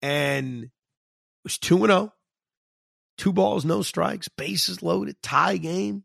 And 0.00 0.64
it 0.64 0.70
was 1.44 1.58
2 1.58 1.86
0. 1.86 2.12
Two 3.16 3.32
balls, 3.32 3.64
no 3.64 3.82
strikes, 3.82 4.28
bases 4.28 4.82
loaded, 4.82 5.22
tie 5.22 5.56
game. 5.56 6.04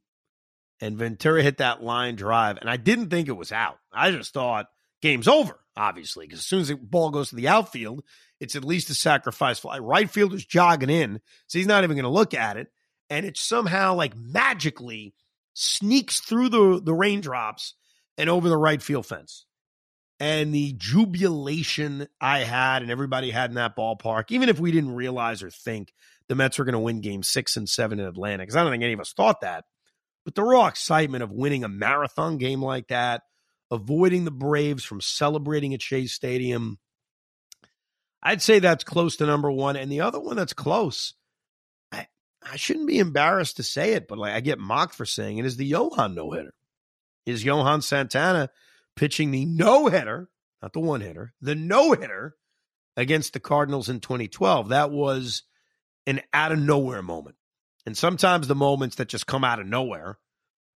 And 0.82 0.97
Ventura 0.97 1.41
hit 1.41 1.57
that 1.57 1.82
line 1.82 2.15
drive. 2.15 2.57
And 2.57 2.70
I 2.70 2.78
didn't 2.78 3.09
think 3.09 3.28
it 3.28 3.38
was 3.38 3.51
out. 3.51 3.78
I 3.91 4.11
just 4.11 4.34
thought 4.34 4.67
game's 5.01 5.27
over, 5.27 5.59
obviously, 5.75 6.25
because 6.25 6.39
as 6.39 6.45
soon 6.45 6.61
as 6.61 6.67
the 6.69 6.75
ball 6.75 7.09
goes 7.09 7.29
to 7.29 7.35
the 7.35 7.47
outfield, 7.47 8.03
it's 8.39 8.55
at 8.55 8.65
least 8.65 8.89
a 8.89 8.95
sacrifice 8.95 9.59
fly. 9.59 9.79
Right 9.79 10.09
fielder's 10.09 10.45
jogging 10.45 10.89
in, 10.89 11.19
so 11.47 11.59
he's 11.59 11.67
not 11.67 11.83
even 11.83 11.95
going 11.95 12.03
to 12.03 12.09
look 12.09 12.33
at 12.33 12.57
it 12.57 12.67
and 13.09 13.25
it 13.25 13.37
somehow 13.37 13.95
like 13.95 14.15
magically 14.15 15.13
sneaks 15.53 16.19
through 16.19 16.49
the 16.49 16.81
the 16.83 16.93
raindrops 16.93 17.75
and 18.17 18.29
over 18.29 18.49
the 18.49 18.57
right 18.57 18.81
field 18.81 19.05
fence. 19.05 19.45
And 20.21 20.53
the 20.53 20.73
jubilation 20.77 22.07
I 22.19 22.39
had 22.39 22.81
and 22.81 22.91
everybody 22.91 23.31
had 23.31 23.51
in 23.51 23.55
that 23.55 23.77
ballpark, 23.77 24.25
even 24.31 24.49
if 24.49 24.59
we 24.59 24.71
didn't 24.71 24.95
realize 24.95 25.41
or 25.41 25.49
think 25.49 25.93
the 26.27 26.35
Mets 26.35 26.59
were 26.59 26.65
going 26.65 26.73
to 26.73 26.79
win 26.79 26.99
game 26.99 27.23
six 27.23 27.55
and 27.55 27.69
seven 27.69 28.01
in 28.01 28.05
Atlanta, 28.05 28.43
because 28.43 28.57
I 28.57 28.63
don't 28.63 28.71
think 28.71 28.83
any 28.83 28.93
of 28.93 28.99
us 28.99 29.13
thought 29.13 29.41
that. 29.41 29.63
But 30.25 30.35
the 30.35 30.43
raw 30.43 30.67
excitement 30.67 31.23
of 31.23 31.31
winning 31.31 31.63
a 31.63 31.69
marathon 31.69 32.37
game 32.37 32.61
like 32.61 32.89
that, 32.89 33.21
avoiding 33.72 34.26
the 34.26 34.32
Braves 34.32 34.84
from 34.84 35.01
celebrating 35.01 35.74
at 35.74 35.82
Shea 35.82 36.05
Stadium, 36.07 36.80
I'd 38.22 38.41
say 38.41 38.59
that's 38.59 38.84
close 38.84 39.17
to 39.17 39.26
number 39.26 39.51
one. 39.51 39.76
And 39.76 39.91
the 39.91 40.01
other 40.01 40.20
one 40.20 40.36
that's 40.36 40.53
close 40.53 41.13
I 42.51 42.55
shouldn't 42.55 42.88
be 42.88 42.99
embarrassed 42.99 43.57
to 43.57 43.63
say 43.63 43.93
it, 43.93 44.07
but 44.07 44.17
like 44.17 44.34
I 44.34 44.39
get 44.39 44.59
mocked 44.59 44.95
for 44.95 45.05
saying 45.05 45.38
it 45.38 45.45
is 45.45 45.57
the 45.57 45.65
Johan 45.65 46.15
no 46.15 46.32
hitter. 46.32 46.53
Is 47.26 47.43
Johan 47.43 47.82
Santana 47.82 48.49
pitching 48.95 49.32
the 49.32 49.45
no 49.45 49.88
hitter, 49.88 50.30
not 50.61 50.74
the 50.74 50.80
one 50.80 51.01
hitter, 51.01 51.34
the 51.41 51.55
no 51.55 51.91
hitter 51.91 52.36
against 52.95 53.34
the 53.34 53.39
Cardinals 53.39 53.89
in 53.89 53.99
2012? 53.99 54.70
That 54.70 54.91
was 54.91 55.43
an 56.07 56.22
out 56.34 56.51
of 56.51 56.59
nowhere 56.59 57.01
moment. 57.01 57.36
And 57.86 57.97
sometimes 57.97 58.47
the 58.47 58.55
moments 58.55 58.95
that 58.97 59.09
just 59.09 59.28
come 59.28 59.43
out 59.43 59.59
of 59.59 59.67
nowhere 59.67 60.17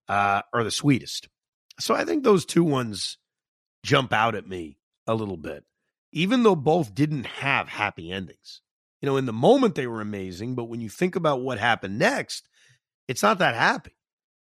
uh, 0.07 0.41
are 0.53 0.63
the 0.63 0.71
sweetest. 0.71 1.27
So 1.79 1.95
I 1.95 2.05
think 2.05 2.23
those 2.23 2.45
two 2.45 2.63
ones 2.63 3.17
jump 3.83 4.13
out 4.13 4.35
at 4.35 4.47
me 4.47 4.77
a 5.07 5.15
little 5.15 5.37
bit, 5.37 5.63
even 6.11 6.43
though 6.43 6.55
both 6.55 6.93
didn't 6.93 7.25
have 7.25 7.67
happy 7.67 8.11
endings 8.11 8.61
you 9.03 9.09
know, 9.09 9.17
in 9.17 9.25
the 9.25 9.33
moment 9.33 9.75
they 9.75 9.85
were 9.85 9.99
amazing, 9.99 10.55
but 10.55 10.69
when 10.69 10.79
you 10.79 10.87
think 10.87 11.17
about 11.17 11.41
what 11.41 11.59
happened 11.59 11.99
next, 11.99 12.47
it's 13.09 13.21
not 13.21 13.39
that 13.39 13.53
happy. 13.53 13.97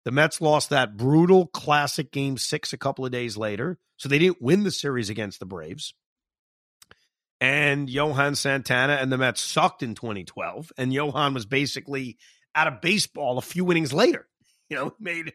The 0.04 0.10
Mets 0.10 0.40
lost 0.40 0.70
that 0.70 0.96
brutal 0.96 1.46
classic 1.46 2.10
game 2.10 2.36
six 2.36 2.72
a 2.72 2.76
couple 2.76 3.06
of 3.06 3.12
days 3.12 3.36
later. 3.36 3.78
So 3.98 4.08
they 4.08 4.18
didn't 4.18 4.42
win 4.42 4.64
the 4.64 4.72
series 4.72 5.10
against 5.10 5.38
the 5.38 5.46
Braves. 5.46 5.94
And 7.40 7.88
Johan 7.88 8.34
Santana 8.34 8.94
and 8.94 9.12
the 9.12 9.18
Mets 9.18 9.40
sucked 9.40 9.84
in 9.84 9.94
2012. 9.94 10.72
And 10.76 10.92
Johan 10.92 11.34
was 11.34 11.46
basically 11.46 12.18
out 12.52 12.66
of 12.66 12.80
baseball 12.80 13.38
a 13.38 13.42
few 13.42 13.70
innings 13.70 13.92
later. 13.92 14.26
You 14.70 14.76
know, 14.76 14.92
made 15.00 15.32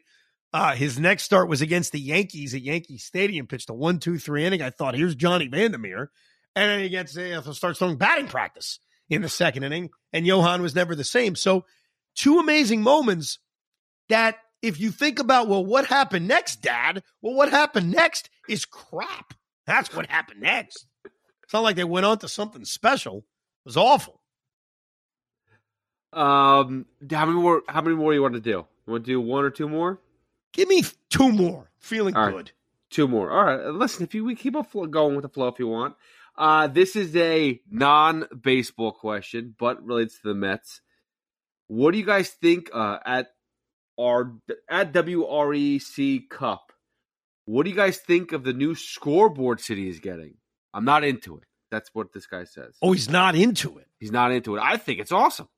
uh, 0.54 0.72
his 0.76 1.00
next 1.00 1.24
start 1.24 1.48
was 1.48 1.62
against 1.62 1.90
the 1.90 1.98
Yankees 1.98 2.54
at 2.54 2.62
Yankee 2.62 2.96
Stadium, 2.96 3.48
pitched 3.48 3.70
a 3.70 3.74
one, 3.74 3.98
two, 3.98 4.18
three 4.18 4.44
inning. 4.44 4.62
I 4.62 4.70
thought, 4.70 4.94
here's 4.94 5.16
Johnny 5.16 5.48
Vander 5.48 5.78
Meer. 5.78 6.12
And 6.54 6.70
then 6.70 6.78
he 6.78 6.88
gets 6.88 7.16
uh, 7.18 7.42
starts 7.52 7.80
throwing 7.80 7.96
batting 7.96 8.28
practice 8.28 8.78
in 9.10 9.22
the 9.22 9.28
second 9.28 9.64
inning, 9.64 9.90
and 10.12 10.24
Johan 10.24 10.62
was 10.62 10.76
never 10.76 10.94
the 10.94 11.02
same. 11.02 11.34
So, 11.34 11.64
two 12.14 12.38
amazing 12.38 12.82
moments 12.82 13.40
that 14.08 14.36
if 14.62 14.78
you 14.78 14.92
think 14.92 15.18
about, 15.18 15.48
well, 15.48 15.66
what 15.66 15.86
happened 15.86 16.28
next, 16.28 16.62
Dad? 16.62 17.02
Well, 17.20 17.34
what 17.34 17.50
happened 17.50 17.90
next 17.90 18.30
is 18.48 18.64
crap. 18.64 19.34
That's 19.66 19.92
what 19.92 20.06
happened 20.06 20.40
next. 20.40 20.86
It's 21.42 21.52
not 21.52 21.64
like 21.64 21.74
they 21.74 21.82
went 21.82 22.06
on 22.06 22.18
to 22.18 22.28
something 22.28 22.64
special. 22.64 23.18
It 23.18 23.24
was 23.64 23.76
awful. 23.76 24.20
Um, 26.12 26.86
how 27.10 27.26
many 27.26 27.40
more? 27.40 27.62
How 27.68 27.82
many 27.82 27.96
more 27.96 28.14
you 28.14 28.22
want 28.22 28.34
to 28.34 28.40
do? 28.40 28.64
You 28.86 28.92
want 28.92 29.04
to 29.04 29.10
do 29.10 29.20
one 29.20 29.44
or 29.44 29.50
two 29.50 29.68
more? 29.68 29.98
Give 30.54 30.68
me 30.68 30.84
two 31.10 31.30
more. 31.30 31.70
Feeling 31.80 32.16
All 32.16 32.30
good. 32.30 32.36
Right. 32.36 32.52
Two 32.90 33.08
more. 33.08 33.30
All 33.30 33.44
right. 33.44 33.66
Listen, 33.66 34.04
if 34.04 34.14
you 34.14 34.24
we 34.24 34.36
keep 34.36 34.54
going 34.54 35.16
with 35.16 35.22
the 35.22 35.28
flow, 35.28 35.48
if 35.48 35.58
you 35.58 35.68
want, 35.68 35.96
uh, 36.38 36.68
this 36.68 36.96
is 36.96 37.14
a 37.16 37.60
non 37.70 38.26
baseball 38.40 38.92
question, 38.92 39.54
but 39.58 39.84
relates 39.84 40.14
to 40.20 40.28
the 40.28 40.34
Mets. 40.34 40.80
What 41.66 41.92
do 41.92 41.98
you 41.98 42.06
guys 42.06 42.30
think 42.30 42.70
uh, 42.72 42.98
at 43.04 43.32
our 43.98 44.34
at 44.70 44.92
WREC 44.92 46.28
Cup? 46.30 46.72
What 47.46 47.64
do 47.64 47.70
you 47.70 47.76
guys 47.76 47.98
think 47.98 48.32
of 48.32 48.44
the 48.44 48.52
new 48.52 48.74
scoreboard 48.74 49.58
Citi 49.58 49.88
is 49.88 50.00
getting? 50.00 50.36
I'm 50.72 50.84
not 50.84 51.04
into 51.04 51.36
it. 51.36 51.44
That's 51.70 51.90
what 51.92 52.12
this 52.12 52.26
guy 52.26 52.44
says. 52.44 52.76
Oh, 52.80 52.92
he's 52.92 53.10
not 53.10 53.34
into 53.34 53.78
it. 53.78 53.88
He's 53.98 54.12
not 54.12 54.30
into 54.30 54.56
it. 54.56 54.62
I 54.62 54.76
think 54.76 55.00
it's 55.00 55.12
awesome. 55.12 55.48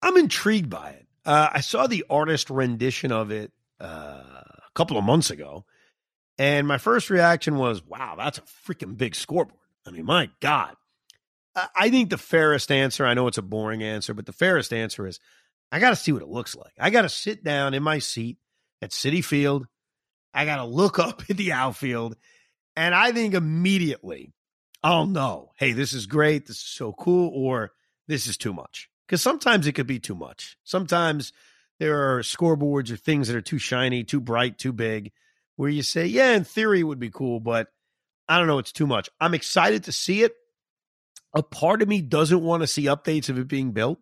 I'm 0.00 0.16
intrigued 0.16 0.70
by 0.70 0.90
it. 0.90 1.06
Uh, 1.24 1.48
I 1.52 1.60
saw 1.60 1.86
the 1.86 2.06
artist 2.08 2.48
rendition 2.48 3.12
of 3.12 3.30
it 3.30 3.52
uh, 3.80 3.84
a 3.84 4.70
couple 4.74 4.96
of 4.96 5.04
months 5.04 5.30
ago, 5.30 5.64
and 6.38 6.66
my 6.66 6.78
first 6.78 7.10
reaction 7.10 7.56
was, 7.56 7.82
"Wow, 7.84 8.14
that's 8.16 8.38
a 8.38 8.42
freaking 8.42 8.96
big 8.96 9.14
scoreboard." 9.14 9.60
I 9.86 9.90
mean, 9.90 10.04
my 10.04 10.30
God. 10.40 10.76
I 11.74 11.90
think 11.90 12.10
the 12.10 12.18
fairest 12.18 12.70
answer, 12.70 13.04
I 13.04 13.14
know 13.14 13.26
it's 13.26 13.38
a 13.38 13.42
boring 13.42 13.82
answer, 13.82 14.14
but 14.14 14.26
the 14.26 14.32
fairest 14.32 14.72
answer 14.72 15.06
is 15.06 15.18
I 15.72 15.80
got 15.80 15.90
to 15.90 15.96
see 15.96 16.12
what 16.12 16.22
it 16.22 16.28
looks 16.28 16.54
like. 16.54 16.72
I 16.78 16.90
got 16.90 17.02
to 17.02 17.08
sit 17.08 17.42
down 17.42 17.74
in 17.74 17.82
my 17.82 17.98
seat 17.98 18.38
at 18.80 18.90
Citi 18.90 19.24
Field. 19.24 19.66
I 20.32 20.44
got 20.44 20.56
to 20.56 20.64
look 20.64 20.98
up 21.00 21.22
at 21.28 21.36
the 21.36 21.52
outfield. 21.52 22.16
And 22.76 22.94
I 22.94 23.12
think 23.12 23.34
immediately 23.34 24.32
I'll 24.82 25.06
know, 25.06 25.52
hey, 25.56 25.72
this 25.72 25.92
is 25.92 26.06
great. 26.06 26.46
This 26.46 26.58
is 26.58 26.62
so 26.62 26.92
cool. 26.92 27.30
Or 27.34 27.72
this 28.06 28.26
is 28.26 28.36
too 28.36 28.52
much. 28.52 28.88
Because 29.06 29.22
sometimes 29.22 29.66
it 29.66 29.72
could 29.72 29.86
be 29.86 29.98
too 29.98 30.14
much. 30.14 30.56
Sometimes 30.64 31.32
there 31.78 32.16
are 32.16 32.22
scoreboards 32.22 32.90
or 32.90 32.96
things 32.96 33.28
that 33.28 33.36
are 33.36 33.42
too 33.42 33.58
shiny, 33.58 34.04
too 34.04 34.20
bright, 34.20 34.58
too 34.58 34.72
big, 34.72 35.12
where 35.56 35.70
you 35.70 35.82
say, 35.82 36.06
yeah, 36.06 36.32
in 36.32 36.44
theory 36.44 36.80
it 36.80 36.84
would 36.84 36.98
be 36.98 37.10
cool, 37.10 37.40
but 37.40 37.68
I 38.28 38.38
don't 38.38 38.46
know. 38.46 38.58
It's 38.58 38.72
too 38.72 38.86
much. 38.86 39.08
I'm 39.20 39.34
excited 39.34 39.84
to 39.84 39.92
see 39.92 40.22
it. 40.22 40.34
A 41.34 41.42
part 41.42 41.82
of 41.82 41.88
me 41.88 42.00
doesn't 42.00 42.42
want 42.42 42.62
to 42.62 42.66
see 42.66 42.84
updates 42.84 43.28
of 43.28 43.38
it 43.38 43.48
being 43.48 43.72
built. 43.72 43.98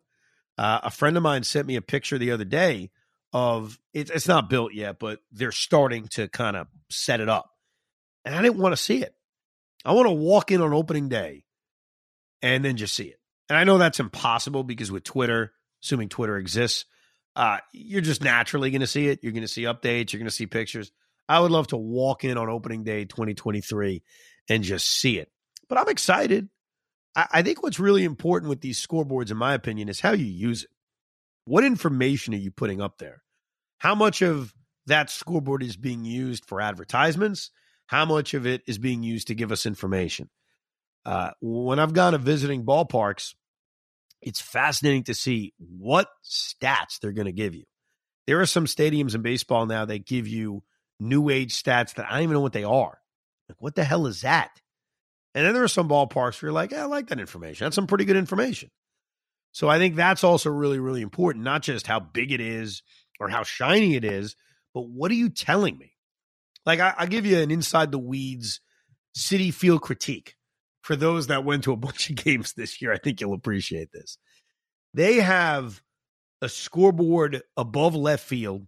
Uh, 0.59 0.81
a 0.85 0.91
friend 0.91 1.17
of 1.17 1.23
mine 1.23 1.45
sent 1.45 1.67
me 1.67 1.77
a 1.77 1.83
picture 1.83 2.19
the 2.19 2.33
other 2.33 2.45
day 2.45 2.91
of 3.33 3.79
it, 3.93 4.11
it's 4.11 4.29
not 4.29 4.49
built 4.49 4.73
yet, 4.73 4.99
but 4.99 5.21
they're 5.31 5.53
starting 5.53 6.09
to 6.09 6.29
kind 6.29 6.57
of 6.57 6.69
set 6.91 7.21
it 7.21 7.29
up. 7.29 7.51
And 8.25 8.35
I 8.35 8.43
didn't 8.43 8.59
want 8.59 8.73
to 8.73 8.83
see 8.83 9.03
it. 9.03 9.15
I 9.85 9.93
want 9.93 10.09
to 10.09 10.15
walk 10.15 10.51
in 10.51 10.63
on 10.63 10.73
opening 10.73 11.09
day 11.09 11.45
and 12.43 12.65
then 12.65 12.77
just 12.77 12.95
see 12.95 13.05
it. 13.05 13.21
And 13.49 13.59
I 13.59 13.65
know 13.65 13.79
that's 13.79 14.01
impossible 14.01 14.65
because 14.65 14.91
with 14.91 15.05
Twitter, 15.05 15.53
assuming 15.83 16.09
Twitter 16.09 16.37
exists, 16.37 16.87
uh, 17.37 17.59
you're 17.73 18.01
just 18.01 18.25
naturally 18.25 18.71
going 18.71 18.81
to 18.81 18.87
see 18.87 19.09
it. 19.09 19.21
You're 19.23 19.33
going 19.33 19.43
to 19.43 19.49
see 19.49 19.63
updates. 19.63 20.13
You're 20.13 20.19
going 20.19 20.29
to 20.29 20.35
see 20.35 20.47
pictures. 20.47 20.91
I 21.29 21.39
would 21.39 21.51
love 21.51 21.69
to 21.69 21.77
walk 21.77 22.25
in 22.25 22.39
on 22.39 22.49
opening 22.49 22.83
day 22.83 23.05
2023 23.05 24.03
and 24.49 24.65
just 24.65 24.89
see 24.89 25.19
it. 25.19 25.31
But 25.69 25.79
I'm 25.79 25.89
excited. 25.89 26.49
I, 27.15 27.27
I 27.31 27.43
think 27.43 27.63
what's 27.63 27.79
really 27.79 28.05
important 28.05 28.49
with 28.49 28.63
these 28.63 28.85
scoreboards, 28.85 29.31
in 29.31 29.37
my 29.37 29.53
opinion, 29.53 29.91
is 29.91 30.01
how 30.01 30.13
you 30.13 30.25
use 30.25 30.65
it. 30.65 30.71
What 31.45 31.63
information 31.63 32.33
are 32.33 32.39
you 32.39 32.51
putting 32.51 32.81
up 32.81 32.99
there? 32.99 33.23
How 33.79 33.95
much 33.95 34.23
of 34.23 34.55
that 34.87 35.11
scoreboard 35.11 35.63
is 35.63 35.77
being 35.77 36.05
used 36.05 36.47
for 36.47 36.61
advertisements? 36.61 37.51
How 37.87 38.07
much 38.07 38.33
of 38.33 38.47
it 38.47 38.63
is 38.67 38.79
being 38.79 39.03
used 39.03 39.29
to 39.29 39.35
give 39.35 39.53
us 39.53 39.67
information? 39.67 40.31
Uh, 41.05 41.31
when 41.41 41.79
I've 41.79 41.93
gone 41.93 42.13
to 42.13 42.19
visiting 42.19 42.65
ballparks, 42.65 43.35
it's 44.23 44.41
fascinating 44.41 45.05
to 45.05 45.15
see 45.15 45.53
what 45.59 46.09
stats 46.25 46.99
they're 47.01 47.13
going 47.13 47.27
to 47.27 47.33
give 47.33 47.55
you. 47.55 47.65
There 48.27 48.41
are 48.41 48.47
some 48.47 48.67
stadiums 48.67 49.15
in 49.15 49.23
baseball 49.23 49.67
now 49.67 49.85
that 49.85 50.07
give 50.07 50.27
you 50.27 50.63
new 50.99 51.29
age 51.29 51.61
stats 51.63 51.95
that 51.95 52.07
I 52.07 52.15
don't 52.15 52.23
even 52.25 52.35
know 52.35 52.41
what 52.41 52.53
they 52.53 52.65
are. 52.65 52.99
Like, 53.49 53.61
what 53.61 53.75
the 53.75 53.85
hell 53.85 54.07
is 54.07 54.23
that? 54.23 54.51
And 55.35 55.47
then 55.47 55.55
there 55.55 55.63
are 55.63 55.69
some 55.69 55.89
ballparks 55.89 56.41
where 56.41 56.49
you're 56.49 56.53
like, 56.53 56.73
yeah, 56.73 56.83
I 56.83 56.87
like 56.87 57.09
that 57.09 57.21
information. 57.21 57.67
That's 57.67 57.77
some 57.77 57.87
pretty 57.87 58.07
good 58.07 58.17
information. 58.17 58.71
So 59.53 59.69
I 59.69 59.79
think 59.79 59.95
that's 59.95 60.25
also 60.25 60.51
really, 60.51 60.79
really 60.79 61.03
important, 61.03 61.45
not 61.45 61.63
just 61.63 61.87
how 61.87 62.01
big 62.01 62.33
it 62.33 62.41
is 62.41 62.83
or 63.21 63.29
how 63.29 63.43
shiny 63.43 63.95
it 63.95 64.05
is, 64.05 64.35
but 64.75 64.83
what 64.83 65.11
are 65.11 65.15
you 65.15 65.29
telling 65.29 65.79
me? 65.79 65.93
Like 66.65 66.81
I, 66.81 66.95
I 66.99 67.07
give 67.07 67.27
you 67.27 67.39
an 67.39 67.51
inside 67.51 67.93
the 67.93 67.99
weeds 67.99 68.61
Citi 69.17 69.53
Field 69.55 69.83
critique 69.83 70.35
for 70.87 70.95
those 70.95 71.27
that 71.27 71.45
went 71.45 71.65
to 71.65 71.73
a 71.73 71.77
bunch 71.87 72.11
of 72.11 72.17
games 72.17 72.53
this 72.53 72.81
year. 72.81 72.93
I 72.93 72.99
think 72.99 73.21
you'll 73.21 73.35
appreciate 73.35 73.91
this. 73.93 74.19
They 74.95 75.17
have 75.17 75.83
a 76.41 76.49
scoreboard 76.49 77.43
above 77.57 77.97
left 77.97 78.25
field, 78.25 78.67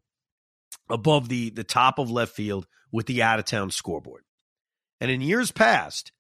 above 0.91 1.29
the 1.29 1.51
the 1.51 1.65
top 1.65 1.99
of 1.99 2.11
left 2.11 2.35
field 2.35 2.67
with 2.91 3.07
the 3.07 3.23
out 3.23 3.39
of 3.39 3.45
town 3.45 3.71
scoreboard. 3.71 4.25
And 5.01 5.11
in 5.11 5.21
years 5.21 5.53
past, 5.53 6.11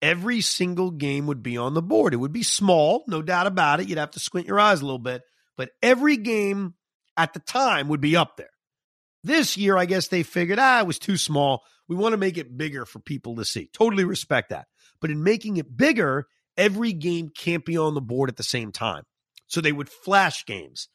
every 0.00 0.40
single 0.40 0.90
game 0.90 1.26
would 1.26 1.42
be 1.42 1.58
on 1.58 1.74
the 1.74 1.82
board. 1.82 2.14
It 2.14 2.18
would 2.18 2.32
be 2.32 2.42
small, 2.42 3.04
no 3.06 3.20
doubt 3.20 3.46
about 3.46 3.80
it. 3.80 3.88
You'd 3.88 3.98
have 3.98 4.12
to 4.12 4.20
squint 4.20 4.46
your 4.46 4.58
eyes 4.58 4.80
a 4.80 4.84
little 4.84 4.98
bit, 4.98 5.22
but 5.56 5.70
every 5.82 6.16
game 6.16 6.74
at 7.16 7.34
the 7.34 7.40
time 7.40 7.88
would 7.88 8.00
be 8.00 8.16
up 8.16 8.38
there. 8.38 8.48
This 9.22 9.56
year, 9.58 9.76
I 9.76 9.84
guess 9.84 10.08
they 10.08 10.22
figured, 10.22 10.58
ah, 10.58 10.80
it 10.80 10.86
was 10.86 10.98
too 10.98 11.16
small. 11.16 11.62
We 11.88 11.94
want 11.94 12.14
to 12.14 12.16
make 12.16 12.38
it 12.38 12.56
bigger 12.56 12.86
for 12.86 13.00
people 13.00 13.36
to 13.36 13.44
see. 13.44 13.68
Totally 13.72 14.04
respect 14.04 14.48
that. 14.48 14.66
But 15.02 15.10
in 15.10 15.22
making 15.22 15.58
it 15.58 15.76
bigger, 15.76 16.26
every 16.56 16.94
game 16.94 17.30
can't 17.36 17.64
be 17.64 17.76
on 17.76 17.94
the 17.94 18.00
board 18.00 18.30
at 18.30 18.36
the 18.36 18.42
same 18.42 18.72
time. 18.72 19.02
So 19.48 19.60
they 19.60 19.72
would 19.72 19.90
flash 19.90 20.46
games. 20.46 20.88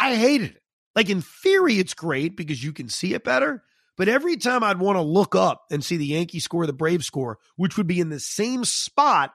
I 0.00 0.14
hated 0.14 0.52
it. 0.52 0.62
Like 0.96 1.10
in 1.10 1.20
theory, 1.20 1.78
it's 1.78 1.92
great 1.92 2.36
because 2.36 2.64
you 2.64 2.72
can 2.72 2.88
see 2.88 3.12
it 3.12 3.24
better. 3.24 3.62
But 3.98 4.08
every 4.08 4.36
time 4.36 4.62
I'd 4.62 4.78
want 4.78 4.96
to 4.96 5.02
look 5.02 5.34
up 5.34 5.64
and 5.70 5.84
see 5.84 5.96
the 5.96 6.06
Yankee 6.06 6.40
score, 6.40 6.66
the 6.66 6.72
Brave 6.72 7.04
score, 7.04 7.38
which 7.56 7.76
would 7.76 7.86
be 7.86 8.00
in 8.00 8.08
the 8.08 8.20
same 8.20 8.64
spot, 8.64 9.34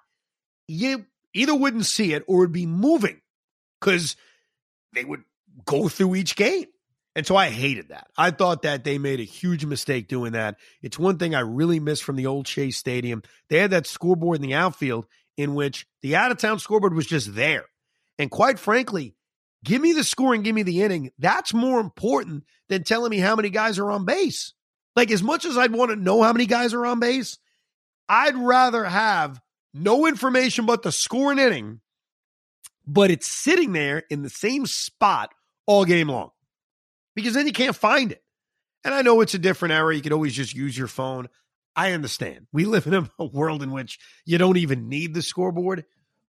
you 0.67 1.05
either 1.33 1.53
wouldn't 1.53 1.85
see 1.85 2.13
it 2.13 2.23
or 2.27 2.39
would 2.39 2.51
be 2.51 2.65
moving 2.65 3.21
because 3.79 4.15
they 4.93 5.03
would 5.03 5.23
go 5.65 5.87
through 5.87 6.15
each 6.15 6.35
game. 6.35 6.65
And 7.17 7.25
so 7.25 7.35
I 7.35 7.49
hated 7.49 7.89
that. 7.89 8.11
I 8.15 8.29
thought 8.29 8.61
that 8.61 8.83
they 8.83 8.99
made 8.99 9.19
a 9.19 9.23
huge 9.23 9.65
mistake 9.65 10.07
doing 10.07 10.33
that. 10.33 10.57
It's 10.83 10.99
one 10.99 11.17
thing 11.17 11.33
I 11.33 11.39
really 11.39 11.79
miss 11.79 11.99
from 11.99 12.15
the 12.15 12.27
old 12.27 12.47
Shea 12.47 12.69
Stadium. 12.69 13.23
They 13.49 13.57
had 13.57 13.71
that 13.71 13.87
scoreboard 13.87 14.35
in 14.35 14.43
the 14.43 14.53
outfield 14.53 15.07
in 15.35 15.55
which 15.55 15.87
the 16.03 16.15
out 16.15 16.29
of 16.29 16.37
town 16.37 16.59
scoreboard 16.59 16.93
was 16.93 17.07
just 17.07 17.33
there. 17.33 17.65
And 18.19 18.29
quite 18.29 18.59
frankly, 18.59 19.15
give 19.65 19.81
me 19.81 19.93
the 19.93 20.03
score 20.03 20.35
and 20.35 20.43
give 20.43 20.53
me 20.53 20.61
the 20.61 20.83
inning. 20.83 21.09
That's 21.17 21.55
more 21.55 21.79
important 21.79 22.43
than 22.69 22.83
telling 22.83 23.09
me 23.09 23.17
how 23.17 23.35
many 23.35 23.49
guys 23.49 23.79
are 23.79 23.89
on 23.89 24.05
base. 24.05 24.53
Like, 24.95 25.09
as 25.09 25.23
much 25.23 25.43
as 25.43 25.57
I'd 25.57 25.73
want 25.73 25.89
to 25.89 25.95
know 25.95 26.21
how 26.21 26.33
many 26.33 26.45
guys 26.45 26.75
are 26.75 26.85
on 26.85 26.99
base, 26.99 27.39
I'd 28.07 28.35
rather 28.35 28.85
have 28.85 29.41
no 29.73 30.05
information 30.05 30.67
but 30.67 30.83
the 30.83 30.91
score 30.91 31.31
and 31.31 31.39
inning, 31.39 31.81
but 32.85 33.09
it's 33.09 33.27
sitting 33.27 33.73
there 33.73 34.03
in 34.11 34.21
the 34.21 34.29
same 34.29 34.67
spot 34.67 35.33
all 35.65 35.83
game 35.83 36.09
long 36.09 36.29
because 37.17 37.33
then 37.33 37.47
you 37.47 37.51
can't 37.51 37.75
find 37.75 38.11
it. 38.11 38.23
And 38.83 38.93
I 38.93 39.01
know 39.01 39.21
it's 39.21 39.33
a 39.33 39.39
different 39.39 39.73
era. 39.73 39.95
You 39.95 40.01
could 40.03 40.13
always 40.13 40.35
just 40.35 40.53
use 40.53 40.77
your 40.77 40.87
phone. 40.87 41.27
I 41.75 41.93
understand. 41.93 42.45
We 42.53 42.65
live 42.65 42.85
in 42.85 43.09
a 43.19 43.25
world 43.25 43.63
in 43.63 43.71
which 43.71 43.99
you 44.23 44.37
don't 44.37 44.57
even 44.57 44.87
need 44.87 45.15
the 45.15 45.23
scoreboard, 45.23 45.83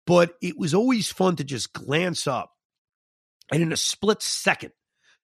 but 0.07 0.35
it 0.41 0.59
was 0.59 0.73
always 0.73 1.13
fun 1.13 1.37
to 1.37 1.45
just 1.45 1.75
glance 1.75 2.27
up 2.27 2.51
and 3.53 3.63
in 3.63 3.71
a 3.71 3.77
split 3.77 4.23
second 4.23 4.73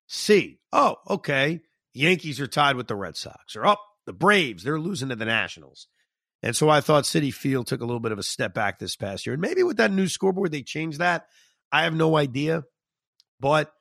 see, 0.07 0.59
oh, 0.71 0.97
okay, 1.09 1.63
Yankees 1.95 2.41
are 2.41 2.47
tied 2.47 2.77
with 2.77 2.89
the 2.89 2.97
Red 2.97 3.17
Sox, 3.17 3.57
or 3.57 3.65
up 3.65 3.81
oh, 3.81 3.91
the 4.05 4.13
Braves, 4.13 4.65
they're 4.65 4.79
losing 4.79 5.09
to 5.09 5.17
the 5.17 5.25
Nationals. 5.25 5.89
And 6.43 6.55
so 6.55 6.69
I 6.69 6.83
thought 6.83 7.05
Citi 7.05 7.33
Field 7.33 7.67
took 7.67 7.81
a 7.81 7.87
little 7.87 8.01
bit 8.01 8.13
of 8.13 8.19
a 8.19 8.23
step 8.23 8.53
back 8.53 8.79
this 8.79 8.97
past 8.97 9.25
year. 9.25 9.33
And 9.33 9.41
maybe 9.41 9.63
with 9.63 9.79
that 9.79 9.91
new 9.91 10.09
scoreboard, 10.09 10.53
they 10.53 10.63
changed 10.63 10.99
that. 10.99 11.27
I 11.73 11.85
have 11.85 11.95
no 11.95 12.19
idea. 12.19 12.65
But 13.41 13.73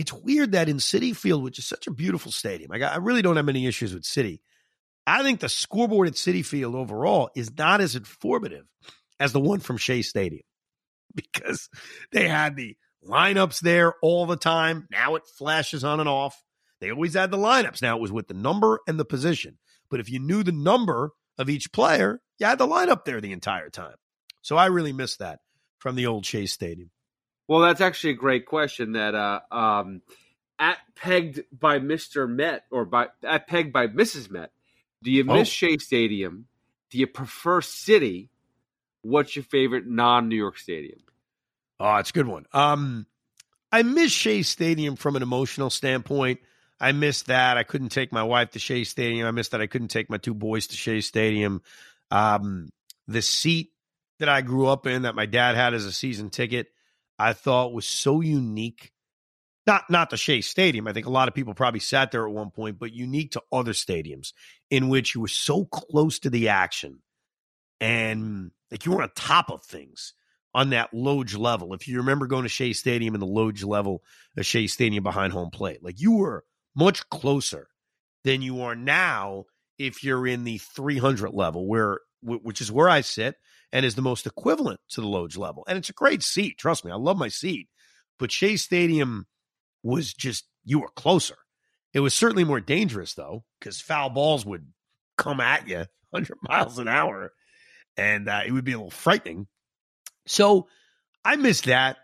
it's 0.00 0.14
weird 0.14 0.52
that 0.52 0.70
in 0.70 0.78
Citi 0.78 1.14
Field, 1.14 1.44
which 1.44 1.58
is 1.58 1.66
such 1.66 1.86
a 1.86 1.90
beautiful 1.90 2.32
stadium, 2.32 2.72
I, 2.72 2.78
I 2.78 2.96
really 2.96 3.20
don't 3.20 3.36
have 3.36 3.44
many 3.44 3.66
issues 3.66 3.92
with 3.92 4.04
Citi. 4.04 4.40
I 5.06 5.22
think 5.22 5.40
the 5.40 5.48
scoreboard 5.50 6.08
at 6.08 6.14
Citi 6.14 6.42
Field 6.42 6.74
overall 6.74 7.28
is 7.36 7.54
not 7.58 7.82
as 7.82 7.94
informative 7.94 8.64
as 9.18 9.32
the 9.32 9.40
one 9.40 9.60
from 9.60 9.76
Shea 9.76 10.00
Stadium 10.00 10.42
because 11.14 11.68
they 12.12 12.26
had 12.26 12.56
the 12.56 12.78
lineups 13.06 13.60
there 13.60 13.92
all 14.00 14.24
the 14.24 14.38
time. 14.38 14.88
Now 14.90 15.16
it 15.16 15.22
flashes 15.36 15.84
on 15.84 16.00
and 16.00 16.08
off. 16.08 16.42
They 16.80 16.90
always 16.90 17.12
had 17.12 17.30
the 17.30 17.36
lineups. 17.36 17.82
Now 17.82 17.98
it 17.98 18.00
was 18.00 18.10
with 18.10 18.26
the 18.26 18.34
number 18.34 18.80
and 18.88 18.98
the 18.98 19.04
position. 19.04 19.58
But 19.90 20.00
if 20.00 20.08
you 20.08 20.18
knew 20.18 20.42
the 20.42 20.50
number 20.50 21.10
of 21.36 21.50
each 21.50 21.72
player, 21.72 22.22
you 22.38 22.46
had 22.46 22.58
the 22.58 22.66
lineup 22.66 23.04
there 23.04 23.20
the 23.20 23.32
entire 23.32 23.68
time. 23.68 23.96
So 24.40 24.56
I 24.56 24.66
really 24.66 24.94
miss 24.94 25.18
that 25.18 25.40
from 25.78 25.94
the 25.94 26.06
old 26.06 26.24
Shea 26.24 26.46
Stadium. 26.46 26.90
Well, 27.50 27.62
that's 27.62 27.80
actually 27.80 28.10
a 28.10 28.14
great 28.14 28.46
question. 28.46 28.92
That 28.92 29.16
uh, 29.16 29.40
um, 29.50 30.02
at 30.56 30.78
pegged 30.94 31.42
by 31.50 31.80
Mister 31.80 32.28
Met 32.28 32.62
or 32.70 32.84
by 32.84 33.08
at 33.24 33.48
pegged 33.48 33.72
by 33.72 33.88
Mrs. 33.88 34.30
Met. 34.30 34.52
Do 35.02 35.10
you 35.10 35.24
miss 35.24 35.48
oh. 35.48 35.50
Shea 35.50 35.78
Stadium? 35.78 36.46
Do 36.92 36.98
you 36.98 37.08
prefer 37.08 37.60
Citi? 37.60 38.28
What's 39.02 39.34
your 39.34 39.42
favorite 39.42 39.84
non-New 39.84 40.36
York 40.36 40.58
stadium? 40.58 41.00
Oh, 41.80 41.96
it's 41.96 42.10
a 42.10 42.12
good 42.12 42.28
one. 42.28 42.46
Um, 42.52 43.06
I 43.72 43.82
miss 43.82 44.12
Shea 44.12 44.42
Stadium 44.42 44.94
from 44.94 45.16
an 45.16 45.22
emotional 45.22 45.70
standpoint. 45.70 46.38
I 46.78 46.92
miss 46.92 47.22
that. 47.22 47.56
I 47.56 47.64
couldn't 47.64 47.88
take 47.88 48.12
my 48.12 48.22
wife 48.22 48.52
to 48.52 48.60
Shea 48.60 48.84
Stadium. 48.84 49.26
I 49.26 49.32
miss 49.32 49.48
that 49.48 49.60
I 49.60 49.66
couldn't 49.66 49.88
take 49.88 50.08
my 50.08 50.18
two 50.18 50.34
boys 50.34 50.68
to 50.68 50.76
Shea 50.76 51.00
Stadium. 51.00 51.62
Um, 52.12 52.70
the 53.08 53.22
seat 53.22 53.72
that 54.20 54.28
I 54.28 54.40
grew 54.40 54.68
up 54.68 54.86
in, 54.86 55.02
that 55.02 55.16
my 55.16 55.26
dad 55.26 55.56
had 55.56 55.74
as 55.74 55.84
a 55.84 55.90
season 55.90 56.30
ticket, 56.30 56.68
I 57.20 57.34
thought 57.34 57.74
was 57.74 57.86
so 57.86 58.20
unique. 58.20 58.92
Not 59.66 59.90
not 59.90 60.10
the 60.10 60.16
Shea 60.16 60.40
Stadium. 60.40 60.88
I 60.88 60.92
think 60.92 61.06
a 61.06 61.10
lot 61.10 61.28
of 61.28 61.34
people 61.34 61.54
probably 61.54 61.80
sat 61.80 62.10
there 62.10 62.26
at 62.26 62.32
one 62.32 62.50
point, 62.50 62.78
but 62.78 62.92
unique 62.92 63.32
to 63.32 63.42
other 63.52 63.72
stadiums 63.72 64.32
in 64.70 64.88
which 64.88 65.14
you 65.14 65.20
were 65.20 65.28
so 65.28 65.66
close 65.66 66.18
to 66.20 66.30
the 66.30 66.48
action 66.48 67.00
and 67.80 68.50
like 68.70 68.86
you 68.86 68.92
were 68.92 69.02
on 69.02 69.10
top 69.14 69.50
of 69.50 69.62
things 69.64 70.14
on 70.54 70.70
that 70.70 70.92
Loge 70.94 71.34
level. 71.36 71.74
If 71.74 71.86
you 71.86 71.98
remember 71.98 72.26
going 72.26 72.44
to 72.44 72.48
Shea 72.48 72.72
Stadium 72.72 73.14
in 73.14 73.20
the 73.20 73.26
Loge 73.26 73.62
level, 73.62 74.02
a 74.36 74.42
Shea 74.42 74.66
Stadium 74.66 75.04
behind 75.04 75.32
home 75.32 75.50
plate, 75.50 75.82
like 75.82 76.00
you 76.00 76.12
were 76.12 76.44
much 76.74 77.08
closer 77.10 77.68
than 78.24 78.42
you 78.42 78.62
are 78.62 78.74
now 78.74 79.44
if 79.78 80.02
you're 80.02 80.26
in 80.26 80.44
the 80.44 80.58
300 80.58 81.32
level, 81.32 81.66
where 81.66 82.00
which 82.22 82.60
is 82.60 82.72
where 82.72 82.88
I 82.88 83.02
sit 83.02 83.36
and 83.72 83.84
is 83.84 83.94
the 83.94 84.02
most 84.02 84.26
equivalent 84.26 84.80
to 84.90 85.00
the 85.00 85.06
Loge 85.06 85.36
level. 85.36 85.64
And 85.68 85.78
it's 85.78 85.90
a 85.90 85.94
great 85.94 86.22
seat. 86.22 86.58
Trust 86.58 86.84
me, 86.84 86.90
I 86.90 86.96
love 86.96 87.18
my 87.18 87.28
seat. 87.28 87.68
But 88.18 88.32
Shea 88.32 88.56
Stadium 88.56 89.26
was 89.82 90.12
just, 90.12 90.44
you 90.64 90.80
were 90.80 90.90
closer. 90.94 91.36
It 91.94 92.00
was 92.00 92.14
certainly 92.14 92.44
more 92.44 92.60
dangerous, 92.60 93.14
though, 93.14 93.44
because 93.58 93.80
foul 93.80 94.10
balls 94.10 94.44
would 94.44 94.66
come 95.16 95.40
at 95.40 95.68
you 95.68 95.84
100 96.10 96.36
miles 96.42 96.78
an 96.78 96.88
hour 96.88 97.32
and 97.96 98.28
uh, 98.28 98.40
it 98.46 98.52
would 98.52 98.64
be 98.64 98.72
a 98.72 98.76
little 98.76 98.90
frightening. 98.90 99.46
So 100.26 100.68
I 101.24 101.36
miss 101.36 101.62
that. 101.62 101.98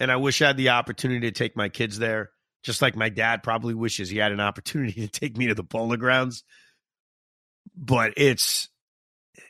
And 0.00 0.12
I 0.12 0.16
wish 0.16 0.40
I 0.40 0.48
had 0.48 0.56
the 0.56 0.68
opportunity 0.70 1.26
to 1.26 1.32
take 1.32 1.56
my 1.56 1.68
kids 1.68 1.98
there, 1.98 2.30
just 2.62 2.82
like 2.82 2.94
my 2.94 3.08
dad 3.08 3.42
probably 3.42 3.74
wishes 3.74 4.08
he 4.08 4.18
had 4.18 4.30
an 4.30 4.40
opportunity 4.40 4.92
to 5.06 5.08
take 5.08 5.36
me 5.36 5.48
to 5.48 5.54
the 5.54 5.64
polo 5.64 5.96
grounds. 5.96 6.44
But 7.76 8.14
it's 8.16 8.68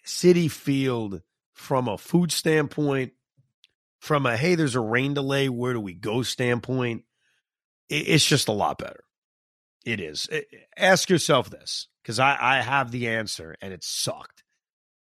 Citi 0.06 0.50
Field 0.50 1.20
from 1.59 1.88
a 1.88 1.98
food 1.98 2.30
standpoint, 2.30 3.12
from 3.98 4.26
a 4.26 4.36
hey, 4.36 4.54
there's 4.54 4.76
a 4.76 4.80
rain 4.80 5.14
delay, 5.14 5.48
where 5.48 5.72
do 5.72 5.80
we 5.80 5.92
go 5.92 6.22
standpoint, 6.22 7.02
it's 7.88 8.24
just 8.24 8.48
a 8.48 8.52
lot 8.52 8.78
better. 8.78 9.04
It 9.84 10.00
is. 10.00 10.28
Ask 10.76 11.11
yourself 11.11 11.50
this 11.50 11.88
because 12.02 12.18
I, 12.18 12.36
I 12.40 12.61
have 12.61 12.90
the 12.90 13.09
answer 13.09 13.56
and 13.61 13.72
it 13.72 13.82
sucked. 13.82 14.44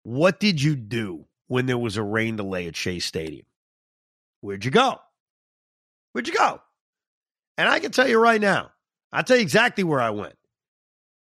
What 0.02 0.38
did 0.38 0.62
you 0.62 0.76
do 0.76 1.26
when 1.48 1.66
there 1.66 1.78
was 1.78 1.96
a 1.96 2.02
rain 2.02 2.36
delay 2.36 2.68
at 2.68 2.76
Shea 2.76 3.00
Stadium? 3.00 3.46
Where'd 4.40 4.64
you 4.64 4.70
go? 4.70 5.00
Where'd 6.12 6.28
you 6.28 6.34
go? 6.34 6.60
And 7.58 7.68
I 7.68 7.80
can 7.80 7.90
tell 7.90 8.08
you 8.08 8.18
right 8.18 8.40
now, 8.40 8.70
I'll 9.12 9.24
tell 9.24 9.36
you 9.36 9.42
exactly 9.42 9.82
where 9.82 10.00
I 10.00 10.10
went. 10.10 10.36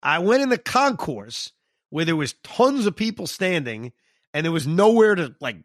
I 0.03 0.20
went 0.20 0.43
in 0.43 0.49
the 0.49 0.57
concourse 0.57 1.51
where 1.89 2.05
there 2.05 2.15
was 2.15 2.36
tons 2.43 2.86
of 2.86 2.95
people 2.95 3.26
standing 3.26 3.93
and 4.34 4.45
there 4.45 4.51
was 4.51 4.67
nowhere 4.67 5.15
to 5.15 5.36
like 5.39 5.57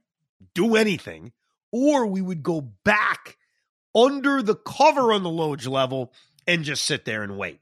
do 0.55 0.77
anything, 0.77 1.33
or 1.71 2.07
we 2.07 2.21
would 2.21 2.43
go 2.43 2.61
back 2.61 3.37
under 3.95 4.43
the 4.43 4.55
cover 4.55 5.13
on 5.13 5.23
the 5.23 5.31
Loge 5.31 5.67
level 5.67 6.13
and 6.47 6.65
just 6.65 6.85
sit 6.85 7.05
there 7.05 7.23
and 7.23 7.37
wait. 7.37 7.61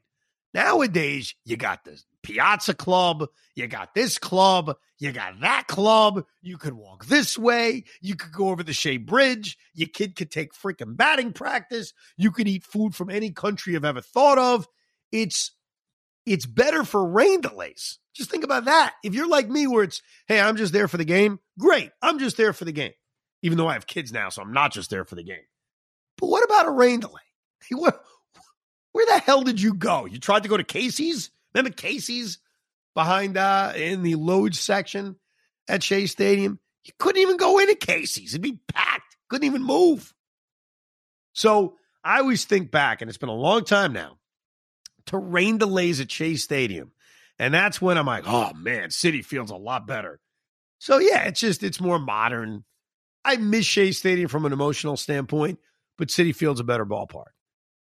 Nowadays, 0.53 1.33
you 1.45 1.55
got 1.55 1.85
the 1.85 2.01
Piazza 2.23 2.73
Club, 2.73 3.27
you 3.55 3.67
got 3.67 3.95
this 3.95 4.17
club, 4.17 4.75
you 4.99 5.11
got 5.11 5.39
that 5.41 5.67
club. 5.67 6.25
You 6.41 6.57
could 6.57 6.73
walk 6.73 7.05
this 7.05 7.37
way, 7.37 7.85
you 8.01 8.15
could 8.15 8.33
go 8.33 8.49
over 8.49 8.63
the 8.63 8.73
Shea 8.73 8.97
Bridge, 8.97 9.57
your 9.73 9.87
kid 9.87 10.15
could 10.15 10.29
take 10.29 10.53
freaking 10.53 10.97
batting 10.97 11.33
practice, 11.33 11.93
you 12.17 12.31
could 12.31 12.47
eat 12.47 12.63
food 12.63 12.95
from 12.95 13.09
any 13.09 13.31
country 13.31 13.73
you've 13.73 13.85
ever 13.85 14.01
thought 14.01 14.37
of. 14.37 14.67
It's 15.11 15.51
it's 16.25 16.45
better 16.45 16.83
for 16.83 17.05
rain 17.05 17.41
delays. 17.41 17.99
Just 18.13 18.29
think 18.29 18.43
about 18.43 18.65
that. 18.65 18.93
If 19.03 19.13
you're 19.13 19.27
like 19.27 19.49
me, 19.49 19.67
where 19.67 19.83
it's, 19.83 20.01
hey, 20.27 20.39
I'm 20.39 20.57
just 20.57 20.73
there 20.73 20.87
for 20.87 20.97
the 20.97 21.05
game, 21.05 21.39
great. 21.57 21.91
I'm 22.01 22.19
just 22.19 22.37
there 22.37 22.53
for 22.53 22.65
the 22.65 22.71
game. 22.71 22.91
Even 23.41 23.57
though 23.57 23.67
I 23.67 23.73
have 23.73 23.87
kids 23.87 24.11
now, 24.11 24.29
so 24.29 24.41
I'm 24.41 24.53
not 24.53 24.71
just 24.71 24.89
there 24.89 25.05
for 25.05 25.15
the 25.15 25.23
game. 25.23 25.45
But 26.17 26.27
what 26.27 26.43
about 26.43 26.67
a 26.67 26.71
rain 26.71 26.99
delay? 26.99 27.21
What, 27.71 28.03
where 28.91 29.05
the 29.05 29.19
hell 29.19 29.41
did 29.43 29.61
you 29.61 29.73
go? 29.73 30.05
You 30.05 30.19
tried 30.19 30.43
to 30.43 30.49
go 30.49 30.57
to 30.57 30.63
Casey's? 30.63 31.31
Remember 31.53 31.75
Casey's 31.75 32.39
behind 32.93 33.37
uh 33.37 33.73
in 33.75 34.03
the 34.03 34.15
Loge 34.15 34.55
section 34.55 35.15
at 35.67 35.81
Shea 35.83 36.05
Stadium. 36.05 36.59
You 36.83 36.93
couldn't 36.99 37.21
even 37.21 37.37
go 37.37 37.59
into 37.59 37.75
Casey's. 37.75 38.33
It'd 38.33 38.41
be 38.41 38.59
packed. 38.67 39.17
Couldn't 39.29 39.45
even 39.45 39.63
move. 39.63 40.13
So 41.33 41.75
I 42.03 42.19
always 42.19 42.45
think 42.45 42.71
back, 42.71 43.01
and 43.01 43.09
it's 43.09 43.17
been 43.17 43.29
a 43.29 43.33
long 43.33 43.63
time 43.63 43.93
now, 43.93 44.17
to 45.07 45.17
rain 45.17 45.57
delays 45.57 45.99
at 45.99 46.11
Shea 46.11 46.35
Stadium. 46.35 46.91
And 47.39 47.53
that's 47.53 47.81
when 47.81 47.97
I'm 47.97 48.05
like, 48.05 48.23
oh 48.27 48.53
man, 48.53 48.89
Citi 48.89 49.23
Field's 49.23 49.51
a 49.51 49.55
lot 49.55 49.87
better. 49.87 50.19
So 50.79 50.97
yeah, 50.97 51.23
it's 51.23 51.39
just 51.39 51.63
it's 51.63 51.79
more 51.79 51.99
modern. 51.99 52.63
I 53.23 53.37
miss 53.37 53.65
Shea 53.65 53.91
Stadium 53.91 54.27
from 54.27 54.45
an 54.45 54.53
emotional 54.53 54.97
standpoint, 54.97 55.59
but 55.97 56.09
Citi 56.09 56.35
Field's 56.35 56.59
a 56.59 56.63
better 56.63 56.85
ballpark. 56.85 57.31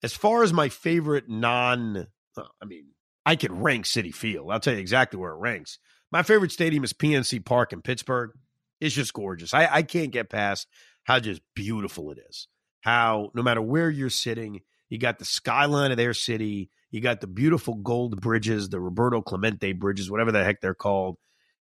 As 0.03 0.13
far 0.13 0.43
as 0.43 0.51
my 0.51 0.69
favorite 0.69 1.29
non, 1.29 2.07
I 2.37 2.65
mean, 2.65 2.87
I 3.25 3.35
could 3.35 3.51
rank 3.51 3.85
Citi 3.85 4.13
Field. 4.13 4.49
I'll 4.51 4.59
tell 4.59 4.73
you 4.73 4.79
exactly 4.79 5.19
where 5.19 5.31
it 5.31 5.39
ranks. 5.39 5.77
My 6.11 6.23
favorite 6.23 6.51
stadium 6.51 6.83
is 6.83 6.93
PNC 6.93 7.45
Park 7.45 7.71
in 7.71 7.81
Pittsburgh. 7.81 8.31
It's 8.79 8.95
just 8.95 9.13
gorgeous. 9.13 9.53
I, 9.53 9.67
I 9.71 9.83
can't 9.83 10.11
get 10.11 10.29
past 10.29 10.67
how 11.03 11.19
just 11.19 11.41
beautiful 11.55 12.11
it 12.11 12.19
is. 12.29 12.47
How 12.81 13.29
no 13.35 13.43
matter 13.43 13.61
where 13.61 13.89
you're 13.89 14.09
sitting, 14.09 14.61
you 14.89 14.97
got 14.97 15.19
the 15.19 15.25
skyline 15.25 15.91
of 15.91 15.97
their 15.97 16.13
city. 16.13 16.69
You 16.91 17.01
got 17.01 17.21
the 17.21 17.27
beautiful 17.27 17.75
gold 17.75 18.19
bridges, 18.19 18.69
the 18.69 18.79
Roberto 18.79 19.21
Clemente 19.21 19.73
bridges, 19.73 20.11
whatever 20.11 20.31
the 20.31 20.43
heck 20.43 20.61
they're 20.61 20.73
called. 20.73 21.17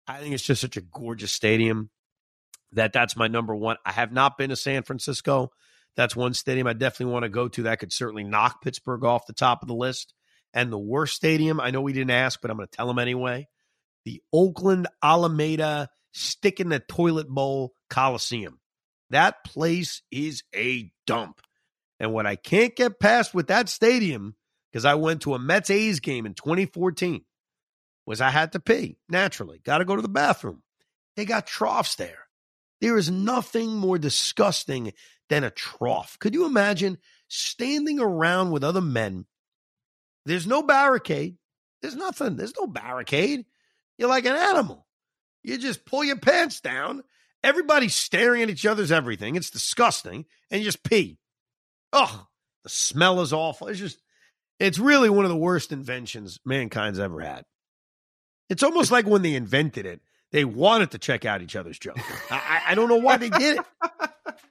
I 0.07 0.19
think 0.19 0.33
it's 0.33 0.43
just 0.43 0.61
such 0.61 0.77
a 0.77 0.81
gorgeous 0.81 1.31
stadium 1.31 1.89
that 2.73 2.93
that's 2.93 3.15
my 3.15 3.27
number 3.27 3.55
one. 3.55 3.77
I 3.85 3.91
have 3.91 4.11
not 4.11 4.37
been 4.37 4.51
to 4.51 4.55
San 4.55 4.83
Francisco. 4.83 5.51
That's 5.95 6.15
one 6.15 6.33
stadium 6.33 6.67
I 6.67 6.73
definitely 6.73 7.13
want 7.13 7.23
to 7.23 7.29
go 7.29 7.47
to. 7.47 7.63
That 7.63 7.79
could 7.79 7.91
certainly 7.91 8.23
knock 8.23 8.61
Pittsburgh 8.61 9.03
off 9.03 9.25
the 9.25 9.33
top 9.33 9.61
of 9.61 9.67
the 9.67 9.75
list. 9.75 10.13
And 10.53 10.71
the 10.71 10.77
worst 10.77 11.15
stadium, 11.15 11.59
I 11.59 11.71
know 11.71 11.81
we 11.81 11.93
didn't 11.93 12.11
ask, 12.11 12.39
but 12.41 12.51
I'm 12.51 12.57
going 12.57 12.67
to 12.67 12.75
tell 12.75 12.87
them 12.87 12.99
anyway. 12.99 13.47
The 14.05 14.21
Oakland 14.31 14.87
Alameda 15.03 15.89
Stick 16.17 16.59
in 16.59 16.69
the 16.69 16.79
Toilet 16.79 17.29
Bowl 17.29 17.73
Coliseum. 17.91 18.59
That 19.11 19.43
place 19.43 20.01
is 20.11 20.43
a 20.55 20.91
dump. 21.05 21.41
And 21.99 22.11
what 22.11 22.25
I 22.25 22.35
can't 22.35 22.75
get 22.75 22.99
past 22.99 23.35
with 23.35 23.47
that 23.47 23.69
stadium, 23.69 24.35
because 24.77 24.85
I 24.85 24.93
went 24.93 25.23
to 25.23 25.33
a 25.33 25.39
Mets 25.39 25.71
A's 25.71 25.99
game 26.01 26.27
in 26.27 26.35
2014, 26.35 27.25
was 28.05 28.21
I 28.21 28.29
had 28.29 28.51
to 28.51 28.59
pee 28.59 28.99
naturally. 29.09 29.59
Got 29.63 29.79
to 29.79 29.85
go 29.85 29.95
to 29.95 30.03
the 30.03 30.07
bathroom. 30.07 30.61
They 31.15 31.25
got 31.25 31.47
troughs 31.47 31.95
there. 31.95 32.27
There 32.79 32.95
is 32.95 33.09
nothing 33.09 33.75
more 33.75 33.97
disgusting 33.97 34.93
than 35.29 35.43
a 35.43 35.49
trough. 35.49 36.19
Could 36.19 36.35
you 36.35 36.45
imagine 36.45 36.99
standing 37.27 37.99
around 37.99 38.51
with 38.51 38.63
other 38.63 38.81
men? 38.81 39.25
There's 40.27 40.45
no 40.45 40.61
barricade. 40.61 41.37
There's 41.81 41.95
nothing. 41.95 42.35
There's 42.35 42.53
no 42.55 42.67
barricade. 42.67 43.47
You're 43.97 44.09
like 44.09 44.25
an 44.25 44.35
animal. 44.35 44.85
You 45.41 45.57
just 45.57 45.85
pull 45.85 46.03
your 46.03 46.19
pants 46.19 46.61
down. 46.61 47.01
Everybody's 47.43 47.95
staring 47.95 48.43
at 48.43 48.51
each 48.51 48.67
other's 48.67 48.91
everything. 48.91 49.37
It's 49.37 49.49
disgusting. 49.49 50.25
And 50.51 50.61
you 50.61 50.65
just 50.65 50.83
pee. 50.83 51.17
Ugh, 51.93 52.27
the 52.63 52.69
smell 52.69 53.21
is 53.21 53.33
awful. 53.33 53.69
It's 53.69 53.79
just, 53.79 53.99
it's 54.59 54.79
really 54.79 55.09
one 55.09 55.25
of 55.25 55.29
the 55.29 55.37
worst 55.37 55.71
inventions 55.71 56.39
mankind's 56.45 56.99
ever 56.99 57.21
had. 57.21 57.45
It's 58.49 58.63
almost 58.63 58.91
like 58.91 59.05
when 59.05 59.21
they 59.21 59.35
invented 59.35 59.85
it, 59.85 60.01
they 60.31 60.45
wanted 60.45 60.91
to 60.91 60.97
check 60.97 61.25
out 61.25 61.41
each 61.41 61.55
other's 61.55 61.79
junk. 61.79 61.99
I, 62.31 62.61
I 62.69 62.75
don't 62.75 62.89
know 62.89 62.97
why 62.97 63.17
they 63.17 63.29
did 63.29 63.57
it. 63.57 63.65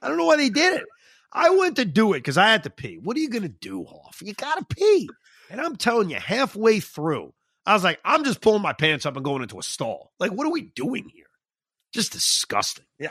I 0.01 0.07
don't 0.07 0.17
know 0.17 0.25
why 0.25 0.37
they 0.37 0.49
did 0.49 0.81
it. 0.81 0.85
I 1.31 1.49
went 1.51 1.75
to 1.75 1.85
do 1.85 2.13
it 2.13 2.19
because 2.19 2.37
I 2.37 2.49
had 2.49 2.63
to 2.63 2.69
pee. 2.69 2.99
What 3.01 3.17
are 3.17 3.19
you 3.19 3.29
going 3.29 3.43
to 3.43 3.49
do, 3.49 3.83
Hoff? 3.83 4.21
You 4.23 4.33
got 4.33 4.57
to 4.57 4.75
pee. 4.75 5.09
And 5.49 5.61
I'm 5.61 5.75
telling 5.75 6.09
you, 6.09 6.17
halfway 6.17 6.79
through, 6.79 7.33
I 7.65 7.73
was 7.73 7.83
like, 7.83 7.99
I'm 8.03 8.23
just 8.23 8.41
pulling 8.41 8.61
my 8.61 8.73
pants 8.73 9.05
up 9.05 9.15
and 9.15 9.25
going 9.25 9.41
into 9.41 9.59
a 9.59 9.63
stall. 9.63 10.13
Like, 10.19 10.31
what 10.31 10.47
are 10.47 10.51
we 10.51 10.61
doing 10.61 11.09
here? 11.13 11.25
Just 11.93 12.13
disgusting. 12.13 12.85
Yeah. 12.99 13.09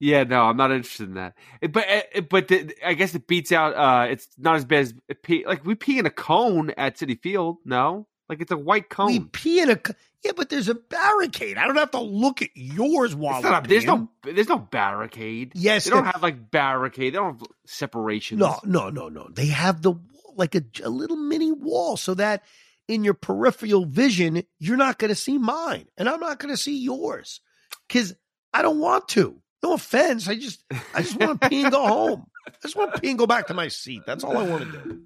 Yeah, 0.00 0.22
no, 0.22 0.42
I'm 0.42 0.56
not 0.56 0.70
interested 0.70 1.08
in 1.08 1.14
that. 1.14 1.34
It, 1.60 1.72
but 1.72 1.84
it, 1.88 2.28
but 2.28 2.48
the, 2.48 2.72
I 2.84 2.94
guess 2.94 3.14
it 3.14 3.26
beats 3.26 3.50
out. 3.50 3.74
Uh, 3.74 4.10
it's 4.10 4.28
not 4.38 4.56
as 4.56 4.64
bad 4.64 4.80
as 4.80 4.94
pee. 5.22 5.44
Like 5.46 5.64
we 5.64 5.74
pee 5.74 5.98
in 5.98 6.06
a 6.06 6.10
cone 6.10 6.70
at 6.76 6.96
Citi 6.96 7.20
Field. 7.20 7.56
No, 7.64 8.06
like 8.28 8.40
it's 8.40 8.52
a 8.52 8.56
white 8.56 8.88
cone. 8.88 9.06
We 9.06 9.20
pee 9.20 9.60
in 9.60 9.70
a 9.70 9.80
yeah, 10.24 10.32
but 10.36 10.50
there's 10.50 10.68
a 10.68 10.74
barricade. 10.74 11.58
I 11.58 11.66
don't 11.66 11.76
have 11.76 11.92
to 11.92 12.00
look 12.00 12.42
at 12.42 12.50
yours 12.54 13.14
while 13.14 13.40
not, 13.40 13.68
there's 13.68 13.84
no 13.86 14.08
there's 14.24 14.48
no 14.48 14.58
barricade. 14.58 15.52
Yes, 15.54 15.84
they 15.84 15.90
don't 15.90 16.04
have 16.04 16.22
like 16.22 16.50
barricade. 16.50 17.14
They 17.14 17.18
don't 17.18 17.38
have 17.38 17.48
separations. 17.66 18.40
No, 18.40 18.58
no, 18.64 18.90
no, 18.90 19.08
no. 19.08 19.28
They 19.32 19.46
have 19.46 19.82
the 19.82 19.94
like 20.34 20.54
a, 20.54 20.62
a 20.84 20.90
little 20.90 21.16
mini 21.16 21.52
wall 21.52 21.96
so 21.96 22.14
that 22.14 22.42
in 22.86 23.04
your 23.04 23.14
peripheral 23.14 23.84
vision 23.84 24.42
you're 24.58 24.76
not 24.76 24.98
going 24.98 25.10
to 25.10 25.14
see 25.14 25.38
mine, 25.38 25.86
and 25.96 26.08
I'm 26.08 26.20
not 26.20 26.38
going 26.38 26.54
to 26.54 26.60
see 26.60 26.78
yours 26.78 27.40
because 27.86 28.14
I 28.52 28.62
don't 28.62 28.78
want 28.78 29.08
to. 29.08 29.40
No 29.62 29.74
offense. 29.74 30.28
I 30.28 30.36
just 30.36 30.64
I 30.94 31.02
just 31.02 31.18
want 31.18 31.40
to 31.40 31.48
pee 31.48 31.62
and 31.62 31.72
go 31.72 31.86
home. 31.86 32.26
I 32.46 32.52
just 32.62 32.76
want 32.76 32.94
to 32.94 33.00
pee 33.00 33.10
and 33.10 33.18
go 33.18 33.26
back 33.26 33.48
to 33.48 33.54
my 33.54 33.68
seat. 33.68 34.02
That's 34.06 34.24
all 34.24 34.36
I 34.36 34.42
want 34.48 34.72
to 34.72 34.78
do. 34.78 35.02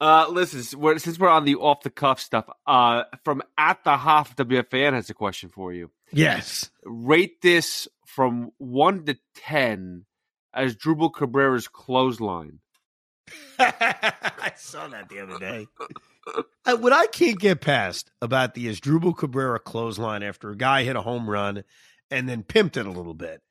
Uh, 0.00 0.26
listen, 0.30 0.78
we're, 0.78 0.98
since 0.98 1.18
we're 1.18 1.28
on 1.28 1.44
the 1.44 1.56
off 1.56 1.82
the 1.82 1.90
cuff 1.90 2.20
stuff, 2.20 2.48
uh, 2.66 3.02
from 3.24 3.42
at 3.58 3.82
the 3.82 3.96
Hoff 3.96 4.36
WFAN 4.36 4.92
has 4.92 5.10
a 5.10 5.14
question 5.14 5.48
for 5.48 5.72
you. 5.72 5.90
Yes. 6.12 6.70
Rate 6.84 7.42
this 7.42 7.88
from 8.06 8.52
one 8.58 9.04
to 9.06 9.18
ten 9.34 10.04
as 10.54 10.76
Asdrubal 10.76 11.12
Cabrera's 11.12 11.68
clothesline. 11.68 12.60
I 13.58 14.52
saw 14.56 14.88
that 14.88 15.08
the 15.08 15.20
other 15.20 15.38
day. 15.38 15.66
Uh, 16.64 16.76
what 16.76 16.92
I 16.92 17.06
can't 17.08 17.38
get 17.38 17.60
past 17.60 18.10
about 18.22 18.54
the 18.54 18.68
Asdrubal 18.68 19.16
Cabrera 19.16 19.58
clothesline 19.58 20.22
after 20.22 20.50
a 20.50 20.56
guy 20.56 20.84
hit 20.84 20.96
a 20.96 21.02
home 21.02 21.28
run 21.28 21.64
and 22.10 22.28
then 22.28 22.42
pimped 22.42 22.76
it 22.76 22.86
a 22.86 22.90
little 22.90 23.14
bit 23.14 23.42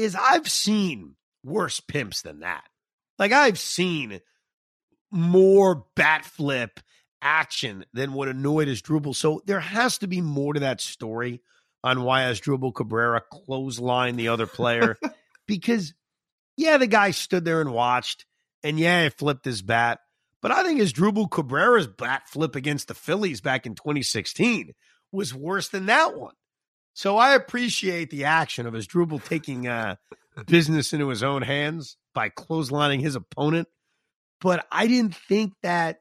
is 0.00 0.14
I've 0.14 0.48
seen 0.48 1.14
worse 1.44 1.80
pimps 1.80 2.22
than 2.22 2.40
that. 2.40 2.64
Like 3.18 3.32
I've 3.32 3.58
seen 3.58 4.20
more 5.10 5.84
bat 5.96 6.24
flip 6.24 6.80
action 7.22 7.84
than 7.92 8.12
what 8.12 8.28
annoyed 8.28 8.68
Asdrubal. 8.68 9.14
So 9.14 9.42
there 9.46 9.60
has 9.60 9.98
to 9.98 10.06
be 10.06 10.20
more 10.20 10.54
to 10.54 10.60
that 10.60 10.80
story 10.80 11.42
on 11.82 12.02
why 12.02 12.22
Asdrubal 12.22 12.74
Cabrera 12.74 13.22
clotheslined 13.32 14.16
the 14.16 14.28
other 14.28 14.46
player. 14.46 14.96
because, 15.46 15.94
yeah, 16.56 16.76
the 16.78 16.86
guy 16.86 17.10
stood 17.10 17.44
there 17.44 17.60
and 17.60 17.72
watched, 17.72 18.26
and 18.62 18.78
yeah, 18.78 19.04
he 19.04 19.10
flipped 19.10 19.44
his 19.44 19.62
bat. 19.62 20.00
But 20.42 20.52
I 20.52 20.62
think 20.62 20.80
Asdrubal 20.80 21.30
Cabrera's 21.30 21.86
bat 21.86 22.22
flip 22.28 22.56
against 22.56 22.88
the 22.88 22.94
Phillies 22.94 23.40
back 23.40 23.66
in 23.66 23.74
2016 23.74 24.72
was 25.12 25.34
worse 25.34 25.68
than 25.68 25.86
that 25.86 26.16
one. 26.16 26.34
So 26.94 27.16
I 27.16 27.34
appreciate 27.34 28.10
the 28.10 28.24
action 28.24 28.66
of 28.66 28.74
Asdrubal 28.74 29.24
taking 29.24 29.66
uh, 29.66 29.96
business 30.46 30.92
into 30.92 31.08
his 31.08 31.22
own 31.22 31.42
hands 31.42 31.96
by 32.14 32.28
clotheslining 32.28 33.00
his 33.00 33.14
opponent. 33.14 33.68
But 34.40 34.66
I 34.72 34.86
didn't 34.86 35.14
think 35.14 35.52
that 35.62 36.00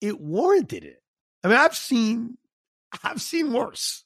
it 0.00 0.20
warranted 0.20 0.84
it. 0.84 1.02
I 1.42 1.48
mean, 1.48 1.56
I've 1.56 1.76
seen, 1.76 2.38
I've 3.02 3.20
seen 3.20 3.52
worse. 3.52 4.04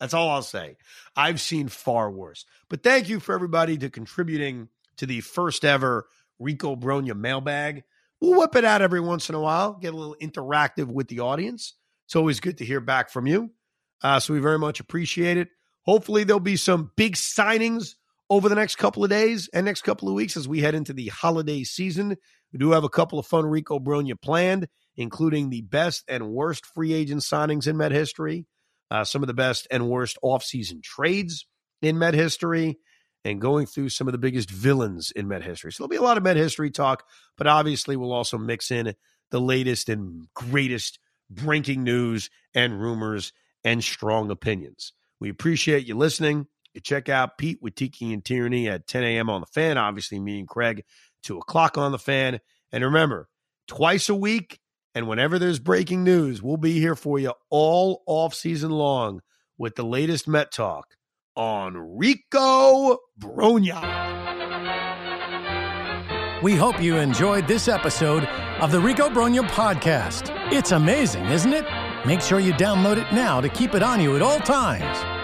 That's 0.00 0.14
all 0.14 0.30
I'll 0.30 0.42
say. 0.42 0.76
I've 1.14 1.40
seen 1.40 1.68
far 1.68 2.10
worse. 2.10 2.46
But 2.70 2.82
thank 2.82 3.08
you 3.08 3.20
for 3.20 3.34
everybody 3.34 3.76
to 3.78 3.90
contributing 3.90 4.68
to 4.96 5.06
the 5.06 5.20
first 5.20 5.64
ever 5.64 6.06
Rico 6.38 6.74
Brogna 6.74 7.14
mailbag. 7.14 7.84
We'll 8.20 8.38
whip 8.38 8.56
it 8.56 8.64
out 8.64 8.82
every 8.82 9.00
once 9.00 9.28
in 9.28 9.34
a 9.34 9.40
while, 9.40 9.74
get 9.74 9.94
a 9.94 9.96
little 9.96 10.16
interactive 10.20 10.86
with 10.86 11.08
the 11.08 11.20
audience. 11.20 11.74
It's 12.06 12.16
always 12.16 12.40
good 12.40 12.58
to 12.58 12.64
hear 12.64 12.80
back 12.80 13.10
from 13.10 13.26
you. 13.26 13.50
Uh, 14.02 14.20
so 14.20 14.32
we 14.34 14.40
very 14.40 14.58
much 14.58 14.80
appreciate 14.80 15.36
it. 15.36 15.48
Hopefully, 15.84 16.24
there'll 16.24 16.40
be 16.40 16.56
some 16.56 16.90
big 16.96 17.14
signings 17.14 17.94
over 18.28 18.48
the 18.48 18.54
next 18.54 18.76
couple 18.76 19.02
of 19.02 19.10
days 19.10 19.48
and 19.52 19.66
next 19.66 19.82
couple 19.82 20.08
of 20.08 20.14
weeks 20.14 20.36
as 20.36 20.46
we 20.46 20.60
head 20.60 20.74
into 20.74 20.92
the 20.92 21.08
holiday 21.08 21.64
season. 21.64 22.16
We 22.52 22.58
do 22.58 22.70
have 22.72 22.84
a 22.84 22.88
couple 22.88 23.18
of 23.18 23.26
fun 23.26 23.46
Rico 23.46 23.78
Brogna 23.78 24.20
planned, 24.20 24.68
including 24.96 25.50
the 25.50 25.62
best 25.62 26.04
and 26.08 26.30
worst 26.30 26.64
free 26.66 26.92
agent 26.92 27.22
signings 27.22 27.66
in 27.66 27.76
Met 27.76 27.92
history, 27.92 28.46
uh, 28.90 29.04
some 29.04 29.22
of 29.22 29.26
the 29.26 29.34
best 29.34 29.66
and 29.70 29.88
worst 29.88 30.16
offseason 30.22 30.82
trades 30.82 31.46
in 31.82 31.98
Met 31.98 32.14
history, 32.14 32.78
and 33.24 33.40
going 33.40 33.66
through 33.66 33.88
some 33.88 34.08
of 34.08 34.12
the 34.12 34.18
biggest 34.18 34.50
villains 34.50 35.10
in 35.10 35.26
Met 35.26 35.42
history. 35.42 35.72
So 35.72 35.82
there'll 35.82 35.90
be 35.90 35.96
a 35.96 36.02
lot 36.02 36.16
of 36.16 36.22
Met 36.22 36.36
history 36.36 36.70
talk, 36.70 37.04
but 37.36 37.46
obviously 37.46 37.96
we'll 37.96 38.12
also 38.12 38.38
mix 38.38 38.70
in 38.70 38.94
the 39.30 39.40
latest 39.40 39.88
and 39.88 40.26
greatest 40.34 40.98
breaking 41.28 41.84
news 41.84 42.30
and 42.54 42.80
rumors 42.80 43.32
and 43.64 43.82
strong 43.82 44.30
opinions. 44.30 44.92
We 45.20 45.28
appreciate 45.28 45.86
you 45.86 45.96
listening. 45.96 46.46
You 46.74 46.80
check 46.80 47.08
out 47.08 47.38
Pete 47.38 47.58
with 47.60 47.74
Tiki 47.74 48.12
and 48.12 48.24
Tierney 48.24 48.68
at 48.68 48.86
10 48.86 49.02
a.m. 49.02 49.28
on 49.28 49.40
the 49.40 49.46
fan. 49.46 49.76
Obviously, 49.76 50.18
me 50.18 50.38
and 50.38 50.48
Craig, 50.48 50.84
2 51.24 51.38
o'clock 51.38 51.76
on 51.76 51.92
the 51.92 51.98
fan. 51.98 52.40
And 52.72 52.84
remember, 52.84 53.28
twice 53.68 54.08
a 54.08 54.14
week 54.14 54.60
and 54.94 55.08
whenever 55.08 55.38
there's 55.38 55.58
breaking 55.58 56.04
news, 56.04 56.42
we'll 56.42 56.56
be 56.56 56.78
here 56.78 56.96
for 56.96 57.18
you 57.18 57.32
all 57.50 58.02
off 58.06 58.34
season 58.34 58.70
long 58.70 59.20
with 59.58 59.74
the 59.74 59.84
latest 59.84 60.26
Met 60.26 60.52
talk 60.52 60.96
on 61.36 61.76
Rico 61.76 62.98
Brogna. 63.18 64.08
We 66.42 66.56
hope 66.56 66.80
you 66.80 66.96
enjoyed 66.96 67.46
this 67.46 67.68
episode 67.68 68.24
of 68.60 68.72
the 68.72 68.80
Rico 68.80 69.10
Brogna 69.10 69.46
podcast. 69.48 70.30
It's 70.52 70.72
amazing, 70.72 71.26
isn't 71.26 71.52
it? 71.52 71.66
Make 72.06 72.22
sure 72.22 72.40
you 72.40 72.54
download 72.54 72.96
it 72.96 73.12
now 73.12 73.42
to 73.42 73.48
keep 73.50 73.74
it 73.74 73.82
on 73.82 74.00
you 74.00 74.16
at 74.16 74.22
all 74.22 74.38
times. 74.38 75.19